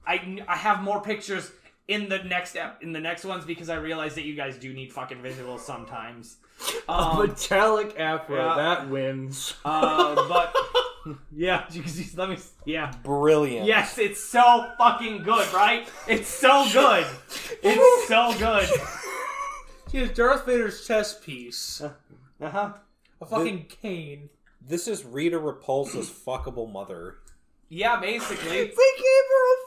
I, 0.06 0.40
I 0.48 0.56
have 0.58 0.82
more 0.82 1.00
pictures 1.00 1.52
in 1.88 2.10
the 2.10 2.20
next 2.24 2.56
ep- 2.56 2.82
in 2.84 2.92
the 2.92 3.00
next 3.00 3.24
ones 3.26 3.46
because 3.46 3.70
I 3.70 3.76
realize 3.76 4.16
that 4.16 4.24
you 4.26 4.36
guys 4.36 4.58
do 4.58 4.74
need 4.74 4.92
fucking 4.92 5.20
visuals 5.20 5.60
sometimes. 5.62 6.38
Um, 6.90 7.20
metallic 7.28 8.00
afro. 8.00 8.38
yeah. 8.38 8.56
That 8.56 8.90
wins. 8.90 9.54
uh, 9.64 10.16
but 10.28 10.56
yeah, 11.36 11.66
you 11.72 11.84
let 12.16 12.30
me 12.30 12.38
yeah. 12.66 12.92
Brilliant. 13.04 13.68
Yes, 13.68 14.00
it's 14.00 14.24
so 14.24 14.72
fucking 14.80 15.22
good, 15.22 15.54
right? 15.54 15.88
It's 16.08 16.28
so 16.28 16.66
good. 16.74 17.06
It's 17.62 18.08
so 18.08 18.34
good. 18.40 18.68
He 19.92 20.00
has 20.00 20.10
Darth 20.12 20.46
Vader's 20.48 20.88
chess 20.88 21.20
piece. 21.20 21.80
Uh 22.42 22.50
huh. 22.50 22.74
A 23.22 23.26
fucking 23.26 23.66
cane. 23.82 24.30
This 24.66 24.88
is 24.88 25.06
Rita 25.06 25.38
Repulsa's 25.40 26.10
fuckable 26.10 26.72
mother. 26.72 27.18
Yeah, 27.70 28.00
basically. 28.00 28.50
They 28.50 28.66
gave 28.66 28.74
her 28.74 29.54
a. 29.54 29.67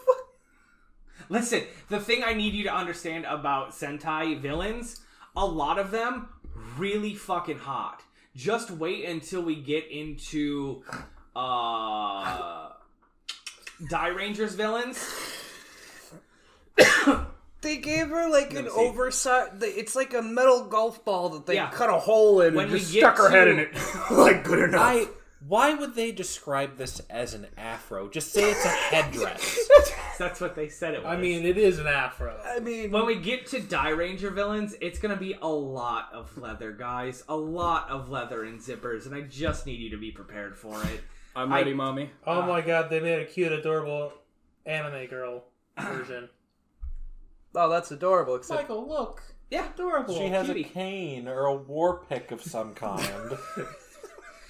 Listen, 1.30 1.62
the 1.88 1.98
thing 2.00 2.22
I 2.24 2.34
need 2.34 2.52
you 2.54 2.64
to 2.64 2.74
understand 2.74 3.24
about 3.24 3.70
Sentai 3.70 4.38
villains, 4.38 5.00
a 5.36 5.46
lot 5.46 5.78
of 5.78 5.90
them 5.92 6.28
really 6.76 7.14
fucking 7.14 7.58
hot. 7.58 8.02
Just 8.36 8.70
wait 8.70 9.04
until 9.06 9.40
we 9.42 9.54
get 9.56 9.86
into 9.90 10.82
uh 11.34 12.70
Dai 13.88 14.08
Rangers 14.08 14.54
villains. 14.54 14.98
They 17.62 17.76
gave 17.76 18.08
her 18.08 18.28
like 18.30 18.52
Let 18.54 18.58
an 18.60 18.64
me 18.64 18.70
see. 18.70 18.76
oversized. 18.76 19.62
It's 19.62 19.94
like 19.94 20.14
a 20.14 20.22
metal 20.22 20.64
golf 20.64 21.04
ball 21.04 21.28
that 21.30 21.44
they 21.46 21.54
Yeah. 21.56 21.70
cut 21.70 21.90
a 21.90 21.98
hole 21.98 22.40
in 22.40 22.54
When 22.54 22.64
and 22.64 22.72
we 22.72 22.78
just 22.80 22.92
get 22.92 23.00
stuck 23.00 23.18
her 23.18 23.28
head 23.28 23.44
to- 23.44 23.50
in 23.50 23.58
it. 23.60 23.70
like 24.10 24.44
good 24.44 24.60
enough. 24.70 24.80
I. 24.80 25.06
Why 25.46 25.72
would 25.72 25.94
they 25.94 26.12
describe 26.12 26.76
this 26.76 27.00
as 27.08 27.32
an 27.32 27.46
afro? 27.56 28.08
Just 28.08 28.32
say 28.32 28.50
it's 28.50 28.64
a 28.64 28.68
headdress. 28.68 29.58
That's 30.18 30.38
what 30.40 30.54
they 30.54 30.68
said 30.68 30.92
it 30.92 31.02
was. 31.02 31.10
I 31.10 31.16
mean, 31.16 31.46
it 31.46 31.56
is 31.56 31.78
an 31.78 31.86
afro. 31.86 32.38
I 32.44 32.60
mean, 32.60 32.90
when 32.90 33.06
we 33.06 33.16
get 33.16 33.46
to 33.46 33.60
Dai 33.60 33.88
Ranger 33.88 34.30
villains, 34.30 34.74
it's 34.82 34.98
gonna 34.98 35.16
be 35.16 35.38
a 35.40 35.48
lot 35.48 36.10
of 36.12 36.36
leather, 36.36 36.72
guys. 36.72 37.24
A 37.26 37.36
lot 37.36 37.88
of 37.88 38.10
leather 38.10 38.44
and 38.44 38.60
zippers, 38.60 39.06
and 39.06 39.14
I 39.14 39.22
just 39.22 39.64
need 39.64 39.80
you 39.80 39.88
to 39.90 39.96
be 39.96 40.10
prepared 40.10 40.58
for 40.58 40.82
it. 40.84 41.00
I'm 41.34 41.50
I- 41.52 41.58
ready, 41.58 41.72
mommy. 41.72 42.10
Oh 42.26 42.42
ah. 42.42 42.46
my 42.46 42.60
god, 42.60 42.90
they 42.90 43.00
made 43.00 43.20
a 43.20 43.24
cute, 43.24 43.50
adorable 43.52 44.12
anime 44.66 45.06
girl 45.06 45.44
version. 45.78 46.28
Oh, 47.52 47.68
that's 47.68 47.90
adorable. 47.90 48.36
Except 48.36 48.62
Michael, 48.62 48.88
look. 48.88 49.22
Yeah, 49.50 49.68
Adorable. 49.74 50.16
She 50.16 50.28
has 50.28 50.46
cutie. 50.46 50.60
a 50.60 50.64
cane 50.64 51.26
or 51.26 51.46
a 51.46 51.56
war 51.56 52.04
pick 52.08 52.30
of 52.30 52.40
some 52.40 52.74
kind. 52.74 53.36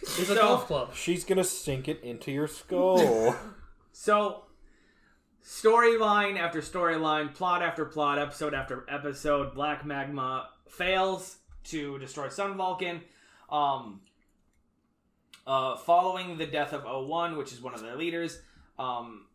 It's 0.03 0.19
a 0.21 0.25
So- 0.27 0.35
golf 0.35 0.67
club. 0.67 0.95
She's 0.95 1.25
gonna 1.25 1.45
sink 1.45 1.89
it 1.89 2.01
into 2.03 2.31
your 2.33 2.49
skull. 2.49 3.35
So, 3.93 4.45
storyline 5.45 6.39
after 6.39 6.61
storyline, 6.61 7.35
plot 7.35 7.61
after 7.63 7.85
plot, 7.85 8.19
episode 8.19 8.55
after 8.55 8.87
episode, 8.89 9.53
Black 9.55 9.85
Magma 9.85 10.49
fails 10.69 11.37
to 11.65 11.99
destroy 11.99 12.29
Sun 12.29 12.57
Vulcan. 12.57 13.03
Um, 13.51 14.01
uh, 15.47 15.77
following 15.77 16.39
the 16.39 16.47
death 16.47 16.73
of 16.73 16.85
O1, 16.85 17.37
which 17.37 17.53
is 17.53 17.61
one 17.61 17.75
of 17.75 17.81
their 17.83 17.97
leaders, 17.97 18.41
um, 18.79 19.27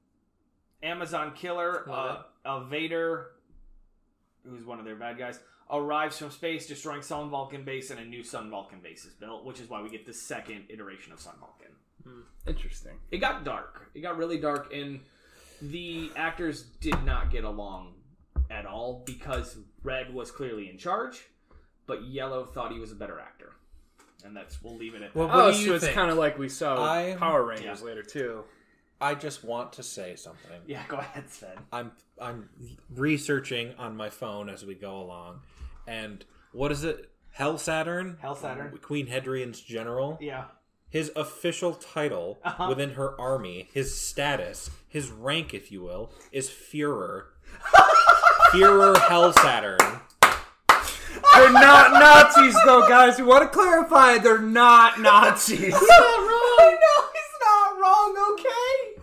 Amazon 0.82 1.34
Killer, 1.36 1.88
uh, 1.90 1.92
Love 1.92 2.26
a 2.46 2.66
Vader, 2.66 3.32
who's 4.48 4.64
one 4.66 4.80
of 4.80 4.86
their 4.86 4.96
bad 4.96 5.18
guys, 5.18 5.40
arrives 5.70 6.18
from 6.18 6.32
space, 6.32 6.68
destroying 6.68 7.02
Sun 7.02 7.30
Vulcan 7.30 7.64
base, 7.64 7.90
and 7.90 8.00
a 8.00 8.06
new 8.06 8.24
Sun 8.24 8.50
Vulcan 8.50 8.80
base 8.80 9.06
is 9.06 9.14
built, 9.14 9.46
which 9.46 9.60
is 9.60 9.70
why 9.70 9.82
we 9.82 9.90
get 9.90 10.06
the 10.06 10.14
second 10.14 10.66
iteration 10.70 11.12
of 11.12 11.20
Sun 11.20 11.36
Vulcan 11.40 11.72
hmm. 12.04 12.22
Interesting. 12.48 12.94
it 13.12 13.18
got 13.18 13.44
dark. 13.44 13.90
It 13.94 14.02
got 14.02 14.18
really 14.18 14.40
dark, 14.40 14.74
and 14.74 15.00
the 15.62 16.12
actors 16.16 16.64
did 16.82 17.04
not 17.04 17.32
get 17.32 17.44
along 17.44 17.94
at 18.50 18.66
all 18.66 19.04
because 19.06 19.58
Red 19.84 20.14
was 20.14 20.32
clearly 20.32 20.70
in 20.70 20.78
charge, 20.78 21.26
but 21.88 22.04
Yellow 22.04 22.46
thought 22.46 22.72
he 22.72 22.80
was 22.80 22.92
a 22.92 22.96
better 22.96 23.20
actor, 23.20 23.54
and 24.24 24.36
that's 24.36 24.62
we'll 24.62 24.76
leave 24.76 24.94
it 24.94 25.02
at 25.02 25.14
that. 25.14 25.20
What 25.20 25.30
oh, 25.32 25.52
so 25.52 25.76
it's 25.76 25.88
kind 25.90 26.12
of 26.12 26.18
like 26.18 26.38
we 26.38 26.50
saw 26.50 26.84
I'm- 26.86 27.18
Power 27.18 27.44
Rangers 27.44 27.80
Yeah. 27.80 27.86
later 27.86 28.04
too. 28.04 28.44
I 29.02 29.14
just 29.14 29.44
want 29.44 29.74
to 29.74 29.84
say 29.84 30.16
something. 30.16 30.62
Yeah, 30.68 30.84
go 30.88 30.98
ahead, 30.98 31.30
Sven. 31.30 31.58
I'm 31.72 31.92
I'm 32.20 32.50
researching 32.94 33.74
on 33.78 33.98
my 33.98 34.10
phone 34.10 34.48
as 34.48 34.66
we 34.66 34.74
go 34.74 35.02
along, 35.02 35.42
and 35.88 36.26
what 36.52 36.72
is 36.72 36.84
it? 36.84 37.10
Hell 37.32 37.58
Saturn, 37.58 38.18
Hell 38.22 38.36
Saturn. 38.36 38.78
Queen 38.82 39.08
Hedrian's 39.08 39.60
general. 39.62 40.18
Yeah. 40.22 40.46
His 40.90 41.12
official 41.16 41.74
title 41.74 42.40
Uh-huh. 42.46 42.68
within 42.70 42.92
her 42.92 43.20
army, 43.20 43.70
his 43.74 43.94
status, 44.00 44.70
his 44.88 45.10
rank, 45.12 45.54
if 45.54 45.70
you 45.72 45.82
will, 45.82 46.12
is 46.32 46.50
Führer. 46.50 47.24
Führer 48.52 48.98
Hell 49.10 49.34
Saturn. 49.34 49.78
They're 51.34 51.52
not 51.52 51.92
Nazis, 51.94 52.56
though, 52.66 52.88
guys. 52.88 53.18
We 53.18 53.24
want 53.26 53.44
to 53.44 53.50
clarify 53.50 54.18
they're 54.20 54.40
not 54.40 55.00
Nazis. 55.02 55.60
he's 55.60 55.72
not 55.74 55.80
wrong. 55.80 56.58
no, 56.60 57.06
he's 57.14 57.36
not 57.42 57.80
wrong. 57.80 58.34
Okay. 58.34 59.02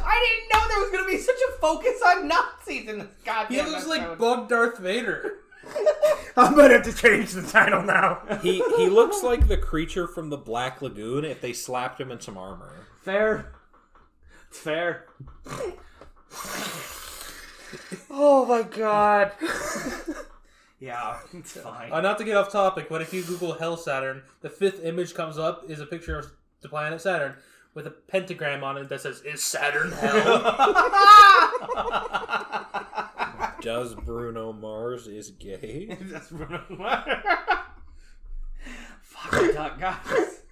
I 0.00 0.18
didn't 0.24 0.48
know 0.52 0.68
there 0.68 0.78
was 0.80 0.90
gonna 0.90 1.06
be 1.06 1.18
such 1.18 1.36
a 1.48 1.60
focus 1.60 2.00
on 2.06 2.28
Nazis 2.28 2.88
in 2.88 2.98
this 3.00 3.08
goddamn. 3.24 3.64
He 3.66 3.70
looks 3.70 3.86
like 3.86 4.00
episode. 4.02 4.18
Bug 4.18 4.48
Darth 4.48 4.78
Vader. 4.78 5.38
I'm 6.36 6.54
gonna 6.54 6.74
have 6.74 6.84
to 6.84 6.92
change 6.92 7.32
the 7.32 7.42
title 7.42 7.82
now. 7.82 8.20
He 8.42 8.62
he 8.76 8.88
looks 8.88 9.22
like 9.22 9.48
the 9.48 9.56
creature 9.56 10.06
from 10.06 10.30
the 10.30 10.36
Black 10.36 10.80
Lagoon 10.80 11.24
if 11.24 11.40
they 11.40 11.52
slapped 11.52 12.00
him 12.00 12.10
in 12.12 12.20
some 12.20 12.38
armor. 12.38 12.70
fair. 13.02 13.52
It's 14.48 14.58
fair. 14.60 15.06
Oh 18.10 18.46
my 18.46 18.62
god. 18.62 19.32
Yeah, 20.80 21.18
it's 21.34 21.52
fine. 21.52 21.90
Uh, 21.92 22.00
not 22.00 22.18
to 22.18 22.24
get 22.24 22.36
off 22.36 22.52
topic, 22.52 22.88
but 22.88 23.02
if 23.02 23.12
you 23.12 23.22
Google 23.24 23.54
Hell 23.54 23.76
Saturn, 23.76 24.22
the 24.42 24.48
fifth 24.48 24.82
image 24.84 25.12
comes 25.12 25.36
up 25.36 25.68
is 25.68 25.80
a 25.80 25.86
picture 25.86 26.16
of 26.18 26.30
the 26.62 26.68
planet 26.68 27.00
Saturn 27.00 27.34
with 27.74 27.86
a 27.86 27.90
pentagram 27.90 28.62
on 28.62 28.76
it 28.78 28.88
that 28.88 29.00
says 29.00 29.20
"Is 29.22 29.42
Saturn 29.42 29.90
hell?" 29.92 30.54
Does 33.60 33.94
Bruno 33.94 34.52
Mars 34.52 35.06
is 35.06 35.30
gay? 35.30 35.96
That's 36.00 36.28
Bruno 36.28 36.62
Mars. 36.70 37.24
Fuck 39.02 39.54
duck, 39.54 39.80
guys. 39.80 40.42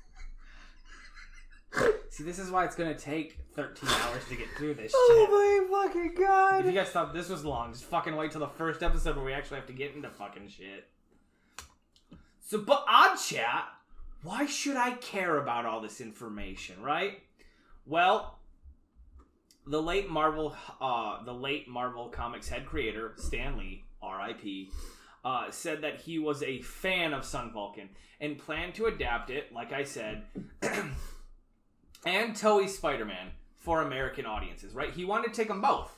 See, 2.11 2.25
this 2.25 2.39
is 2.39 2.51
why 2.51 2.65
it's 2.65 2.75
gonna 2.75 2.95
take 2.99 3.39
13 3.55 3.89
hours 3.91 4.27
to 4.31 4.37
get 4.37 4.49
through 4.57 4.75
this 4.75 4.91
oh 4.95 5.27
shit. 5.29 5.29
Oh 5.31 5.69
my 5.71 5.87
fucking 5.87 6.15
god! 6.15 6.61
If 6.61 6.67
you 6.67 6.73
guys 6.73 6.89
thought 6.89 7.13
this 7.13 7.29
was 7.29 7.45
long, 7.45 7.73
just 7.73 7.85
fucking 7.85 8.17
wait 8.17 8.31
till 8.31 8.41
the 8.41 8.49
first 8.49 8.83
episode 8.83 9.17
where 9.17 9.25
we 9.25 9.35
actually 9.35 9.57
have 9.57 9.67
to 9.67 9.75
get 9.75 9.95
into 9.95 10.09
fucking 10.09 10.49
shit. 10.49 10.89
So, 12.41 12.59
but 12.59 12.85
odd 12.89 13.17
chat, 13.17 13.67
why 14.23 14.47
should 14.47 14.77
I 14.77 14.93
care 14.93 15.37
about 15.37 15.67
all 15.67 15.83
this 15.83 16.01
information, 16.01 16.81
right? 16.81 17.21
Well, 17.85 18.39
the 19.67 19.81
late 19.83 20.09
Marvel, 20.09 20.57
uh, 20.81 21.23
the 21.25 21.33
late 21.33 21.69
Marvel 21.69 22.09
Comics 22.09 22.49
head 22.49 22.67
creator 22.67 23.13
Stan 23.17 23.57
Lee, 23.59 23.85
R.I.P., 24.03 24.71
uh, 25.25 25.51
said 25.51 25.83
that 25.83 26.01
he 26.01 26.19
was 26.21 26.43
a 26.45 26.61
fan 26.63 27.13
of 27.13 27.25
Sun 27.25 27.53
Vulcan 27.53 27.89
and 28.21 28.39
planned 28.39 28.75
to 28.77 28.87
adapt 28.87 29.29
it, 29.31 29.53
like 29.53 29.73
I 29.73 29.83
said, 29.83 30.23
and 32.05 32.35
Toei 32.35 32.69
Spider-Man 32.69 33.29
for 33.57 33.83
American 33.83 34.27
audiences. 34.27 34.75
Right? 34.75 34.93
He 34.93 35.05
wanted 35.05 35.29
to 35.29 35.35
take 35.35 35.49
them 35.49 35.61
both. 35.61 35.93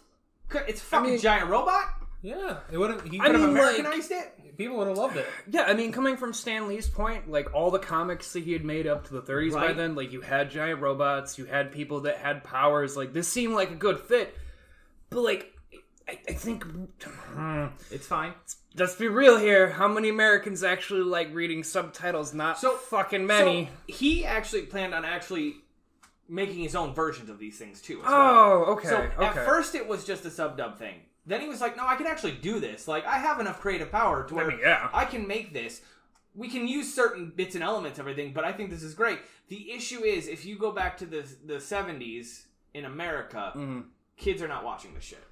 It's 0.67 0.81
a 0.81 0.85
fucking 0.85 1.11
mean- 1.11 1.21
giant 1.21 1.51
robot. 1.51 1.85
yeah, 2.23 2.59
it 2.73 2.79
would 2.79 2.91
have. 2.91 3.03
He 3.05 3.21
I 3.21 3.27
Could 3.27 3.35
have 3.35 3.45
mean, 3.51 3.55
like- 3.55 3.79
Americanized 3.79 4.11
it. 4.13 4.33
People 4.59 4.77
would 4.77 4.89
have 4.89 4.99
loved 4.99 5.17
it. 5.17 5.27
Yeah, 5.51 5.63
I 5.63 5.73
mean, 5.73 5.93
coming 5.93 6.17
from 6.19 6.35
Stan 6.35 6.69
Lee's 6.69 6.89
point, 6.89 7.31
like 7.31 7.55
all 7.55 7.71
the 7.71 7.79
comics 7.79 8.33
that 8.35 8.43
he 8.45 8.53
had 8.53 8.65
made 8.65 8.87
up 8.87 9.07
to 9.07 9.15
the 9.15 9.23
30s 9.23 9.55
by 9.55 9.73
then, 9.73 9.95
like 9.95 10.13
you 10.13 10.21
had 10.21 10.51
giant 10.51 10.81
robots, 10.83 11.39
you 11.39 11.47
had 11.47 11.73
people 11.73 12.01
that 12.01 12.19
had 12.19 12.45
powers. 12.45 12.97
Like 12.97 13.15
this 13.15 13.29
seemed 13.29 13.55
like 13.55 13.71
a 13.71 13.77
good 13.77 13.99
fit, 14.01 14.37
but 15.09 15.21
like 15.21 15.55
I, 16.09 16.19
I 16.29 16.33
think 16.33 16.65
hmm, 16.65 17.67
It's 17.91 18.07
fine. 18.07 18.35
let's 18.77 18.97
be 18.97 19.09
real 19.09 19.39
here. 19.39 19.71
How 19.71 19.89
many 19.89 20.09
Americans 20.09 20.63
actually 20.65 21.03
like 21.03 21.33
reading 21.33 21.63
subtitles? 21.63 22.35
Not 22.35 22.59
So- 22.59 22.77
fucking 22.77 23.27
many. 23.27 23.67
So 23.67 23.95
he 23.95 24.27
actually 24.27 24.63
planned 24.63 24.93
on 24.95 25.05
actually 25.05 25.57
making 26.29 26.63
his 26.63 26.75
own 26.75 26.95
versions 26.95 27.31
of 27.31 27.39
these 27.39 27.59
things 27.59 27.81
too. 27.81 28.01
as 28.01 28.07
well. 28.07 28.15
oh, 28.15 28.73
okay. 28.73 28.89
So 28.89 28.97
okay. 28.97 29.25
at 29.25 29.35
first 29.47 29.75
it 29.75 29.87
was 29.87 30.05
just 30.05 30.25
a 30.25 30.31
sub 30.31 30.57
dub 30.59 30.79
thing. 30.79 30.97
Then 31.29 31.41
he 31.43 31.49
was 31.49 31.61
like, 31.61 31.77
"No, 31.77 31.87
I 31.87 31.95
can 31.95 32.07
actually 32.07 32.33
do 32.33 32.59
this. 32.59 32.89
Like 32.89 33.07
I 33.07 33.19
have 33.19 33.39
enough 33.39 33.61
creative 33.61 33.93
power 33.93 34.27
to 34.27 34.35
where 34.35 34.49
mean, 34.49 34.59
yeah. 34.61 34.89
I 34.93 35.05
can 35.05 35.29
make 35.29 35.53
this. 35.53 35.81
We 36.35 36.49
can 36.49 36.67
use 36.67 36.93
certain 36.93 37.31
bits 37.37 37.55
and 37.55 37.63
elements, 37.63 37.99
everything, 37.99 38.33
but 38.33 38.45
I 38.45 38.53
think 38.53 38.71
this 38.71 38.83
is 38.83 38.95
great. 38.95 39.19
The 39.49 39.73
issue 39.73 40.03
is 40.05 40.27
if 40.27 40.45
you 40.45 40.59
go 40.59 40.73
back 40.73 40.97
to 40.99 41.07
the 41.07 41.25
the 41.45 41.61
seventies 41.61 42.47
in 42.75 42.85
America, 42.85 43.53
Mhm. 43.55 43.85
kids 44.17 44.43
are 44.43 44.49
not 44.49 44.65
watching 44.65 44.95
this 44.95 45.05
shit. 45.05 45.23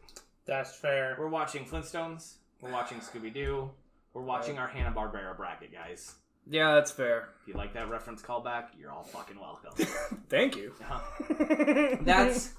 That's 0.44 0.76
fair. 0.76 1.16
We're 1.18 1.28
watching 1.28 1.64
Flintstones. 1.64 2.34
We're 2.60 2.72
watching 2.72 2.98
Scooby 3.00 3.32
Doo. 3.34 3.70
We're 4.14 4.22
watching 4.22 4.58
our 4.58 4.66
Hanna 4.68 4.92
Barbera 4.94 5.36
bracket, 5.36 5.72
guys. 5.72 6.14
yeah, 6.48 6.74
that's 6.74 6.90
fair. 6.92 7.30
If 7.42 7.48
you 7.48 7.54
like 7.54 7.72
that 7.74 7.88
reference 7.90 8.22
callback, 8.22 8.66
you're 8.78 8.90
all 8.92 9.02
fucking 9.04 9.38
welcome. 9.40 9.72
Thank 10.28 10.56
you. 10.56 10.72
that's 12.02 12.52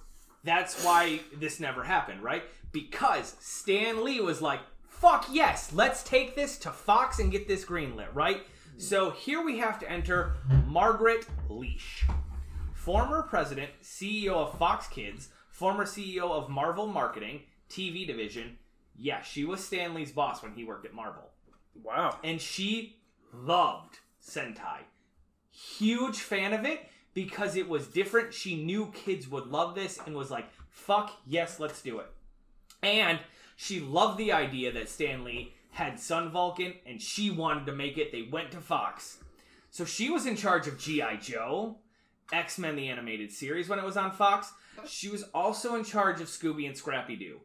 that's 0.44 0.84
why 0.86 1.20
this 1.36 1.60
never 1.60 1.84
happened, 1.84 2.22
right? 2.22 2.44
Because 2.82 3.36
Stan 3.40 4.04
Lee 4.04 4.22
was 4.22 4.42
like, 4.42 4.60
"Fuck 4.88 5.28
yes, 5.32 5.72
let's 5.74 6.04
take 6.04 6.36
this 6.36 6.58
to 6.60 6.72
Fox 6.72 7.20
and 7.20 7.32
get 7.32 7.48
this 7.48 7.66
greenlit," 7.66 8.14
right? 8.14 8.46
So 8.78 9.10
here 9.10 9.42
we 9.44 9.58
have 9.58 9.80
to 9.80 9.92
enter 9.92 10.36
Margaret 10.68 11.26
Loesch, 11.50 12.08
former 12.74 13.24
president, 13.24 13.72
CEO 13.82 14.34
of 14.34 14.58
Fox 14.60 14.88
Kids, 14.88 15.30
former 15.50 15.86
CEO 15.86 16.32
of 16.32 16.50
Marvel 16.50 16.86
Marketing 16.86 17.42
TV 17.70 18.06
division. 18.06 18.58
Yeah, 18.96 19.22
she 19.22 19.46
was 19.46 19.64
Stan 19.64 19.94
Lee's 19.94 20.12
boss 20.12 20.44
when 20.44 20.54
he 20.54 20.64
worked 20.64 20.86
at 20.86 20.94
Marvel 20.94 21.32
wow. 21.84 22.18
and 22.24 22.40
she 22.40 22.98
loved 23.34 24.00
Sentai. 24.24 24.82
Huge 25.52 26.18
fan 26.18 26.54
of 26.54 26.66
it 26.66 26.88
because 27.14 27.56
it 27.56 27.68
was 27.68 27.88
different. 27.88 28.34
She 28.34 28.64
knew 28.64 28.92
kids 28.94 29.28
would 29.28 29.48
love 29.48 29.76
this 29.76 30.00
and 30.06 30.16
was 30.16 30.32
like, 30.32 30.48
fuck, 30.70 31.12
yes, 31.26 31.60
let's 31.60 31.82
do 31.82 32.00
it. 32.00 32.08
And 32.84 33.20
she 33.56 33.80
loved 33.80 34.18
the 34.18 34.32
idea 34.32 34.72
that 34.72 34.90
Stan 34.90 35.24
Lee 35.24 35.54
had 35.72 36.00
Sun 36.00 36.32
Vulcan 36.32 36.74
and 36.86 37.02
she 37.02 37.30
wanted 37.30 37.66
to 37.66 37.76
make 37.76 37.98
it. 37.98 38.12
They 38.12 38.24
went 38.24 38.52
to 38.52 38.58
Fox. 38.58 39.20
So 39.70 39.86
she 39.86 40.10
was 40.10 40.26
in 40.26 40.36
charge 40.36 40.68
of 40.68 40.80
G.I. 40.80 41.18
Joe, 41.18 41.78
X 42.32 42.58
Men 42.58 42.76
the 42.76 42.88
Animated 42.88 43.32
Series 43.32 43.70
when 43.70 43.80
it 43.80 43.86
was 43.86 43.98
on 43.98 44.12
Fox. 44.12 44.52
She 44.88 45.10
was 45.10 45.24
also 45.34 45.76
in 45.76 45.84
charge 45.84 46.22
of 46.22 46.28
Scooby 46.28 46.68
and 46.68 46.78
Scrappy 46.78 47.16
Doo. 47.16 47.40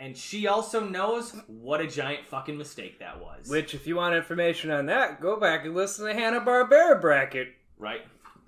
And 0.00 0.16
she 0.16 0.46
also 0.46 0.80
knows 0.80 1.34
what 1.48 1.80
a 1.80 1.86
giant 1.86 2.26
fucking 2.26 2.56
mistake 2.56 3.00
that 3.00 3.20
was. 3.20 3.48
Which, 3.48 3.74
if 3.74 3.86
you 3.86 3.96
want 3.96 4.14
information 4.14 4.70
on 4.70 4.86
that, 4.86 5.20
go 5.20 5.40
back 5.40 5.64
and 5.64 5.74
listen 5.74 6.06
to 6.06 6.14
Hanna 6.14 6.40
Barbera 6.40 7.00
bracket. 7.00 7.48
right? 7.78 8.02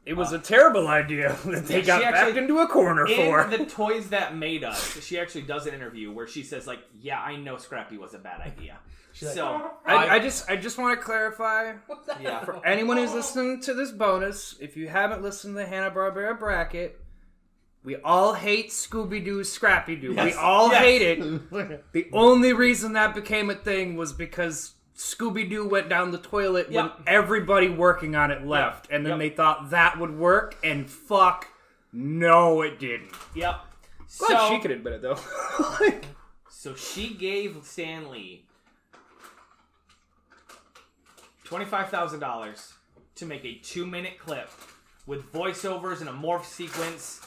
It 0.06 0.14
was 0.14 0.32
a 0.32 0.36
uh, 0.36 0.40
terrible 0.40 0.88
idea 0.88 1.36
that 1.44 1.66
they 1.66 1.82
got 1.82 1.98
she 1.98 2.04
backed 2.04 2.16
actually- 2.16 2.38
into 2.38 2.58
a 2.58 2.66
corner 2.66 3.06
for. 3.06 3.44
The 3.44 3.66
toys 3.66 4.08
that 4.10 4.36
made 4.36 4.64
us, 4.64 5.02
she 5.04 5.18
actually 5.18 5.42
does 5.42 5.66
an 5.66 5.74
interview 5.74 6.10
where 6.10 6.26
she 6.26 6.42
says, 6.42 6.66
like, 6.66 6.80
yeah, 7.00 7.20
I 7.20 7.36
know 7.36 7.58
Scrappy 7.58 7.98
was 7.98 8.14
a 8.14 8.18
bad 8.18 8.40
idea. 8.40 8.78
like, 9.22 9.34
so 9.34 9.72
I, 9.84 10.16
I 10.16 10.18
just, 10.18 10.48
I 10.48 10.56
just 10.56 10.78
want 10.78 10.98
to 10.98 11.04
clarify 11.04 11.74
yeah. 12.20 12.44
for 12.44 12.64
anyone 12.64 12.96
who's 12.96 13.12
listening 13.12 13.60
to 13.62 13.74
this 13.74 13.90
bonus. 13.90 14.56
If 14.60 14.76
you 14.76 14.88
haven't 14.88 15.22
listened 15.22 15.54
to 15.56 15.60
the 15.60 15.66
Hanna 15.66 15.90
Barbera 15.90 16.38
bracket, 16.38 17.00
we 17.82 17.96
all 17.96 18.34
hate 18.34 18.68
Scooby 18.68 19.24
Doo, 19.24 19.42
Scrappy 19.42 19.96
Doo. 19.96 20.14
We 20.14 20.32
all 20.34 20.68
yes. 20.70 20.82
hate 20.82 21.02
it. 21.02 21.82
The 21.92 22.08
only 22.12 22.52
reason 22.52 22.92
that 22.92 23.14
became 23.14 23.50
a 23.50 23.54
thing 23.54 23.96
was 23.96 24.12
because 24.12 24.74
Scooby 25.00 25.48
Doo 25.48 25.66
went 25.66 25.88
down 25.88 26.10
the 26.10 26.18
toilet 26.18 26.70
when 26.70 26.90
everybody 27.06 27.70
working 27.70 28.14
on 28.14 28.30
it 28.30 28.44
left, 28.46 28.86
and 28.90 29.02
then 29.02 29.12
Yep. 29.12 29.18
they 29.18 29.30
thought 29.30 29.70
that 29.70 29.98
would 29.98 30.10
work, 30.14 30.56
and 30.62 30.90
fuck, 30.90 31.48
no, 31.90 32.60
it 32.60 32.78
didn't. 32.78 33.10
Yep. 33.34 33.60
Glad 34.18 34.38
So, 34.38 34.48
she 34.50 34.58
could 34.60 34.70
admit 34.72 34.92
it 34.92 35.00
though. 35.02 35.16
Like, 35.80 36.04
so 36.50 36.74
she 36.74 37.14
gave 37.14 37.56
Stan 37.64 38.10
Lee 38.10 38.44
twenty-five 41.44 41.88
thousand 41.88 42.20
dollars 42.20 42.74
to 43.14 43.24
make 43.24 43.42
a 43.46 43.54
two-minute 43.54 44.18
clip 44.18 44.50
with 45.06 45.32
voiceovers 45.32 46.00
and 46.00 46.10
a 46.10 46.12
morph 46.12 46.44
sequence 46.44 47.22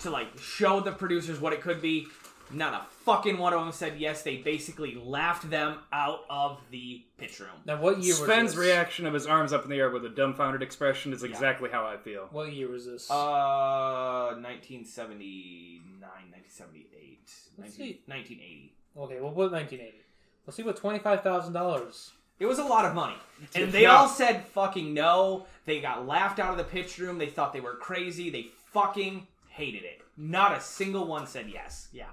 to 0.00 0.10
like 0.10 0.36
show 0.36 0.80
the 0.80 0.90
producers 0.90 1.38
what 1.40 1.52
it 1.52 1.60
could 1.60 1.80
be. 1.80 2.08
Not 2.52 2.74
a 2.74 2.86
fucking 3.04 3.38
one 3.38 3.52
of 3.52 3.60
them 3.60 3.72
said 3.72 3.98
yes. 3.98 4.22
They 4.22 4.36
basically 4.38 4.94
laughed 4.94 5.48
them 5.48 5.78
out 5.92 6.20
of 6.28 6.60
the 6.70 7.02
pitch 7.18 7.40
room. 7.40 7.48
Now, 7.64 7.80
what 7.80 7.98
year 7.98 8.14
was 8.14 8.24
Sven's 8.24 8.50
this? 8.52 8.58
reaction 8.58 9.06
of 9.06 9.14
his 9.14 9.26
arms 9.26 9.52
up 9.52 9.64
in 9.64 9.70
the 9.70 9.76
air 9.78 9.90
with 9.90 10.04
a 10.04 10.08
dumbfounded 10.10 10.62
expression 10.62 11.12
is 11.12 11.22
exactly 11.22 11.70
how 11.70 11.86
I 11.86 11.96
feel. 11.96 12.28
What 12.30 12.52
year 12.52 12.68
was 12.68 12.86
this? 12.86 13.10
Uh, 13.10 14.34
1979, 14.40 16.10
1978, 16.10 17.20
Let's 17.58 17.78
19, 17.78 17.94
see. 17.94 18.00
1980. 18.06 18.72
okay, 18.98 19.20
we'll 19.20 19.30
put 19.32 19.52
1980. 19.52 19.98
Let's 20.46 20.56
see 20.56 20.62
what 20.64 20.76
twenty-five 20.76 21.22
thousand 21.22 21.52
dollars. 21.52 22.10
It 22.40 22.46
was 22.46 22.58
a 22.58 22.64
lot 22.64 22.84
of 22.84 22.94
money. 22.94 23.14
And 23.54 23.70
they 23.70 23.82
Yeah. 23.82 23.96
all 23.96 24.08
said 24.08 24.44
fucking 24.46 24.92
no. 24.92 25.46
They 25.64 25.80
got 25.80 26.08
laughed 26.08 26.40
out 26.40 26.50
of 26.50 26.56
the 26.58 26.64
pitch 26.64 26.98
room. 26.98 27.18
They 27.18 27.28
thought 27.28 27.52
they 27.52 27.60
were 27.60 27.76
crazy. 27.76 28.30
They 28.30 28.48
fucking 28.72 29.28
hated 29.48 29.84
it. 29.84 30.00
Not 30.16 30.56
a 30.56 30.60
single 30.60 31.06
one 31.06 31.26
said 31.28 31.48
yes. 31.48 31.88
Yeah. 31.92 32.08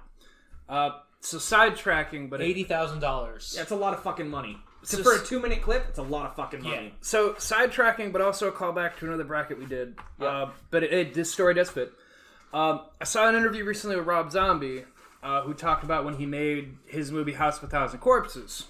Uh, 0.70 0.90
so 1.20 1.36
sidetracking, 1.36 2.30
but 2.30 2.40
it- 2.40 2.44
Eighty 2.44 2.64
thousand 2.64 3.00
dollars. 3.00 3.54
That's 3.56 3.72
a 3.72 3.76
lot 3.76 3.92
of 3.92 4.02
fucking 4.02 4.30
money. 4.30 4.58
So 4.82 4.96
Just- 4.96 5.10
for 5.10 5.22
a 5.22 5.26
two 5.26 5.40
minute 5.40 5.60
clip, 5.60 5.84
it's 5.90 5.98
a 5.98 6.02
lot 6.02 6.24
of 6.26 6.36
fucking 6.36 6.62
money. 6.62 6.86
Yeah. 6.86 6.90
So 7.02 7.34
sidetracking, 7.34 8.12
but 8.12 8.22
also 8.22 8.48
a 8.48 8.52
callback 8.52 8.96
to 8.98 9.06
another 9.06 9.24
bracket 9.24 9.58
we 9.58 9.66
did. 9.66 9.96
Uh, 10.18 10.46
but 10.70 10.82
it, 10.82 10.92
it, 10.92 11.14
this 11.14 11.30
story 11.30 11.52
does 11.52 11.68
fit. 11.68 11.92
Um, 12.54 12.80
I 13.00 13.04
saw 13.04 13.28
an 13.28 13.34
interview 13.36 13.64
recently 13.64 13.96
with 13.96 14.06
Rob 14.06 14.32
Zombie, 14.32 14.84
uh, 15.22 15.42
who 15.42 15.52
talked 15.54 15.84
about 15.84 16.04
when 16.06 16.14
he 16.14 16.24
made 16.24 16.78
his 16.86 17.12
movie 17.12 17.32
House 17.32 17.58
of 17.58 17.64
a 17.64 17.66
Thousand 17.66 17.98
Corpses. 18.00 18.68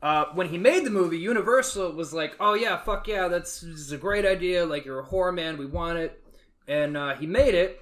Uh, 0.00 0.26
when 0.34 0.48
he 0.48 0.58
made 0.58 0.84
the 0.84 0.90
movie, 0.90 1.18
Universal 1.18 1.92
was 1.92 2.12
like, 2.12 2.36
"Oh 2.38 2.54
yeah, 2.54 2.76
fuck 2.76 3.08
yeah, 3.08 3.26
that's 3.26 3.60
this 3.62 3.80
is 3.80 3.90
a 3.92 3.98
great 3.98 4.24
idea. 4.24 4.64
Like 4.64 4.84
you're 4.84 5.00
a 5.00 5.04
horror 5.04 5.32
man, 5.32 5.56
we 5.58 5.66
want 5.66 5.98
it." 5.98 6.22
And 6.68 6.96
uh, 6.96 7.14
he 7.16 7.26
made 7.26 7.54
it, 7.54 7.80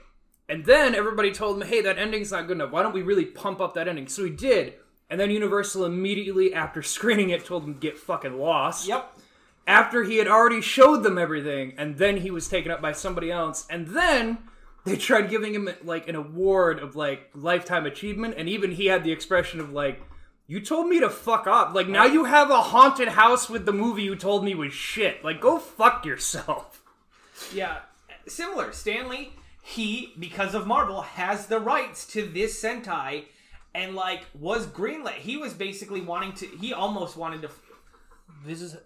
and 0.49 0.65
then 0.65 0.95
everybody 0.95 1.33
told 1.33 1.61
him, 1.61 1.69
"Hey, 1.69 1.81
that 1.83 1.99
ending's 1.99 2.33
not 2.33 2.47
good 2.47 2.57
enough. 2.57 2.71
Why 2.71 2.83
don't 2.83 2.95
we 2.95 3.03
really 3.03 3.25
pump 3.25 3.61
up 3.61 3.75
that 3.75 3.89
ending?" 3.89 4.09
So 4.09 4.25
he 4.25 4.31
did. 4.31 4.75
And 5.09 5.21
then 5.21 5.31
Universal 5.31 5.85
immediately 5.85 6.53
after 6.53 6.83
screening 6.83 7.31
it 7.31 7.45
told 7.45 7.65
him 7.65 7.79
get 7.79 7.97
fucking 7.97 8.39
lost 8.39 8.89
Yep. 8.89 9.17
after 9.67 10.03
he 10.03 10.17
had 10.17 10.27
already 10.29 10.61
showed 10.61 11.03
them 11.05 11.17
everything, 11.19 11.75
and 11.79 11.99
then 11.99 12.19
he 12.19 12.31
was 12.31 12.49
taken 12.49 12.73
up 12.73 12.81
by 12.83 12.93
somebody 12.93 13.31
else, 13.31 13.67
and 13.71 13.89
then 13.89 14.39
they 14.85 14.97
tried 14.97 15.31
giving 15.31 15.55
him 15.55 15.69
like 15.85 16.09
an 16.09 16.17
award 16.17 16.81
of 16.81 16.97
like 16.97 17.31
lifetime 17.35 17.87
achievement, 17.87 18.35
and 18.37 18.49
even 18.49 18.73
he 18.73 18.87
had 18.87 19.05
the 19.05 19.13
expression 19.13 19.61
of 19.61 19.73
like, 19.73 20.01
"You 20.49 20.61
told 20.61 20.89
me 20.89 20.99
to 21.01 21.11
fuck 21.11 21.47
up. 21.47 21.75
Like 21.75 21.89
now 21.89 22.05
you 22.05 22.25
have 22.25 22.51
a 22.51 22.61
haunted 22.63 23.09
house 23.09 23.49
with 23.49 23.65
the 23.67 23.73
movie 23.73 24.03
you 24.03 24.17
told 24.17 24.45
me 24.45 24.55
was 24.55 24.73
shit. 24.73 25.25
Like 25.25 25.41
go 25.41 25.59
fuck 25.59 26.05
yourself." 26.05 26.83
Yeah. 27.53 27.79
Similar. 28.27 28.73
Stan 28.73 29.09
Lee, 29.09 29.33
he, 29.69 30.13
because 30.19 30.55
of 30.55 30.67
Marvel, 30.67 31.01
has 31.01 31.47
the 31.47 31.59
rights 31.59 32.07
to 32.09 32.25
this 32.25 32.63
Sentai 32.63 33.25
and, 33.75 33.97
like, 33.97 34.25
was 34.39 34.67
greenlit. 34.67 35.15
He 35.17 35.37
was 35.37 35.53
basically 35.55 36.01
wanting 36.01 36.33
to, 36.35 36.47
he 36.47 36.73
almost 36.73 37.17
wanted 37.17 37.43
to. 37.43 37.51
This 38.45 38.63
is 38.63 38.77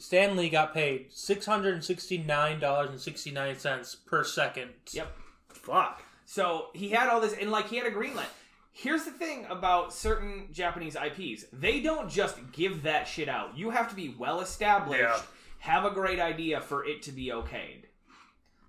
Stan 0.00 0.36
Lee 0.36 0.48
got 0.48 0.74
paid 0.74 1.06
six 1.12 1.46
hundred 1.46 1.74
and 1.74 1.84
sixty-nine 1.84 2.58
dollars 2.58 2.90
and 2.90 3.00
sixty-nine 3.00 3.58
cents 3.60 3.94
per 3.94 4.24
second. 4.24 4.70
Yep. 4.92 5.06
Fuck. 5.50 6.02
So 6.26 6.66
he 6.74 6.88
had 6.90 7.08
all 7.08 7.20
this, 7.20 7.34
and 7.40 7.50
like 7.52 7.68
he 7.68 7.76
had 7.76 7.86
a 7.86 7.90
greenlit. 7.92 8.24
Here's 8.72 9.04
the 9.04 9.10
thing 9.12 9.46
about 9.48 9.92
certain 9.92 10.48
Japanese 10.50 10.96
IPs: 10.96 11.44
they 11.52 11.80
don't 11.80 12.10
just 12.10 12.36
give 12.50 12.82
that 12.82 13.06
shit 13.06 13.28
out. 13.28 13.56
You 13.56 13.70
have 13.70 13.88
to 13.90 13.94
be 13.94 14.14
well 14.18 14.40
established, 14.40 15.00
Yeah. 15.00 15.20
have 15.60 15.84
a 15.84 15.90
great 15.90 16.18
idea 16.18 16.60
for 16.60 16.84
it 16.84 17.02
to 17.02 17.12
be 17.12 17.28
okayed. 17.28 17.84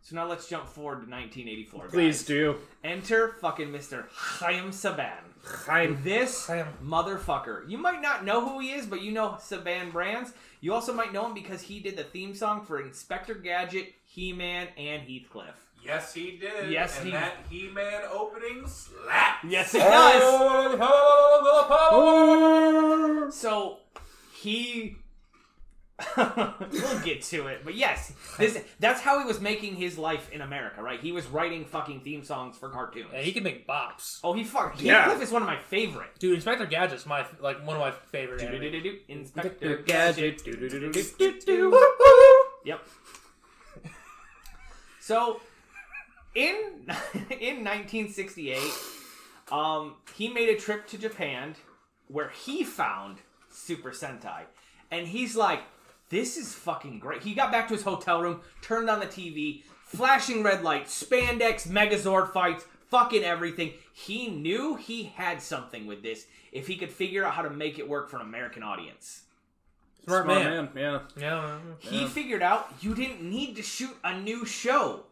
So 0.03 0.15
now 0.17 0.27
let's 0.27 0.49
jump 0.49 0.67
forward 0.67 1.05
to 1.05 1.09
1984. 1.09 1.87
Please 1.87 2.19
guys. 2.19 2.27
do. 2.27 2.55
enter 2.83 3.29
fucking 3.39 3.69
Mr. 3.69 4.05
Chaim 4.11 4.71
Saban. 4.71 5.21
Chaim. 5.45 5.97
This 6.03 6.45
Chaim. 6.45 6.65
motherfucker. 6.83 7.69
You 7.69 7.77
might 7.77 8.01
not 8.01 8.25
know 8.25 8.45
who 8.45 8.59
he 8.59 8.73
is, 8.73 8.85
but 8.85 9.01
you 9.01 9.13
know 9.13 9.37
Saban 9.39 9.93
Brands. 9.93 10.33
You 10.59 10.73
also 10.73 10.93
might 10.93 11.13
know 11.13 11.25
him 11.27 11.33
because 11.33 11.61
he 11.61 11.79
did 11.79 11.95
the 11.95 12.03
theme 12.03 12.35
song 12.35 12.65
for 12.65 12.81
Inspector 12.81 13.33
Gadget, 13.35 13.93
He-Man, 14.03 14.67
and 14.77 15.03
Heathcliff. 15.03 15.55
Yes, 15.85 16.13
he 16.13 16.37
did. 16.37 16.69
Yes, 16.69 16.97
and 16.97 17.05
he- 17.05 17.11
that 17.11 17.37
He-Man 17.49 18.01
opening 18.11 18.67
slaps. 18.67 19.45
Yes, 19.47 19.73
it 19.73 19.83
oh. 19.85 20.77
does. 23.23 23.33
So 23.33 23.79
he 24.35 24.97
we'll 26.17 26.99
get 27.03 27.21
to 27.21 27.47
it. 27.47 27.61
But 27.63 27.75
yes, 27.75 28.13
this 28.37 28.61
that's 28.79 29.01
how 29.01 29.19
he 29.19 29.25
was 29.25 29.39
making 29.39 29.75
his 29.75 29.97
life 29.97 30.29
in 30.31 30.41
America, 30.41 30.81
right? 30.81 30.99
He 30.99 31.11
was 31.11 31.27
writing 31.27 31.65
fucking 31.65 32.01
theme 32.01 32.23
songs 32.23 32.57
for 32.57 32.69
cartoons. 32.69 33.09
Yeah, 33.13 33.21
he 33.21 33.31
can 33.31 33.43
make 33.43 33.67
bops. 33.67 34.19
oh, 34.23 34.33
he 34.33 34.43
fuck 34.43 34.81
Yeah. 34.81 35.03
Heathcliff 35.03 35.21
is 35.21 35.31
one 35.31 35.43
of 35.43 35.47
my 35.47 35.57
favorite. 35.57 36.17
Dude, 36.19 36.33
Inspector 36.35 36.65
Gadget's 36.65 37.05
my 37.05 37.25
like 37.39 37.65
one 37.65 37.75
of 37.75 37.81
my 37.81 37.91
favorite. 37.91 38.41
anime. 38.41 38.97
Inspector 39.07 39.77
Gadget. 39.85 40.43
gadget. 40.43 41.41
Yep. 42.65 42.79
So, 44.99 45.41
in 46.33 46.55
in 47.29 47.63
1968, 47.63 48.57
um, 49.51 49.95
he 50.15 50.29
made 50.29 50.49
a 50.49 50.55
trip 50.57 50.87
to 50.87 50.97
Japan 50.97 51.55
where 52.07 52.29
he 52.29 52.63
found 52.63 53.17
Super 53.49 53.91
Sentai, 53.91 54.43
and 54.91 55.07
he's 55.07 55.35
like, 55.35 55.59
"This 56.13 56.37
is 56.37 56.53
fucking 56.53 56.99
great." 56.99 57.23
He 57.23 57.33
got 57.33 57.51
back 57.51 57.67
to 57.67 57.73
his 57.73 57.83
hotel 57.83 58.21
room, 58.21 58.41
turned 58.61 58.89
on 58.89 58.99
the 58.99 59.07
TV, 59.07 59.63
flashing 59.83 60.43
red 60.43 60.63
lights, 60.63 61.03
spandex, 61.03 61.67
Megazord 61.67 62.31
fights, 62.31 62.65
fucking 62.89 63.23
everything. 63.23 63.73
He 63.91 64.27
knew 64.27 64.75
he 64.75 65.03
had 65.15 65.41
something 65.41 65.87
with 65.87 66.03
this 66.03 66.27
if 66.51 66.67
he 66.67 66.75
could 66.77 66.91
figure 66.91 67.25
out 67.25 67.33
how 67.33 67.41
to 67.41 67.49
make 67.49 67.79
it 67.79 67.89
work 67.89 68.09
for 68.09 68.17
an 68.17 68.21
American 68.21 68.61
audience. 68.61 69.23
Smart, 70.03 70.25
Smart 70.25 70.43
man. 70.43 70.69
man. 70.73 70.73
Yeah. 70.75 70.99
Yeah. 71.17 71.57
He 71.79 72.05
figured 72.05 72.43
out 72.43 72.71
you 72.81 72.93
didn't 72.93 73.21
need 73.21 73.55
to 73.55 73.63
shoot 73.63 73.95
a 74.03 74.19
new 74.19 74.45
show. 74.45 75.05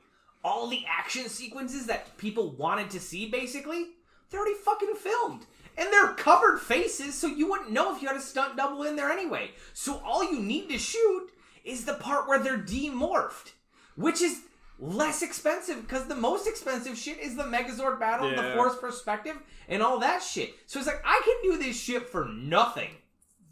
All 0.44 0.68
the 0.68 0.84
action 0.88 1.30
sequences 1.30 1.86
that 1.88 2.18
people 2.18 2.52
wanted 2.52 2.90
to 2.92 3.00
see, 3.00 3.28
basically, 3.28 3.88
they're 4.30 4.40
already 4.40 4.56
fucking 4.56 4.96
filmed. 4.96 5.46
And 5.82 5.92
they're 5.92 6.14
covered 6.14 6.60
faces, 6.60 7.16
so 7.16 7.26
you 7.26 7.50
wouldn't 7.50 7.72
know 7.72 7.96
if 7.96 8.04
you 8.04 8.08
had 8.08 8.16
a 8.16 8.22
stunt 8.22 8.56
double 8.56 8.84
in 8.84 8.96
there 8.96 9.10
anyway. 9.10 9.50
So 9.74 10.00
all 10.06 10.24
you 10.24 10.40
need 10.40 10.70
to 10.70 10.78
shoot 10.78 11.32
is 11.66 11.86
the 11.86 11.96
part 11.96 12.28
where 12.28 12.38
they're 12.38 12.60
demorphed, 12.60 13.54
which 13.96 14.22
is 14.22 14.42
less 14.78 15.24
expensive 15.24 15.82
because 15.82 16.06
the 16.06 16.14
most 16.14 16.48
expensive 16.48 16.96
shit 16.96 17.18
is 17.18 17.36
the 17.36 17.44
Megazord 17.44 18.00
battle, 18.00 18.30
the 18.30 18.54
force 18.56 18.76
perspective, 18.76 19.38
and 19.68 19.82
all 19.82 19.98
that 20.00 20.22
shit. 20.22 20.54
So 20.68 20.78
it's 20.78 20.88
like, 20.88 21.02
I 21.04 21.20
can 21.26 21.52
do 21.52 21.58
this 21.58 21.80
shit 21.80 22.08
for 22.08 22.26
nothing. 22.26 22.92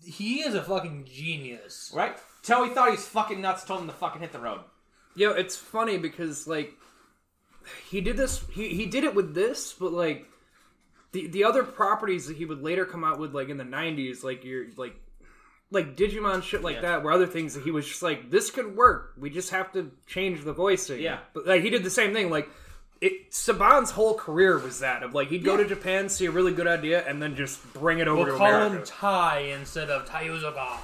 He 0.05 0.41
is 0.41 0.53
a 0.53 0.61
fucking 0.61 1.05
genius. 1.11 1.91
Right? 1.95 2.15
Till 2.43 2.63
he 2.63 2.69
thought 2.75 2.89
he 2.89 2.95
was 2.95 3.07
fucking 3.07 3.41
nuts, 3.41 3.63
told 3.63 3.81
him 3.81 3.87
to 3.87 3.93
fucking 3.93 4.21
hit 4.21 4.33
the 4.33 4.39
road. 4.39 4.59
Yo, 5.15 5.31
it's 5.31 5.55
funny 5.55 5.97
because 5.97 6.45
like 6.45 6.73
he 7.89 8.01
did 8.01 8.17
this 8.17 8.43
he, 8.51 8.69
he 8.69 8.85
did 8.85 9.03
it 9.03 9.15
with 9.15 9.33
this, 9.33 9.73
but 9.73 9.91
like 9.91 10.27
the 11.11 11.27
the 11.27 11.43
other 11.43 11.63
properties 11.63 12.27
that 12.27 12.37
he 12.37 12.45
would 12.45 12.61
later 12.61 12.85
come 12.85 13.03
out 13.03 13.19
with 13.19 13.33
like 13.33 13.49
in 13.49 13.57
the 13.57 13.63
nineties, 13.63 14.23
like 14.23 14.43
you're 14.43 14.65
like 14.77 14.95
like 15.71 15.95
Digimon 15.95 16.41
shit 16.41 16.63
like 16.63 16.77
Yeah. 16.77 16.81
that, 16.81 17.03
where 17.03 17.13
other 17.13 17.27
things 17.27 17.53
that 17.53 17.63
he 17.63 17.69
was 17.71 17.87
just 17.87 18.01
like, 18.01 18.31
this 18.31 18.49
could 18.49 18.75
work. 18.75 19.13
We 19.17 19.29
just 19.29 19.51
have 19.51 19.71
to 19.73 19.91
change 20.07 20.43
the 20.43 20.53
voicing. 20.53 20.99
Yeah. 20.99 21.19
But 21.33 21.45
like 21.45 21.61
he 21.61 21.69
did 21.69 21.83
the 21.83 21.89
same 21.91 22.11
thing, 22.13 22.29
like 22.31 22.49
it 23.01 23.31
Saban's 23.31 23.91
whole 23.91 24.15
career 24.15 24.57
was 24.57 24.79
that 24.79 25.03
of 25.03 25.13
like 25.13 25.29
he'd 25.29 25.43
go 25.43 25.55
to 25.57 25.65
Japan, 25.65 26.09
see 26.09 26.25
a 26.25 26.31
really 26.31 26.51
good 26.53 26.67
idea, 26.67 27.07
and 27.07 27.21
then 27.21 27.35
just 27.35 27.71
bring 27.73 27.99
it 27.99 28.07
over 28.07 28.23
We'll 28.23 28.31
to 28.33 28.37
call 28.37 28.47
America. 28.47 28.77
him 28.77 28.83
Tai 28.85 29.37
instead 29.59 29.89
of 29.89 30.07
Taiuzoga. 30.07 30.77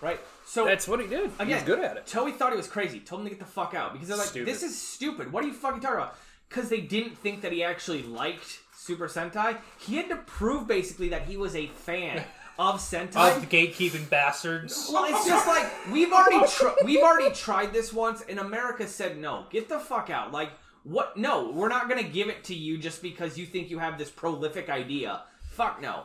Right? 0.00 0.20
So 0.46 0.64
That's 0.64 0.88
what 0.88 1.00
he 1.00 1.06
did. 1.06 1.30
Again, 1.38 1.58
He's 1.58 1.62
good 1.62 1.78
at 1.78 1.96
it. 1.96 2.06
Toei 2.06 2.34
thought 2.34 2.50
he 2.50 2.56
was 2.56 2.66
crazy. 2.66 2.98
Told 2.98 3.20
him 3.20 3.26
to 3.26 3.30
get 3.30 3.38
the 3.38 3.44
fuck 3.44 3.72
out 3.74 3.92
because 3.92 4.08
they're 4.08 4.16
like, 4.16 4.26
Stupid. 4.28 4.48
"This 4.52 4.62
is 4.64 4.76
stupid. 4.80 5.30
What 5.32 5.44
are 5.44 5.46
you 5.46 5.52
fucking 5.52 5.80
talking 5.80 5.98
about?" 5.98 6.16
Because 6.48 6.68
they 6.70 6.80
didn't 6.80 7.16
think 7.18 7.42
that 7.42 7.52
he 7.52 7.62
actually 7.62 8.02
liked 8.02 8.58
Super 8.80 9.08
Sentai. 9.08 9.58
He 9.78 9.96
had 9.96 10.08
to 10.08 10.16
prove 10.16 10.66
basically 10.66 11.10
that 11.10 11.22
he 11.22 11.36
was 11.36 11.54
a 11.54 11.66
fan 11.68 12.24
of 12.58 12.76
Sentai. 12.80 13.36
Of 13.36 13.48
the 13.48 13.56
gatekeeping 13.56 14.08
bastards. 14.08 14.90
well, 14.92 15.04
it's 15.04 15.26
just 15.26 15.46
like 15.46 15.70
we've 15.92 16.12
already 16.12 16.46
tr- 16.50 16.84
we've 16.84 17.02
already 17.02 17.34
tried 17.34 17.72
this 17.72 17.92
once, 17.92 18.22
and 18.28 18.38
America 18.38 18.86
said 18.88 19.18
no. 19.18 19.44
Get 19.50 19.68
the 19.68 19.78
fuck 19.78 20.08
out. 20.10 20.32
Like 20.32 20.50
what? 20.84 21.16
No, 21.16 21.50
we're 21.50 21.68
not 21.68 21.88
gonna 21.88 22.02
give 22.02 22.28
it 22.28 22.44
to 22.44 22.54
you 22.54 22.78
just 22.78 23.02
because 23.02 23.36
you 23.36 23.44
think 23.46 23.70
you 23.70 23.78
have 23.78 23.98
this 23.98 24.10
prolific 24.10 24.70
idea 24.70 25.22
Fuck 25.50 25.82
no. 25.82 26.04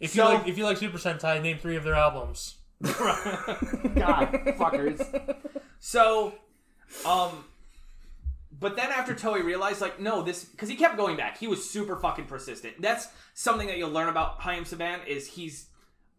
If 0.00 0.12
So- 0.12 0.28
you 0.30 0.38
like, 0.38 0.48
if 0.48 0.56
you 0.58 0.64
like 0.64 0.76
Super 0.78 0.96
Sentai, 0.98 1.42
name 1.42 1.58
three 1.58 1.76
of 1.76 1.84
their 1.84 1.94
albums. 1.94 2.56
God, 2.82 4.28
fuckers. 4.58 5.36
So, 5.78 6.32
um, 7.04 7.44
but 8.60 8.76
then 8.76 8.90
after 8.90 9.14
Toei 9.14 9.42
realized, 9.42 9.80
like, 9.80 10.00
no, 10.00 10.22
this 10.22 10.44
because 10.44 10.68
he 10.68 10.76
kept 10.76 10.96
going 10.96 11.16
back. 11.16 11.38
He 11.38 11.46
was 11.46 11.68
super 11.68 11.96
fucking 11.96 12.26
persistent. 12.26 12.80
That's 12.80 13.08
something 13.34 13.66
that 13.68 13.78
you'll 13.78 13.90
learn 13.90 14.08
about 14.08 14.40
Haim 14.40 14.64
Saban 14.64 15.06
is 15.06 15.26
he's 15.26 15.66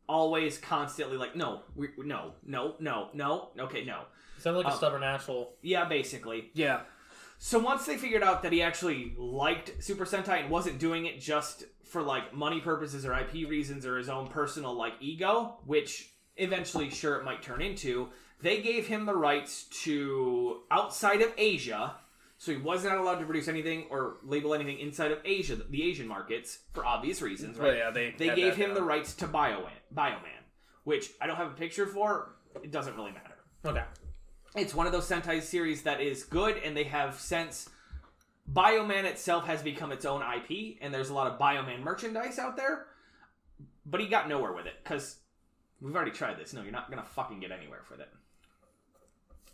always 0.08 0.58
constantly 0.58 1.18
like, 1.18 1.36
no, 1.36 1.62
we, 1.76 1.90
no, 1.98 2.34
no, 2.46 2.76
no, 2.80 3.10
no, 3.14 3.50
okay, 3.60 3.84
no. 3.86 4.02
Sound 4.40 4.58
like 4.58 4.66
a 4.68 4.70
Um, 4.70 4.78
stubborn 4.78 5.04
asshole. 5.04 5.56
Yeah, 5.62 5.86
basically. 5.86 6.52
Yeah. 6.54 6.82
So 7.38 7.60
once 7.60 7.86
they 7.86 7.98
figured 7.98 8.24
out 8.24 8.44
that 8.44 8.52
he 8.52 8.62
actually 8.62 9.14
liked 9.18 9.84
Super 9.84 10.06
Sentai 10.06 10.42
and 10.42 10.50
wasn't 10.50 10.80
doing 10.80 11.06
it 11.06 11.20
just 11.20 11.64
for 11.84 12.02
like 12.02 12.34
money 12.34 12.60
purposes 12.62 13.06
or 13.06 13.14
IP 13.14 13.50
reasons 13.50 13.86
or 13.86 13.98
his 13.98 14.10
own 14.10 14.28
personal 14.28 14.74
like 14.74 14.94
ego, 15.00 15.58
which 15.66 16.12
eventually 16.38 16.90
sure 16.90 17.16
it 17.16 17.24
might 17.26 17.42
turn 17.42 17.62
into, 17.62 18.10
they 18.42 18.62
gave 18.62 18.88
him 18.88 19.06
the 19.06 19.16
rights 19.16 19.66
to 19.84 20.62
outside 20.72 21.22
of 21.22 21.32
Asia. 21.38 21.96
So 22.46 22.52
he 22.52 22.60
was 22.60 22.84
not 22.84 23.00
allowed 23.00 23.16
to 23.16 23.26
produce 23.26 23.48
anything 23.48 23.86
or 23.90 24.18
label 24.24 24.54
anything 24.54 24.78
inside 24.78 25.12
of 25.12 25.18
Asia, 25.26 25.56
the 25.56 25.82
Asian 25.82 26.08
markets, 26.08 26.60
for 26.74 26.86
obvious 26.86 27.20
reasons, 27.20 27.58
right? 27.58 27.70
Well, 27.70 27.76
yeah, 27.76 27.90
they 27.90 28.12
they 28.12 28.36
gave 28.36 28.56
him 28.56 28.76
the 28.76 28.84
rights 28.84 29.16
to 29.16 29.28
Bioman, 29.28 29.72
Bioman, 29.96 30.44
which 30.84 31.10
I 31.20 31.26
don't 31.26 31.38
have 31.38 31.48
a 31.48 31.56
picture 31.56 31.88
for. 31.88 32.36
It 32.62 32.70
doesn't 32.70 32.96
really 32.96 33.14
matter 33.14 33.34
Okay. 33.66 33.84
it's 34.56 34.76
one 34.76 34.86
of 34.86 34.92
those 34.92 35.10
Sentai 35.10 35.42
series 35.42 35.82
that 35.84 36.02
is 36.02 36.24
good, 36.24 36.58
and 36.58 36.78
they 36.78 36.84
have 36.84 37.20
since 37.20 37.68
Bioman 38.54 39.06
itself 39.06 39.48
has 39.48 39.64
become 39.64 39.92
its 39.92 40.06
own 40.06 40.22
IP, 40.22 40.78
and 40.82 40.94
there's 40.94 41.10
a 41.10 41.16
lot 41.16 41.26
of 41.26 41.40
Bioman 41.40 41.82
merchandise 41.82 42.38
out 42.38 42.58
there. 42.58 42.86
But 43.88 44.02
he 44.02 44.08
got 44.08 44.30
nowhere 44.30 44.54
with 44.54 44.68
it 44.68 44.76
because 44.84 45.16
we've 45.82 45.96
already 45.96 46.12
tried 46.12 46.38
this. 46.38 46.54
No, 46.54 46.62
you're 46.62 46.72
not 46.72 46.92
gonna 46.92 47.02
fucking 47.02 47.40
get 47.40 47.52
anywhere 47.52 47.82
with 47.90 48.02
it. 48.02 48.10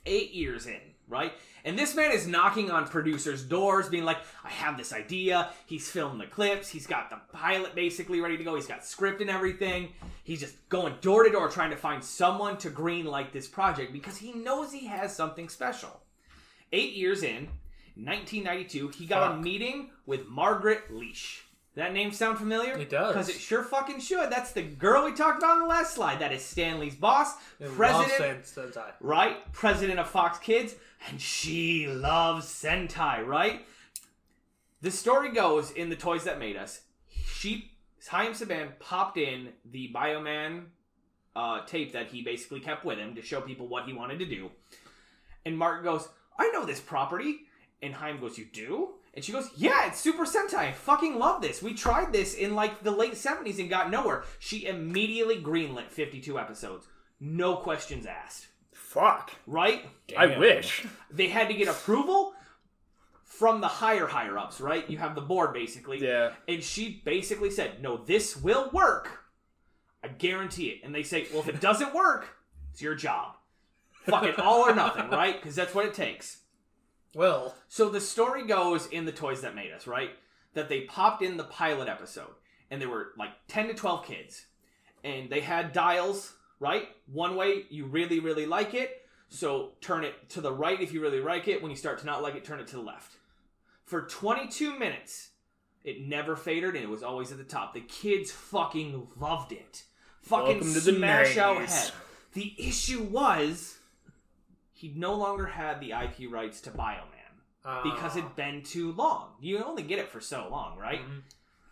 Eight 0.06 0.34
years 0.34 0.68
in, 0.68 0.82
right? 1.12 1.34
And 1.64 1.78
this 1.78 1.94
man 1.94 2.12
is 2.12 2.26
knocking 2.26 2.72
on 2.72 2.88
producers' 2.88 3.44
doors, 3.44 3.88
being 3.88 4.06
like, 4.06 4.18
"I 4.44 4.50
have 4.50 4.78
this 4.78 4.92
idea." 4.92 5.52
He's 5.68 5.88
filmed 5.88 6.20
the 6.20 6.26
clips. 6.26 6.70
He's 6.70 6.88
got 6.88 7.12
the 7.12 7.20
pilot 7.32 7.76
basically 7.76 8.20
ready 8.22 8.38
to 8.38 8.44
go. 8.44 8.56
He's 8.56 8.66
got 8.66 8.84
script 8.84 9.22
and 9.22 9.30
everything. 9.30 9.94
He's 10.24 10.40
just 10.40 10.56
going 10.70 10.96
door 11.02 11.24
to 11.24 11.30
door 11.30 11.50
trying 11.50 11.70
to 11.70 11.78
find 11.78 12.04
someone 12.04 12.58
to 12.58 12.72
green 12.72 13.06
light 13.06 13.32
this 13.34 13.48
project 13.48 13.94
because 13.94 14.18
he 14.18 14.34
knows 14.34 14.72
he 14.72 14.88
has 14.88 15.16
something 15.16 15.50
special. 15.50 16.02
Eight 16.72 16.94
years 16.94 17.22
in, 17.22 17.50
1992, 17.96 18.88
he 18.90 19.06
got 19.06 19.34
a 19.34 19.36
meeting 19.36 19.92
with 20.06 20.28
Margaret 20.28 20.90
Loesch. 20.90 21.42
That 21.76 21.94
name 21.94 22.12
sound 22.12 22.38
familiar? 22.38 22.78
It 22.78 22.90
does. 22.90 23.14
Because 23.14 23.30
it 23.30 23.40
sure 23.40 23.64
fucking 23.64 24.02
should. 24.02 24.30
That's 24.30 24.52
the 24.52 24.62
girl 24.62 25.06
we 25.06 25.14
talked 25.14 25.38
about 25.38 25.56
in 25.56 25.62
the 25.62 25.68
last 25.70 25.94
slide. 25.94 26.20
That 26.20 26.34
is 26.34 26.44
Stan 26.44 26.80
Lee's 26.80 26.96
boss, 26.96 27.34
It 27.62 27.70
president, 27.70 28.46
right? 29.00 29.52
President 29.54 29.98
of 29.98 30.10
Fox 30.10 30.38
Kids, 30.40 30.76
and 31.08 31.20
she 31.22 31.88
loves 31.88 32.46
Sentai, 32.46 33.26
right? 33.26 33.66
The 34.82 34.92
story 34.92 35.32
goes 35.32 35.72
in 35.72 35.90
the 35.90 35.96
Toys 35.96 36.24
That 36.24 36.40
Made 36.40 36.58
Us. 36.58 36.82
She, 37.10 37.72
Haim 38.10 38.34
Saban, 38.34 38.80
popped 38.80 39.18
in 39.18 39.50
the 39.64 39.92
Bioman 39.94 40.66
uh, 41.36 41.66
tape 41.66 41.94
that 41.94 42.08
he 42.08 42.22
basically 42.22 42.60
kept 42.60 42.84
with 42.84 42.98
him 42.98 43.16
to 43.16 43.22
show 43.22 43.42
people 43.42 43.68
what 43.68 43.86
he 43.86 43.94
wanted 43.94 44.20
to 44.20 44.26
do. 44.26 44.52
And 45.46 45.58
Mark 45.58 45.84
goes, 45.84 46.08
I 46.38 46.50
know 46.50 46.66
this 46.66 46.80
property. 46.80 47.42
And 47.82 47.94
Haim 47.96 48.20
goes, 48.20 48.38
You 48.38 48.46
do? 48.46 48.90
And 49.14 49.26
she 49.26 49.32
goes, 49.32 49.50
Yeah, 49.56 49.88
it's 49.88 50.00
Super 50.00 50.26
Sentai. 50.26 50.58
I 50.58 50.72
fucking 50.72 51.18
love 51.18 51.42
this. 51.42 51.62
We 51.62 51.74
tried 51.74 52.14
this 52.14 52.36
in 52.36 52.56
like 52.56 52.84
the 52.84 52.92
late 52.92 53.14
70s 53.14 53.60
and 53.60 53.70
got 53.70 53.90
nowhere. 53.90 54.24
She 54.40 54.68
immediately 54.68 55.42
greenlit 55.42 55.90
52 55.90 56.38
episodes. 56.40 56.88
No 57.20 57.56
questions 57.56 58.06
asked. 58.06 58.48
Fuck. 58.92 59.32
Right? 59.48 59.86
I 60.18 60.38
wish. 60.38 60.86
They 61.10 61.30
had 61.30 61.48
to 61.48 61.54
get 61.54 61.70
approval 61.70 62.34
from 63.24 63.62
the 63.62 63.68
higher 63.68 64.06
higher 64.06 64.38
ups, 64.38 64.60
right? 64.60 64.88
You 64.90 64.98
have 64.98 65.16
the 65.16 65.22
board 65.22 65.54
basically. 65.54 66.04
Yeah. 66.04 66.32
And 66.50 66.62
she 66.62 67.02
basically 67.06 67.52
said, 67.52 67.82
No, 67.82 67.96
this 67.96 68.36
will 68.36 68.70
work. 68.74 69.24
I 70.04 70.10
guarantee 70.10 70.66
it. 70.68 70.82
And 70.84 70.94
they 70.94 71.04
say, 71.04 71.26
Well, 71.32 71.40
if 71.40 71.48
it 71.48 71.62
doesn't 71.62 71.96
work, 71.96 72.36
it's 72.72 72.82
your 72.82 72.96
job. 72.96 73.36
Fuck 74.04 74.24
it, 74.24 74.38
all 74.40 74.68
or 74.68 74.76
nothing, 74.76 75.10
right? 75.12 75.40
Because 75.42 75.56
that's 75.56 75.74
what 75.74 75.86
it 75.86 75.94
takes. 75.94 76.42
Well, 77.16 77.56
So 77.70 77.88
the 77.88 78.02
story 78.02 78.46
goes 78.46 78.88
in 78.88 79.06
the 79.06 79.14
Toys 79.14 79.40
That 79.40 79.56
Made 79.56 79.72
Us, 79.72 79.88
right? 79.88 80.10
That 80.54 80.68
they 80.68 80.82
popped 80.82 81.22
in 81.22 81.38
the 81.38 81.46
pilot 81.46 81.88
episode, 81.88 82.34
and 82.70 82.82
there 82.82 82.90
were 82.90 83.14
like 83.18 83.32
10 83.48 83.70
to 83.70 83.74
12 83.74 84.06
kids. 84.06 84.48
And 85.04 85.30
they 85.30 85.40
had 85.40 85.72
dials, 85.72 86.34
right? 86.62 86.88
One 87.12 87.36
way, 87.36 87.66
you 87.70 87.86
really, 87.86 88.20
really 88.22 88.46
like 88.46 88.74
it. 88.74 89.02
So 89.28 89.72
turn 89.82 90.04
it 90.06 90.30
to 90.30 90.42
the 90.42 90.54
right 90.54 90.80
if 90.80 90.94
you 90.94 91.02
really 91.02 91.20
like 91.20 91.48
it. 91.50 91.62
When 91.62 91.72
you 91.72 91.78
start 91.78 92.00
to 92.00 92.06
not 92.06 92.22
like 92.22 92.36
it, 92.36 92.46
turn 92.46 92.60
it 92.62 92.68
to 92.68 92.76
the 92.78 92.82
left. 92.82 93.16
For 93.84 94.04
22 94.04 94.78
minutes, 94.80 95.30
it 95.84 96.08
never 96.08 96.36
faded, 96.38 96.76
and 96.76 96.84
it 96.84 96.90
was 96.90 97.02
always 97.04 97.32
at 97.32 97.38
the 97.38 97.44
top. 97.44 97.74
The 97.74 97.82
kids 97.82 98.32
fucking 98.32 99.08
loved 99.20 99.52
it. 99.52 99.84
Fucking 100.22 100.46
Welcome 100.60 100.74
to 100.74 100.80
the 100.80 100.94
smash 100.94 101.38
out 101.38 101.58
90s. 101.58 101.70
head. 101.86 101.92
The 102.34 102.56
issue 102.58 103.04
was 103.04 103.78
he 104.74 104.94
no 104.96 105.16
longer 105.16 105.48
had 105.48 105.80
the 105.82 105.92
IP 105.94 106.32
rights 106.32 106.62
to 106.62 106.70
Bioman 106.72 107.02
uh, 107.66 107.84
because 107.84 108.16
it'd 108.16 108.36
been 108.36 108.62
too 108.64 108.92
long. 108.94 109.30
You 109.42 109.64
only 109.64 109.84
get 109.84 109.98
it 110.00 110.10
for 110.10 110.22
so 110.22 110.48
long, 110.52 110.78
right? 110.78 111.02
Mhm. 111.02 111.22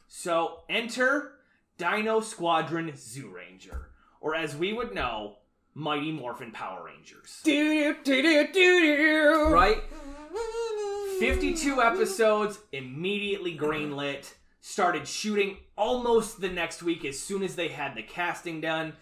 So 0.08 0.62
enter 0.68 1.34
Dino 1.78 2.20
Squadron 2.22 2.92
Zyuranger, 2.94 3.86
or 4.22 4.36
as 4.36 4.56
we 4.56 4.74
would 4.74 4.94
know, 4.94 5.38
Mighty 5.74 6.12
Morphin 6.12 6.52
Power 6.52 6.86
Rangers. 6.86 7.40
Do 7.44 7.96
do 8.04 8.22
do 8.22 8.48
do 8.48 8.98
do. 8.98 9.50
Right? 9.50 9.82
52 11.20 11.82
episodes, 11.82 12.60
immediately 12.72 13.58
greenlit. 13.58 14.34
Started 14.62 15.08
shooting 15.08 15.58
almost 15.78 16.42
the 16.42 16.50
next 16.50 16.84
week 16.84 17.04
as 17.06 17.18
soon 17.20 17.44
as 17.44 17.56
they 17.56 17.70
had 17.70 17.96
the 17.96 18.04
casting 18.04 18.62
done. 18.62 18.94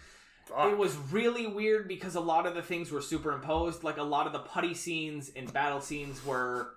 Fuck. 0.45 0.71
It 0.71 0.77
was 0.77 0.95
really 1.11 1.45
weird 1.45 1.87
because 1.87 2.15
a 2.15 2.21
lot 2.21 2.45
of 2.45 2.55
the 2.55 2.61
things 2.61 2.91
were 2.91 3.01
superimposed. 3.01 3.83
Like 3.83 3.97
a 3.97 4.03
lot 4.03 4.27
of 4.27 4.33
the 4.33 4.39
putty 4.39 4.73
scenes 4.73 5.31
and 5.35 5.51
battle 5.51 5.81
scenes 5.81 6.25
were. 6.25 6.75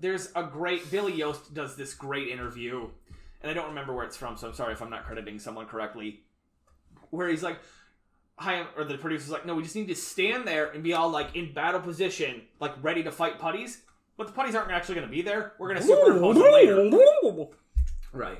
There's 0.00 0.30
a 0.34 0.42
great. 0.42 0.90
Billy 0.90 1.14
Yost 1.14 1.54
does 1.54 1.76
this 1.76 1.94
great 1.94 2.28
interview, 2.28 2.88
and 3.40 3.50
I 3.50 3.54
don't 3.54 3.68
remember 3.68 3.94
where 3.94 4.04
it's 4.04 4.16
from, 4.16 4.36
so 4.36 4.48
I'm 4.48 4.54
sorry 4.54 4.72
if 4.72 4.82
I'm 4.82 4.90
not 4.90 5.04
crediting 5.04 5.38
someone 5.38 5.66
correctly. 5.66 6.24
Where 7.10 7.28
he's 7.28 7.42
like, 7.42 7.60
Or 8.76 8.84
the 8.84 8.98
producer's 8.98 9.30
like, 9.30 9.46
"No, 9.46 9.54
we 9.54 9.62
just 9.62 9.76
need 9.76 9.88
to 9.88 9.94
stand 9.94 10.46
there 10.46 10.70
and 10.70 10.82
be 10.82 10.92
all 10.94 11.08
like 11.10 11.34
in 11.36 11.52
battle 11.52 11.80
position, 11.80 12.42
like 12.60 12.72
ready 12.82 13.02
to 13.04 13.10
fight 13.12 13.38
putties." 13.38 13.82
But 14.16 14.26
the 14.26 14.32
putties 14.34 14.54
aren't 14.54 14.70
actually 14.70 14.96
going 14.96 15.06
to 15.06 15.10
be 15.12 15.22
there. 15.22 15.54
We're 15.58 15.68
going 15.68 15.80
to 15.80 15.86
superimpose 15.86 16.34
them 16.36 16.52
later. 16.52 17.46
Right. 18.12 18.38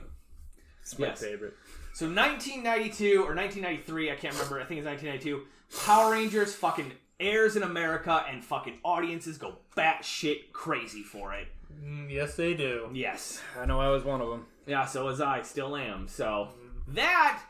It's 0.82 0.98
my 0.98 1.06
Yes. 1.06 1.20
favorite. 1.22 1.54
So 1.94 2.04
1992 2.06 3.22
or 3.22 3.34
1993, 3.34 4.10
I 4.10 4.16
can't 4.16 4.34
remember. 4.34 4.60
I 4.60 4.64
think 4.64 4.80
it's 4.80 4.86
1992. 4.86 5.46
Power 5.86 6.12
Rangers 6.12 6.54
fucking 6.54 6.92
airs 7.18 7.56
in 7.56 7.62
America, 7.62 8.22
and 8.28 8.44
fucking 8.44 8.80
audiences 8.84 9.38
go 9.38 9.56
batshit 9.76 10.52
crazy 10.52 11.02
for 11.02 11.32
it. 11.32 11.48
Mm, 11.82 12.10
yes, 12.10 12.36
they 12.36 12.52
do. 12.52 12.90
Yes. 12.92 13.40
I 13.58 13.64
know 13.64 13.80
I 13.80 13.88
was 13.88 14.04
one 14.04 14.20
of 14.20 14.28
them. 14.28 14.44
Yeah. 14.66 14.84
So 14.84 15.06
was 15.06 15.20
I. 15.22 15.40
Still 15.42 15.74
am. 15.76 16.06
So 16.08 16.48
that 16.88 17.42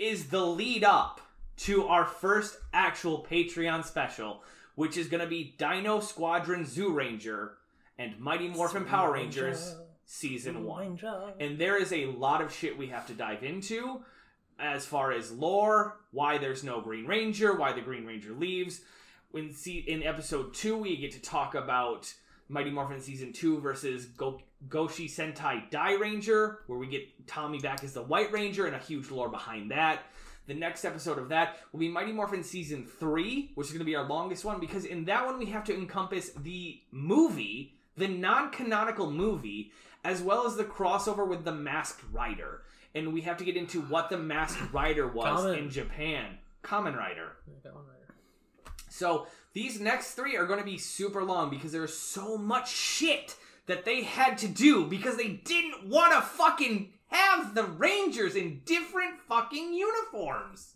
is 0.00 0.28
the 0.30 0.44
lead 0.44 0.82
up 0.82 1.20
to 1.58 1.86
our 1.86 2.04
first 2.04 2.56
actual 2.72 3.26
Patreon 3.28 3.84
special, 3.84 4.42
which 4.74 4.96
is 4.96 5.08
going 5.08 5.22
to 5.22 5.28
be 5.28 5.54
Dino 5.58 6.00
Squadron 6.00 6.64
Zyuranger 6.64 7.50
and 7.98 8.18
Mighty 8.18 8.48
Morphin 8.48 8.84
Power 8.84 9.12
Rangers 9.12 9.74
season 10.06 10.64
one. 10.64 10.96
And 11.40 11.58
there 11.58 11.76
is 11.80 11.92
a 11.92 12.06
lot 12.06 12.40
of 12.40 12.52
shit 12.54 12.78
we 12.78 12.86
have 12.88 13.06
to 13.08 13.12
dive 13.14 13.42
into 13.42 14.02
as 14.60 14.86
far 14.86 15.12
as 15.12 15.30
lore, 15.30 15.96
why 16.10 16.38
there's 16.38 16.64
no 16.64 16.80
Green 16.80 17.06
Ranger, 17.06 17.54
why 17.56 17.72
the 17.72 17.80
Green 17.80 18.04
Ranger 18.06 18.32
leaves. 18.32 18.80
When 19.30 19.52
see 19.52 19.78
in 19.78 20.02
episode 20.02 20.54
two, 20.54 20.76
we 20.78 20.96
get 20.96 21.12
to 21.12 21.20
talk 21.20 21.54
about 21.54 22.12
Mighty 22.48 22.70
Morphin 22.70 23.00
season 23.00 23.32
two 23.32 23.60
versus 23.60 24.06
Go- 24.06 24.40
Goshi 24.68 25.08
Sentai 25.08 25.68
Dai 25.70 25.92
Ranger, 25.94 26.60
where 26.66 26.78
we 26.78 26.86
get 26.86 27.26
Tommy 27.26 27.58
back 27.58 27.84
as 27.84 27.92
the 27.92 28.02
White 28.02 28.32
Ranger 28.32 28.66
and 28.66 28.74
a 28.74 28.78
huge 28.78 29.10
lore 29.10 29.28
behind 29.28 29.70
that. 29.70 30.02
The 30.48 30.54
next 30.54 30.86
episode 30.86 31.18
of 31.18 31.28
that 31.28 31.58
will 31.72 31.80
be 31.80 31.88
Mighty 31.88 32.10
Morphin 32.10 32.42
season 32.42 32.86
three, 32.86 33.52
which 33.54 33.66
is 33.66 33.72
going 33.72 33.80
to 33.80 33.84
be 33.84 33.94
our 33.94 34.08
longest 34.08 34.46
one 34.46 34.58
because 34.58 34.86
in 34.86 35.04
that 35.04 35.26
one 35.26 35.38
we 35.38 35.44
have 35.46 35.62
to 35.64 35.74
encompass 35.74 36.30
the 36.30 36.80
movie, 36.90 37.74
the 37.98 38.08
non-canonical 38.08 39.10
movie, 39.10 39.72
as 40.04 40.22
well 40.22 40.46
as 40.46 40.56
the 40.56 40.64
crossover 40.64 41.28
with 41.28 41.44
the 41.44 41.52
Masked 41.52 42.02
Rider, 42.10 42.62
and 42.94 43.12
we 43.12 43.20
have 43.20 43.36
to 43.36 43.44
get 43.44 43.58
into 43.58 43.82
what 43.82 44.08
the 44.08 44.16
Masked 44.16 44.72
Rider 44.72 45.06
was 45.14 45.44
Kamen. 45.44 45.58
in 45.58 45.70
Japan. 45.70 46.38
Kamen 46.64 46.96
Rider. 46.96 47.36
So 48.88 49.26
these 49.52 49.78
next 49.80 50.14
three 50.14 50.36
are 50.38 50.46
going 50.46 50.60
to 50.60 50.64
be 50.64 50.78
super 50.78 51.22
long 51.24 51.50
because 51.50 51.72
there's 51.72 51.94
so 51.94 52.38
much 52.38 52.70
shit 52.70 53.36
that 53.66 53.84
they 53.84 54.02
had 54.02 54.38
to 54.38 54.48
do 54.48 54.86
because 54.86 55.18
they 55.18 55.28
didn't 55.28 55.88
want 55.88 56.14
to 56.14 56.22
fucking 56.22 56.90
have 57.08 57.54
the 57.54 57.64
Rangers 57.64 58.36
in 58.36 58.62
different 58.64 59.20
fucking 59.28 59.74
uniforms. 59.74 60.74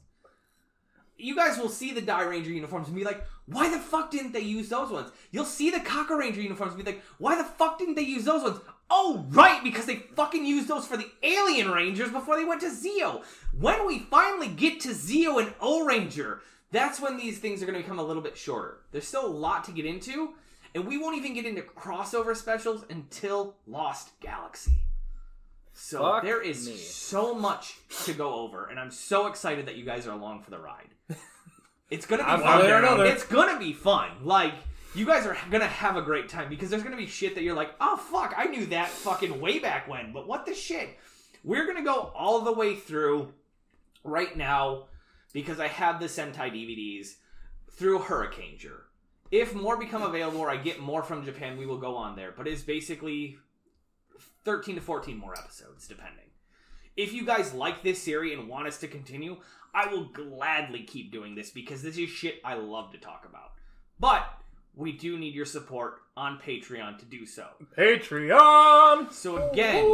You 1.16 1.37
guys 1.37 1.59
will 1.59 1.68
see 1.68 1.93
the 1.93 2.01
Dai 2.01 2.24
Ranger 2.24 2.51
uniforms 2.51 2.89
and 2.89 2.97
be 2.97 3.05
like, 3.05 3.24
why 3.47 3.70
the 3.70 3.78
fuck 3.78 4.11
didn't 4.11 4.33
they 4.33 4.41
use 4.41 4.68
those 4.68 4.91
ones? 4.91 5.11
You'll 5.30 5.45
see 5.45 5.70
the 5.70 5.78
Kakuranger 5.78 6.43
uniforms 6.43 6.74
and 6.74 6.85
be 6.85 6.91
like, 6.91 7.03
why 7.18 7.37
the 7.37 7.45
fuck 7.45 7.78
didn't 7.78 7.95
they 7.95 8.03
use 8.03 8.24
those 8.24 8.43
ones? 8.43 8.59
Oh, 8.91 9.24
right, 9.30 9.62
because 9.62 9.87
they 9.87 9.97
fucking 9.97 10.45
used 10.45 10.68
those 10.68 10.87
for 10.87 10.97
the 10.97 11.11
Alien 11.22 11.70
Rangers 11.70 12.11
before 12.11 12.37
they 12.37 12.45
went 12.45 12.61
to 12.62 12.68
Zeo. 12.68 13.22
When 13.59 13.87
we 13.87 14.01
finally 14.01 14.49
get 14.49 14.80
to 14.80 14.89
Zeo 14.89 15.41
and 15.41 15.55
O 15.61 15.85
Ranger, 15.85 16.41
that's 16.72 17.01
when 17.01 17.16
these 17.16 17.39
things 17.39 17.62
are 17.62 17.66
going 17.66 17.76
to 17.76 17.83
become 17.83 17.99
a 17.99 18.05
little 18.05 18.22
bit 18.22 18.37
shorter. 18.37 18.78
There's 18.91 19.07
still 19.07 19.26
a 19.26 19.28
lot 19.28 19.64
to 19.64 19.72
get 19.72 19.87
into, 19.87 20.30
and 20.74 20.87
we 20.87 20.99
won't 20.99 21.16
even 21.16 21.35
get 21.35 21.47
into 21.47 21.62
crossover 21.62 22.37
specials 22.37 22.85
until 22.91 23.55
Lost 23.66 24.18
Galaxy. 24.20 24.72
So 25.75 26.01
Fuck 26.03 26.23
there 26.25 26.41
is 26.43 26.68
me. 26.68 26.77
so 26.77 27.35
much 27.35 27.75
to 28.05 28.12
go 28.12 28.35
over, 28.35 28.66
and 28.66 28.79
I'm 28.79 28.91
so 28.91 29.27
excited 29.27 29.66
that 29.66 29.77
you 29.77 29.85
guys 29.85 30.07
are 30.07 30.12
along 30.12 30.43
for 30.43 30.51
the 30.51 30.59
ride. 30.59 30.89
It's 31.91 32.07
gonna 32.07 32.25
be 32.25 32.31
I'm 32.31 32.41
fun. 32.41 32.62
there 32.62 32.79
another. 32.79 33.05
It's 33.05 33.25
gonna 33.27 33.59
be 33.59 33.75
fun. 33.75 34.09
Like 34.23 34.55
you 34.95 35.05
guys 35.05 35.27
are 35.27 35.37
gonna 35.51 35.66
have 35.66 35.95
a 35.95 36.01
great 36.01 36.27
time 36.31 36.49
because 36.49 36.70
there's 36.70 36.83
gonna 36.83 36.97
be 36.97 37.07
shit 37.07 37.35
that 37.35 37.43
you're 37.43 37.55
like, 37.55 37.73
oh 37.83 37.99
fuck, 37.99 38.33
I 38.35 38.47
knew 38.47 38.64
that 38.66 38.89
fucking 38.89 39.39
way 39.43 39.59
back 39.59 39.89
when, 39.89 40.11
but 40.11 40.27
what 40.27 40.47
the 40.47 40.55
shit? 40.55 40.89
We're 41.45 41.66
gonna 41.66 41.85
go 41.85 42.11
all 42.16 42.41
the 42.41 42.53
way 42.53 42.77
through 42.77 43.35
right 44.05 44.35
now 44.35 44.85
because 45.35 45.61
I 45.61 45.68
have 45.68 46.01
the 46.01 46.07
Sentai 46.07 46.51
DVDs 46.51 47.16
through 47.73 47.99
Hurricaneger. 47.99 48.85
If 49.31 49.55
more 49.55 49.77
become 49.77 50.01
available 50.01 50.41
or 50.41 50.49
I 50.49 50.57
get 50.57 50.81
more 50.81 51.03
from 51.03 51.27
Japan, 51.27 51.59
we 51.59 51.66
will 51.66 51.77
go 51.79 51.95
on 51.97 52.16
there. 52.16 52.33
But 52.35 52.49
it's 52.49 52.62
basically 52.62 53.37
13 54.45 54.76
to 54.76 54.80
14 54.80 55.16
more 55.16 55.34
episodes, 55.38 55.86
depending. 55.86 56.26
If 56.97 57.12
you 57.12 57.24
guys 57.24 57.55
like 57.55 57.82
this 57.82 58.03
series 58.03 58.38
and 58.38 58.49
want 58.49 58.66
us 58.66 58.78
to 58.80 58.88
continue, 58.88 59.38
I 59.74 59.86
will 59.86 60.05
gladly 60.05 60.82
keep 60.82 61.11
doing 61.11 61.34
this 61.34 61.51
because 61.51 61.82
this 61.82 61.97
is 61.97 62.11
shit 62.11 62.40
I 62.45 62.55
love 62.55 62.93
to 62.93 62.99
talk 62.99 63.26
about. 63.28 63.53
But 63.99 64.26
we 64.74 64.93
do 64.93 65.18
need 65.18 65.34
your 65.34 65.47
support 65.47 66.01
on 66.16 66.38
Patreon 66.38 66.99
to 66.99 67.05
do 67.05 67.24
so. 67.24 67.47
Patreon. 67.78 69.12
So 69.12 69.49
again, 69.51 69.86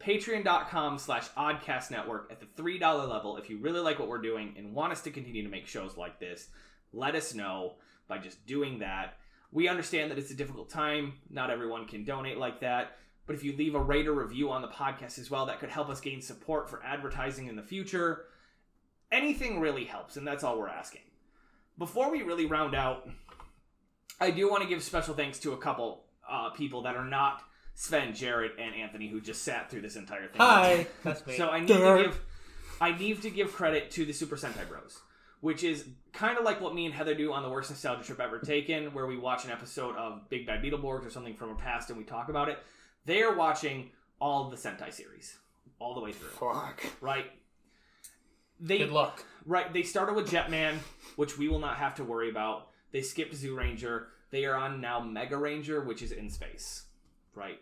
patreon.com 0.00 0.98
slash 0.98 1.28
oddcast 1.30 1.90
network 1.90 2.30
at 2.30 2.40
the 2.40 2.46
$3 2.60 2.80
level 3.08 3.36
if 3.36 3.50
you 3.50 3.58
really 3.58 3.80
like 3.80 3.98
what 3.98 4.08
we're 4.08 4.18
doing 4.18 4.54
and 4.56 4.74
want 4.74 4.92
us 4.92 5.02
to 5.02 5.10
continue 5.10 5.42
to 5.42 5.48
make 5.48 5.66
shows 5.66 5.96
like 5.96 6.18
this 6.18 6.48
let 6.92 7.14
us 7.14 7.34
know 7.34 7.74
by 8.08 8.16
just 8.16 8.44
doing 8.46 8.78
that 8.78 9.18
we 9.52 9.68
understand 9.68 10.10
that 10.10 10.18
it's 10.18 10.30
a 10.30 10.34
difficult 10.34 10.70
time 10.70 11.12
not 11.28 11.50
everyone 11.50 11.86
can 11.86 12.02
donate 12.02 12.38
like 12.38 12.60
that 12.60 12.96
but 13.30 13.36
if 13.36 13.44
you 13.44 13.56
leave 13.56 13.76
a 13.76 13.80
rate 13.80 14.08
or 14.08 14.12
review 14.12 14.50
on 14.50 14.60
the 14.60 14.66
podcast 14.66 15.16
as 15.16 15.30
well 15.30 15.46
that 15.46 15.60
could 15.60 15.68
help 15.68 15.88
us 15.88 16.00
gain 16.00 16.20
support 16.20 16.68
for 16.68 16.82
advertising 16.82 17.46
in 17.46 17.54
the 17.54 17.62
future 17.62 18.24
anything 19.12 19.60
really 19.60 19.84
helps 19.84 20.16
and 20.16 20.26
that's 20.26 20.42
all 20.42 20.58
we're 20.58 20.66
asking 20.66 21.02
before 21.78 22.10
we 22.10 22.22
really 22.22 22.44
round 22.44 22.74
out 22.74 23.08
i 24.20 24.32
do 24.32 24.50
want 24.50 24.64
to 24.64 24.68
give 24.68 24.82
special 24.82 25.14
thanks 25.14 25.38
to 25.38 25.52
a 25.52 25.56
couple 25.56 26.02
uh, 26.28 26.50
people 26.50 26.82
that 26.82 26.96
are 26.96 27.04
not 27.04 27.44
Sven, 27.76 28.14
Jared, 28.14 28.52
and 28.58 28.74
Anthony, 28.74 29.08
who 29.08 29.20
just 29.20 29.42
sat 29.42 29.70
through 29.70 29.82
this 29.82 29.96
entire 29.96 30.26
thing. 30.26 30.38
Hi, 30.38 30.86
that's 31.04 31.24
me. 31.24 31.36
So 31.36 31.48
I 31.48 31.60
need 31.60 31.68
to 31.68 32.02
give 32.02 32.20
I 32.80 32.98
need 32.98 33.22
to 33.22 33.30
give 33.30 33.52
credit 33.54 33.92
to 33.92 34.04
the 34.04 34.12
Super 34.12 34.36
Sentai 34.36 34.68
Bros, 34.68 34.98
which 35.40 35.62
is 35.62 35.86
kind 36.12 36.36
of 36.36 36.44
like 36.44 36.60
what 36.60 36.74
me 36.74 36.84
and 36.84 36.92
Heather 36.92 37.14
do 37.14 37.32
on 37.32 37.42
the 37.42 37.48
worst 37.48 37.70
nostalgia 37.70 38.02
trip 38.02 38.20
ever 38.20 38.40
taken, 38.40 38.92
where 38.92 39.06
we 39.06 39.16
watch 39.16 39.44
an 39.44 39.50
episode 39.50 39.96
of 39.96 40.28
Big 40.28 40.46
Bad 40.46 40.62
Beetleborgs 40.62 41.06
or 41.06 41.10
something 41.10 41.34
from 41.34 41.50
our 41.50 41.54
past 41.54 41.90
and 41.90 41.96
we 41.96 42.04
talk 42.04 42.28
about 42.28 42.48
it. 42.48 42.58
They 43.06 43.22
are 43.22 43.34
watching 43.34 43.90
all 44.20 44.50
the 44.50 44.56
Sentai 44.56 44.92
series, 44.92 45.38
all 45.78 45.94
the 45.94 46.00
way 46.00 46.12
through. 46.12 46.28
Fuck. 46.30 46.84
Right? 47.00 47.26
They 48.60 48.78
Good 48.78 48.90
luck. 48.90 49.24
Right. 49.46 49.72
They 49.72 49.82
started 49.82 50.14
with 50.14 50.30
Jetman, 50.30 50.76
which 51.16 51.38
we 51.38 51.48
will 51.48 51.58
not 51.58 51.76
have 51.76 51.94
to 51.96 52.04
worry 52.04 52.28
about. 52.28 52.68
They 52.92 53.02
skipped 53.02 53.34
Zoo 53.34 53.56
Ranger. 53.56 54.08
They 54.30 54.44
are 54.44 54.54
on 54.54 54.80
now 54.80 55.00
Mega 55.00 55.36
Ranger, 55.36 55.80
which 55.80 56.02
is 56.02 56.12
in 56.12 56.28
space. 56.28 56.84
Right. 57.34 57.60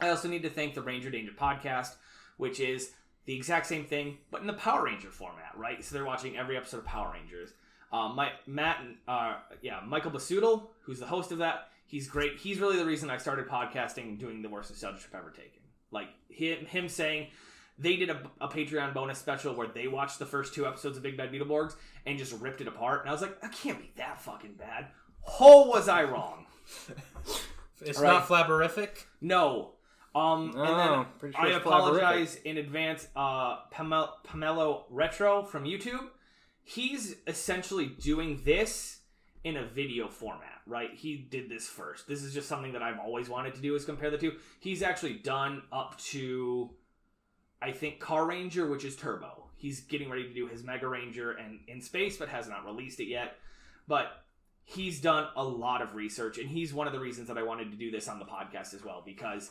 I 0.00 0.08
also 0.08 0.28
need 0.28 0.42
to 0.42 0.50
thank 0.50 0.74
the 0.74 0.82
Ranger 0.82 1.10
Danger 1.10 1.32
podcast, 1.32 1.94
which 2.36 2.60
is 2.60 2.92
the 3.26 3.34
exact 3.34 3.66
same 3.66 3.84
thing, 3.84 4.18
but 4.30 4.40
in 4.40 4.46
the 4.46 4.52
Power 4.52 4.84
Ranger 4.84 5.10
format, 5.10 5.52
right? 5.56 5.82
So 5.84 5.94
they're 5.94 6.04
watching 6.04 6.36
every 6.36 6.56
episode 6.56 6.78
of 6.78 6.84
Power 6.84 7.12
Rangers. 7.12 7.52
Um, 7.92 8.16
my 8.16 8.30
Matt, 8.46 8.80
uh, 9.08 9.36
yeah, 9.62 9.80
Michael 9.86 10.10
Basudel, 10.10 10.68
who's 10.82 10.98
the 11.00 11.06
host 11.06 11.32
of 11.32 11.38
that, 11.38 11.70
he's 11.86 12.08
great. 12.08 12.38
He's 12.38 12.58
really 12.60 12.76
the 12.76 12.84
reason 12.84 13.10
I 13.10 13.16
started 13.18 13.46
podcasting 13.48 14.02
and 14.04 14.18
doing 14.18 14.42
the 14.42 14.48
worst 14.48 14.70
nostalgia 14.70 14.98
trip 15.00 15.14
ever 15.14 15.30
taken. 15.30 15.60
Like 15.90 16.08
him, 16.28 16.66
him 16.66 16.88
saying 16.88 17.28
they 17.78 17.96
did 17.96 18.10
a, 18.10 18.20
a 18.40 18.48
Patreon 18.48 18.92
bonus 18.94 19.18
special 19.18 19.54
where 19.54 19.68
they 19.68 19.86
watched 19.88 20.18
the 20.18 20.26
first 20.26 20.54
two 20.54 20.66
episodes 20.66 20.96
of 20.96 21.02
Big 21.02 21.16
Bad 21.16 21.32
Beetleborgs 21.32 21.74
and 22.06 22.18
just 22.18 22.32
ripped 22.40 22.60
it 22.60 22.68
apart, 22.68 23.00
and 23.02 23.08
I 23.08 23.12
was 23.12 23.22
like, 23.22 23.36
I 23.42 23.48
can't 23.48 23.78
be 23.78 23.90
that 23.96 24.20
fucking 24.20 24.54
bad. 24.54 24.88
Oh, 25.40 25.66
was 25.68 25.88
I 25.88 26.04
wrong? 26.04 26.46
It's 27.82 28.00
Right. 28.00 28.08
not 28.14 28.26
flabberific. 28.26 29.04
No. 29.20 29.72
Um, 30.14 30.52
Oh, 30.56 30.62
and 30.62 30.78
then 31.22 31.32
sure 31.32 31.40
I 31.42 31.50
apologize 31.50 32.36
in 32.36 32.56
advance. 32.56 33.06
Uh, 33.14 33.58
Pamelo 33.70 34.84
Retro 34.88 35.42
from 35.42 35.64
YouTube, 35.64 36.08
he's 36.64 37.16
essentially 37.26 37.84
doing 37.86 38.40
this 38.44 38.95
in 39.44 39.56
a 39.56 39.64
video 39.64 40.08
format, 40.08 40.60
right? 40.66 40.90
He 40.94 41.16
did 41.16 41.48
this 41.48 41.68
first. 41.68 42.08
This 42.08 42.22
is 42.22 42.34
just 42.34 42.48
something 42.48 42.72
that 42.72 42.82
I've 42.82 42.98
always 42.98 43.28
wanted 43.28 43.54
to 43.54 43.60
do 43.60 43.74
is 43.74 43.84
compare 43.84 44.10
the 44.10 44.18
two. 44.18 44.32
He's 44.60 44.82
actually 44.82 45.14
done 45.14 45.62
up 45.72 45.98
to, 46.10 46.70
I 47.62 47.72
think, 47.72 48.00
Carranger, 48.00 48.70
which 48.70 48.84
is 48.84 48.96
Turbo. 48.96 49.50
He's 49.56 49.80
getting 49.80 50.10
ready 50.10 50.24
to 50.24 50.34
do 50.34 50.46
his 50.48 50.62
Mega 50.62 50.88
Ranger 50.88 51.32
and 51.32 51.60
in 51.68 51.80
space, 51.80 52.16
but 52.16 52.28
has 52.28 52.48
not 52.48 52.66
released 52.66 53.00
it 53.00 53.08
yet. 53.08 53.36
But 53.88 54.08
he's 54.64 55.00
done 55.00 55.28
a 55.36 55.44
lot 55.44 55.80
of 55.80 55.94
research, 55.94 56.38
and 56.38 56.48
he's 56.48 56.74
one 56.74 56.86
of 56.86 56.92
the 56.92 57.00
reasons 57.00 57.28
that 57.28 57.38
I 57.38 57.42
wanted 57.42 57.70
to 57.70 57.76
do 57.76 57.90
this 57.90 58.08
on 58.08 58.18
the 58.18 58.24
podcast 58.24 58.74
as 58.74 58.84
well 58.84 59.02
because 59.04 59.50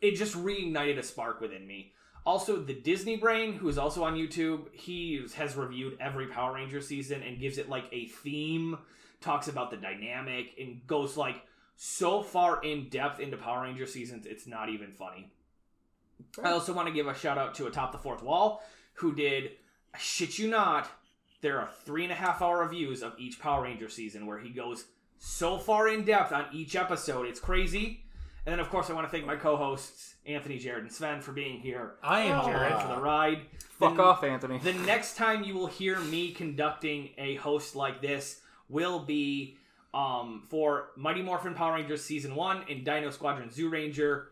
it 0.00 0.16
just 0.16 0.34
reignited 0.34 0.98
a 0.98 1.02
spark 1.02 1.40
within 1.40 1.66
me. 1.66 1.92
Also, 2.26 2.56
the 2.56 2.74
Disney 2.74 3.16
Brain, 3.16 3.52
who 3.52 3.68
is 3.68 3.78
also 3.78 4.02
on 4.02 4.16
YouTube, 4.16 4.66
he 4.72 5.24
has 5.36 5.56
reviewed 5.56 5.96
every 6.00 6.26
Power 6.26 6.54
Ranger 6.54 6.80
season 6.80 7.22
and 7.22 7.38
gives 7.38 7.56
it 7.56 7.68
like 7.68 7.84
a 7.92 8.08
theme, 8.08 8.76
talks 9.20 9.46
about 9.46 9.70
the 9.70 9.76
dynamic, 9.76 10.52
and 10.58 10.84
goes 10.88 11.16
like 11.16 11.36
so 11.76 12.22
far 12.22 12.60
in 12.62 12.88
depth 12.88 13.20
into 13.20 13.36
Power 13.36 13.62
Ranger 13.62 13.86
seasons, 13.86 14.26
it's 14.26 14.46
not 14.46 14.68
even 14.70 14.90
funny. 14.90 15.30
I 16.42 16.50
also 16.50 16.72
want 16.72 16.88
to 16.88 16.94
give 16.94 17.06
a 17.06 17.14
shout 17.14 17.38
out 17.38 17.54
to 17.56 17.66
Atop 17.66 17.92
the 17.92 17.98
Fourth 17.98 18.24
Wall, 18.24 18.60
who 18.94 19.14
did, 19.14 19.52
I 19.94 19.98
shit 19.98 20.36
you 20.36 20.48
not, 20.48 20.90
there 21.42 21.60
are 21.60 21.68
three 21.84 22.02
and 22.02 22.12
a 22.12 22.16
half 22.16 22.42
hour 22.42 22.58
reviews 22.58 23.04
of 23.04 23.14
each 23.18 23.38
Power 23.38 23.62
Ranger 23.62 23.88
season 23.88 24.26
where 24.26 24.38
he 24.38 24.50
goes 24.50 24.86
so 25.18 25.58
far 25.58 25.88
in 25.88 26.04
depth 26.04 26.32
on 26.32 26.46
each 26.52 26.74
episode. 26.74 27.26
It's 27.26 27.38
crazy. 27.38 28.02
And 28.44 28.52
then, 28.52 28.60
of 28.60 28.68
course, 28.68 28.90
I 28.90 28.94
want 28.94 29.06
to 29.06 29.10
thank 29.10 29.26
my 29.26 29.36
co 29.36 29.56
hosts, 29.56 30.15
Anthony, 30.26 30.58
Jared, 30.58 30.82
and 30.84 30.92
Sven, 30.92 31.20
for 31.20 31.32
being 31.32 31.60
here. 31.60 31.94
I 32.02 32.20
am 32.22 32.44
Jared. 32.44 32.80
for 32.82 32.88
the 32.88 33.00
ride. 33.00 33.42
Fuck 33.70 33.96
The- 33.96 34.02
off, 34.02 34.24
Anthony. 34.24 34.58
The 34.58 34.72
next 34.72 35.16
time 35.16 35.44
you 35.44 35.54
will 35.54 35.66
hear 35.68 35.98
me 36.00 36.32
conducting 36.32 37.10
a 37.18 37.36
host 37.36 37.76
like 37.76 38.00
this 38.02 38.40
will 38.68 38.98
be 39.00 39.56
um, 39.94 40.42
for 40.50 40.88
Mighty 40.96 41.22
Morphin 41.22 41.54
Power 41.54 41.74
Rangers 41.74 42.02
Season 42.02 42.34
1 42.34 42.64
and 42.68 42.84
Dino 42.84 43.10
Squadron 43.10 43.48
Zyuranger 43.48 44.24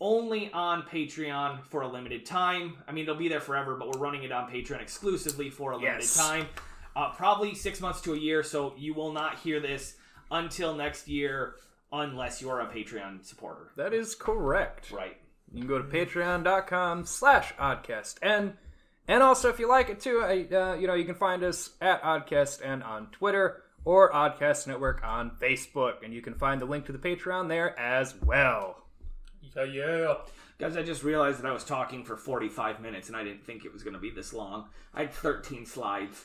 only 0.00 0.50
on 0.52 0.82
Patreon 0.82 1.64
for 1.64 1.80
a 1.82 1.88
limited 1.88 2.24
time. 2.26 2.76
I 2.86 2.92
mean, 2.92 3.06
they'll 3.06 3.14
be 3.14 3.28
there 3.28 3.40
forever, 3.40 3.76
but 3.76 3.88
we're 3.92 4.00
running 4.00 4.22
it 4.24 4.32
on 4.32 4.50
Patreon 4.50 4.80
exclusively 4.80 5.50
for 5.50 5.72
a 5.72 5.76
limited 5.76 6.02
Yes. 6.02 6.16
time. 6.16 6.46
Uh, 6.94 7.10
probably 7.12 7.54
six 7.54 7.80
months 7.80 8.00
to 8.02 8.12
a 8.14 8.16
year, 8.18 8.42
so 8.42 8.74
you 8.76 8.94
will 8.94 9.12
not 9.12 9.38
hear 9.38 9.58
this 9.60 9.96
until 10.30 10.74
next 10.74 11.08
year 11.08 11.56
unless 11.92 12.40
you're 12.42 12.60
a 12.60 12.66
Patreon 12.66 13.24
supporter. 13.24 13.70
that 13.76 13.92
is 13.94 14.14
correct. 14.14 14.90
Right. 14.90 15.16
You 15.52 15.60
can 15.60 15.68
go 15.68 15.78
to 15.80 15.84
patreon.com 15.84 17.04
slash 17.06 17.54
oddcast. 17.54 18.16
And 18.22 18.54
and 19.08 19.22
also 19.22 19.48
if 19.48 19.58
you 19.60 19.68
like 19.68 19.88
it 19.88 20.00
too, 20.00 20.20
I, 20.24 20.54
uh, 20.54 20.74
you 20.74 20.86
know, 20.88 20.94
you 20.94 21.04
can 21.04 21.14
find 21.14 21.44
us 21.44 21.70
at 21.80 22.02
Oddcast 22.02 22.60
and 22.64 22.82
on 22.82 23.06
Twitter 23.12 23.62
or 23.84 24.10
Oddcast 24.12 24.66
Network 24.66 25.04
on 25.04 25.30
Facebook. 25.40 26.04
And 26.04 26.12
you 26.12 26.20
can 26.20 26.34
find 26.34 26.60
the 26.60 26.64
link 26.66 26.86
to 26.86 26.92
the 26.92 26.98
Patreon 26.98 27.48
there 27.48 27.78
as 27.78 28.14
well. 28.20 28.82
Yeah, 29.54 29.62
yeah. 29.64 30.14
Guys, 30.58 30.76
I 30.76 30.82
just 30.82 31.04
realized 31.04 31.38
that 31.40 31.46
I 31.46 31.52
was 31.52 31.62
talking 31.62 32.02
for 32.04 32.16
45 32.16 32.80
minutes 32.80 33.06
and 33.08 33.16
I 33.16 33.22
didn't 33.22 33.44
think 33.46 33.64
it 33.64 33.72
was 33.72 33.84
going 33.84 33.94
to 33.94 34.00
be 34.00 34.10
this 34.10 34.32
long. 34.32 34.68
I 34.92 35.02
had 35.02 35.12
13 35.14 35.66
slides. 35.66 36.24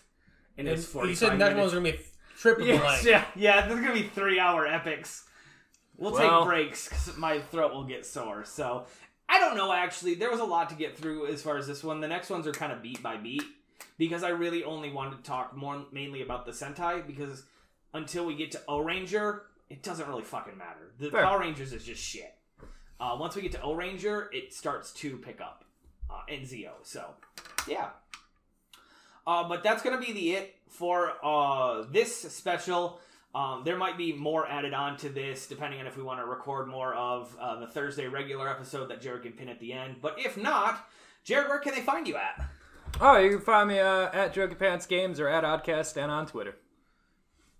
And 0.57 0.67
And 0.67 0.77
it's 0.77 0.87
45 0.87 1.09
you 1.09 1.15
said 1.15 1.29
that 1.39 1.53
minutes. 1.55 1.57
one's 1.59 1.73
gonna 1.73 1.91
be 1.97 1.99
triple 2.37 2.65
Yes, 2.65 2.83
length. 2.83 3.05
yeah, 3.05 3.25
yeah, 3.35 3.67
this 3.67 3.75
is 3.77 3.85
going 3.85 3.95
to 3.95 4.01
be 4.03 4.07
three 4.09 4.39
hour 4.39 4.65
epics. 4.65 5.25
We'll 5.97 6.11
Well- 6.13 6.41
take 6.41 6.47
breaks 6.47 6.89
because 6.89 7.17
my 7.17 7.39
throat 7.39 7.73
will 7.73 7.83
get 7.83 8.05
sore. 8.05 8.43
So, 8.45 8.85
I 9.29 9.39
don't 9.39 9.55
know, 9.55 9.71
actually. 9.71 10.15
There 10.15 10.29
was 10.31 10.39
a 10.39 10.45
lot 10.45 10.69
to 10.69 10.75
get 10.75 10.97
through 10.97 11.27
as 11.27 11.41
far 11.41 11.57
as 11.57 11.67
this 11.67 11.83
one. 11.83 12.01
The 12.01 12.07
next 12.07 12.29
ones 12.29 12.47
are 12.47 12.51
kind 12.51 12.71
of 12.71 12.81
beat 12.81 13.01
by 13.01 13.17
beat 13.17 13.43
because 13.97 14.23
I 14.23 14.29
really 14.29 14.63
only 14.63 14.91
wanted 14.91 15.17
to 15.17 15.23
talk 15.23 15.55
more 15.55 15.85
mainly 15.91 16.21
about 16.21 16.45
the 16.45 16.51
Sentai 16.51 17.05
because 17.05 17.43
until 17.93 18.25
we 18.25 18.35
get 18.35 18.51
to 18.51 18.61
O 18.67 18.79
Ranger, 18.79 19.43
it 19.69 19.83
doesn't 19.83 20.07
really 20.07 20.23
fucking 20.23 20.57
matter. 20.57 20.91
The 20.99 21.11
Fair. 21.11 21.23
Power 21.23 21.39
Rangers 21.39 21.71
is 21.71 21.85
just 21.85 22.03
shit. 22.03 22.35
Uh, 22.99 23.15
once 23.19 23.35
we 23.35 23.41
get 23.41 23.51
to 23.53 23.61
O 23.61 23.73
Ranger, 23.73 24.29
it 24.33 24.53
starts 24.53 24.91
to 24.93 25.17
pick 25.17 25.39
up 25.39 25.65
uh. 26.09 26.21
So, 26.83 27.05
yeah. 27.67 27.89
Uh, 29.25 29.47
but 29.47 29.63
that's 29.63 29.81
going 29.83 29.99
to 29.99 30.05
be 30.05 30.13
the 30.13 30.31
it 30.31 30.55
for 30.67 31.13
uh, 31.23 31.83
this 31.91 32.15
special. 32.33 32.99
Um, 33.33 33.61
there 33.63 33.77
might 33.77 33.97
be 33.97 34.11
more 34.11 34.47
added 34.47 34.73
on 34.73 34.97
to 34.97 35.09
this, 35.09 35.47
depending 35.47 35.79
on 35.79 35.87
if 35.87 35.95
we 35.95 36.03
want 36.03 36.19
to 36.19 36.25
record 36.25 36.67
more 36.67 36.93
of 36.93 37.35
uh, 37.39 37.59
the 37.59 37.67
Thursday 37.67 38.07
regular 38.07 38.49
episode 38.49 38.89
that 38.89 39.01
Jared 39.01 39.23
can 39.23 39.31
pin 39.31 39.47
at 39.47 39.59
the 39.59 39.71
end. 39.71 39.97
But 40.01 40.15
if 40.19 40.35
not, 40.35 40.89
Jared, 41.23 41.47
where 41.47 41.59
can 41.59 41.73
they 41.73 41.81
find 41.81 42.07
you 42.07 42.17
at? 42.17 42.49
Oh, 42.99 43.17
you 43.17 43.29
can 43.29 43.41
find 43.41 43.69
me 43.69 43.79
uh, 43.79 44.09
at 44.11 44.33
Joker 44.33 44.55
Pants 44.55 44.85
Games 44.85 45.19
or 45.19 45.29
at 45.29 45.45
Oddcast 45.45 45.95
and 45.95 46.11
on 46.11 46.27
Twitter. 46.27 46.55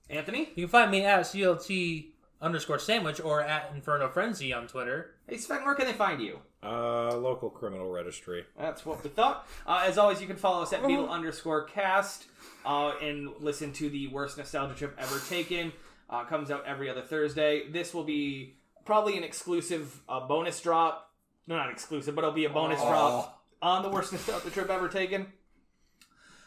Anthony? 0.09 0.49
You 0.55 0.65
can 0.65 0.67
find 0.67 0.91
me 0.91 1.05
at 1.05 1.21
CLT 1.21 2.07
underscore 2.41 2.79
sandwich 2.79 3.21
or 3.21 3.41
at 3.41 3.71
Inferno 3.73 4.09
Frenzy 4.09 4.51
on 4.51 4.67
Twitter. 4.67 5.15
Hey, 5.27 5.37
Sven, 5.37 5.63
where 5.63 5.75
can 5.75 5.85
they 5.85 5.93
find 5.93 6.21
you? 6.21 6.39
Uh, 6.63 7.15
local 7.17 7.49
criminal 7.49 7.89
registry. 7.89 8.45
That's 8.57 8.85
what 8.85 9.03
we 9.03 9.09
thought. 9.09 9.47
Uh, 9.65 9.83
as 9.87 9.97
always, 9.97 10.21
you 10.21 10.27
can 10.27 10.35
follow 10.35 10.61
us 10.61 10.71
at 10.73 10.85
Beetle 10.85 11.09
underscore 11.09 11.63
cast 11.63 12.25
uh, 12.65 12.93
and 13.01 13.29
listen 13.39 13.73
to 13.73 13.89
the 13.89 14.07
worst 14.09 14.37
nostalgia 14.37 14.75
trip 14.75 14.95
ever 14.99 15.19
taken. 15.27 15.73
Uh, 16.09 16.23
comes 16.25 16.51
out 16.51 16.63
every 16.67 16.87
other 16.89 17.01
Thursday. 17.01 17.67
This 17.69 17.93
will 17.95 18.03
be 18.03 18.57
probably 18.85 19.17
an 19.17 19.23
exclusive 19.23 20.01
uh, 20.07 20.19
bonus 20.27 20.61
drop. 20.61 21.09
No, 21.47 21.55
not 21.57 21.71
exclusive, 21.71 22.13
but 22.13 22.21
it'll 22.23 22.33
be 22.35 22.45
a 22.45 22.49
bonus 22.49 22.79
drop 22.81 23.41
on 23.61 23.81
the 23.81 23.89
worst 23.89 24.11
nostalgia 24.11 24.51
trip 24.51 24.69
ever 24.69 24.87
taken. 24.87 25.27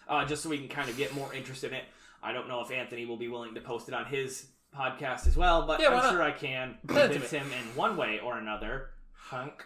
Uh, 0.08 0.24
just 0.24 0.42
so 0.44 0.48
we 0.48 0.58
can 0.58 0.68
kind 0.68 0.88
of 0.88 0.96
get 0.96 1.12
more 1.14 1.32
interest 1.34 1.64
in 1.64 1.72
it. 1.72 1.84
I 2.22 2.32
don't 2.32 2.46
know 2.46 2.60
if 2.60 2.70
Anthony 2.70 3.04
will 3.06 3.16
be 3.16 3.28
willing 3.28 3.54
to 3.54 3.60
post 3.60 3.88
it 3.88 3.94
on 3.94 4.04
his 4.04 4.46
podcast 4.76 5.26
as 5.26 5.36
well, 5.36 5.66
but 5.66 5.80
Yeah, 5.80 5.88
why 5.88 5.94
I'm 5.96 6.02
not? 6.04 6.12
sure 6.12 6.22
I 6.22 6.30
can 6.32 6.76
Send 6.86 6.98
it 6.98 7.02
to 7.02 7.08
convince 7.20 7.30
him 7.30 7.46
in 7.52 7.76
one 7.76 7.96
way 7.96 8.20
or 8.22 8.38
another. 8.38 8.90
Hunk. 9.35 9.64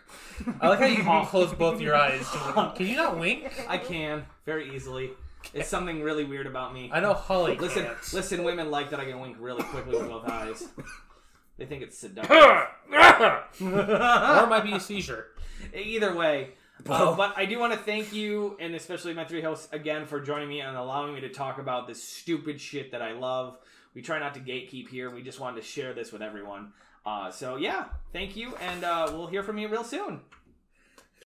I 0.63 0.69
like 0.69 0.79
how 0.79 0.87
you 0.87 1.03
can 1.03 1.27
close 1.27 1.53
both 1.53 1.79
your 1.79 1.95
eyes. 1.95 2.27
Can 2.75 2.87
you 2.87 2.97
not 2.97 3.19
wink? 3.19 3.53
I 3.69 3.77
can 3.77 4.25
very 4.47 4.75
easily. 4.75 5.11
It's 5.53 5.69
something 5.69 6.03
really 6.03 6.25
weird 6.25 6.47
about 6.47 6.73
me. 6.73 6.91
I 6.91 7.01
know 7.01 7.13
Holly 7.13 7.57
Listen, 7.57 7.85
can't. 7.85 8.13
listen. 8.15 8.45
Women 8.45 8.71
like 8.71 8.89
that 8.91 8.99
I 8.99 9.05
can 9.05 9.21
wink 9.21 9.37
really 9.39 9.63
quickly 9.65 9.99
with 9.99 10.09
both 10.09 10.27
eyes. 10.27 10.67
They 11.59 11.67
think 11.67 11.83
it's 11.83 11.99
seductive. 11.99 12.35
or 12.35 12.69
it 12.91 14.49
might 14.49 14.65
be 14.65 14.73
a 14.73 14.81
seizure. 14.81 15.27
Either 15.75 16.15
way. 16.15 16.51
Uh, 16.89 17.15
but 17.15 17.35
I 17.37 17.45
do 17.45 17.59
want 17.59 17.73
to 17.73 17.79
thank 17.79 18.13
you, 18.15 18.57
and 18.61 18.75
especially 18.75 19.13
my 19.13 19.25
three 19.25 19.43
hosts, 19.43 19.69
again 19.73 20.07
for 20.07 20.21
joining 20.21 20.49
me 20.49 20.61
and 20.61 20.77
allowing 20.77 21.13
me 21.13 21.21
to 21.23 21.29
talk 21.29 21.59
about 21.59 21.87
this 21.89 22.03
stupid 22.03 22.61
shit 22.61 22.93
that 22.93 23.03
I 23.03 23.13
love. 23.13 23.59
We 23.95 24.01
try 24.01 24.19
not 24.19 24.35
to 24.35 24.41
gatekeep 24.41 24.89
here. 24.89 25.11
We 25.11 25.23
just 25.23 25.41
wanted 25.41 25.61
to 25.61 25.67
share 25.67 25.93
this 25.93 26.13
with 26.13 26.23
everyone. 26.23 26.73
Uh, 27.07 27.31
so 27.31 27.57
yeah, 27.57 27.87
thank 28.13 28.37
you, 28.37 28.55
and 28.57 28.85
uh, 28.85 29.09
we'll 29.13 29.27
hear 29.27 29.43
from 29.43 29.59
you 29.59 29.69
real 29.69 29.85
soon. 29.85 30.21